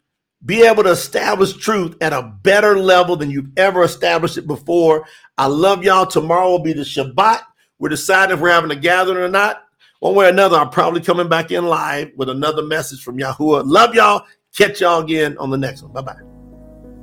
be 0.45 0.61
able 0.61 0.83
to 0.83 0.91
establish 0.91 1.53
truth 1.53 1.95
at 2.01 2.13
a 2.13 2.21
better 2.43 2.77
level 2.77 3.15
than 3.15 3.31
you've 3.31 3.49
ever 3.57 3.81
established 3.83 4.37
it 4.37 4.45
before. 4.45 5.07
I 5.39 5.47
love 5.47 5.83
y'all. 5.83 6.05
Tomorrow 6.05 6.51
will 6.51 6.59
be 6.59 6.73
the 6.73 6.83
Shabbat. 6.83 7.41
We're 7.79 7.89
deciding 7.89 8.35
if 8.35 8.39
we're 8.39 8.51
having 8.51 8.69
a 8.69 8.75
gathering 8.75 9.17
or 9.17 9.27
not. 9.27 9.63
One 10.01 10.13
way 10.13 10.27
or 10.27 10.29
another, 10.29 10.57
I'm 10.57 10.69
probably 10.69 11.01
coming 11.01 11.27
back 11.27 11.49
in 11.49 11.65
live 11.65 12.11
with 12.15 12.29
another 12.29 12.61
message 12.61 13.01
from 13.01 13.17
Yahuwah. 13.17 13.63
Love 13.65 13.95
y'all. 13.95 14.23
Catch 14.55 14.81
y'all 14.81 15.01
again 15.01 15.35
on 15.39 15.49
the 15.49 15.57
next 15.57 15.81
one. 15.81 15.91
Bye 15.91 16.01
bye. 16.01 16.21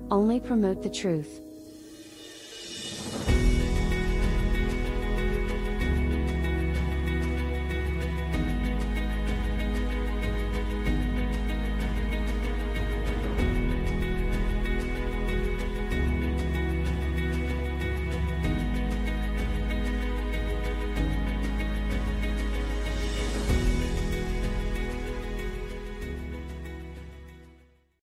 Only 0.09 0.38
promote 0.38 0.84
the 0.84 0.90
truth. 0.90 1.40